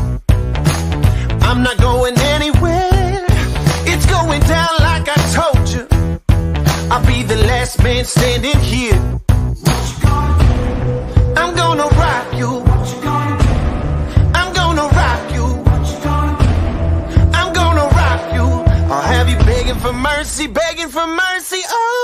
I'm 1.42 1.64
not 1.64 1.76
going 1.78 2.16
anywhere. 2.18 3.26
It's 3.84 4.06
going 4.06 4.40
down 4.42 4.74
like 4.78 5.08
I 5.08 5.20
told 5.38 5.68
you. 5.68 5.88
I'll 6.88 7.04
be 7.04 7.24
the 7.24 7.36
last 7.48 7.82
man 7.82 8.04
standing 8.04 8.60
here. 8.60 8.94
I'm 11.36 11.56
gonna 11.56 11.93
mercy, 19.94 20.46
begging 20.46 20.88
for 20.88 21.06
mercy. 21.06 21.60
Oh. 21.68 22.03